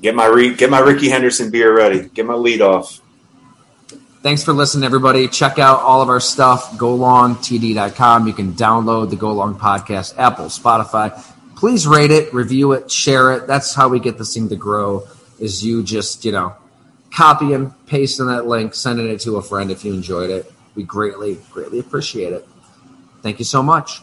Get 0.00 0.14
my 0.14 0.26
re- 0.26 0.54
get 0.54 0.70
my 0.70 0.78
Rickey 0.78 1.08
Henderson 1.08 1.50
beer 1.50 1.74
ready. 1.74 2.08
Get 2.08 2.26
my 2.26 2.34
lead 2.34 2.60
off. 2.60 3.00
Thanks 4.22 4.42
for 4.42 4.52
listening, 4.52 4.84
everybody. 4.84 5.28
Check 5.28 5.58
out 5.58 5.80
all 5.80 6.02
of 6.02 6.08
our 6.08 6.20
stuff, 6.20 6.72
golongtd.com. 6.72 8.26
You 8.26 8.32
can 8.32 8.52
download 8.54 9.10
the 9.10 9.16
Go 9.16 9.32
Long 9.32 9.56
podcast, 9.56 10.18
Apple, 10.18 10.46
Spotify. 10.46 11.12
Please 11.56 11.86
rate 11.86 12.10
it, 12.10 12.32
review 12.34 12.72
it, 12.72 12.90
share 12.90 13.32
it. 13.32 13.46
That's 13.46 13.74
how 13.74 13.88
we 13.88 13.98
get 13.98 14.18
this 14.18 14.34
thing 14.34 14.48
to 14.50 14.56
grow, 14.56 15.08
is 15.38 15.64
you 15.64 15.82
just, 15.82 16.24
you 16.24 16.32
know, 16.32 16.54
copy 17.10 17.46
copying, 17.46 17.74
pasting 17.86 18.26
that 18.26 18.46
link, 18.46 18.74
sending 18.74 19.08
it 19.08 19.20
to 19.20 19.36
a 19.36 19.42
friend 19.42 19.70
if 19.70 19.84
you 19.84 19.94
enjoyed 19.94 20.30
it. 20.30 20.52
We 20.74 20.82
greatly, 20.82 21.38
greatly 21.50 21.78
appreciate 21.78 22.34
it. 22.34 22.46
Thank 23.22 23.38
you 23.38 23.46
so 23.46 23.62
much. 23.62 24.02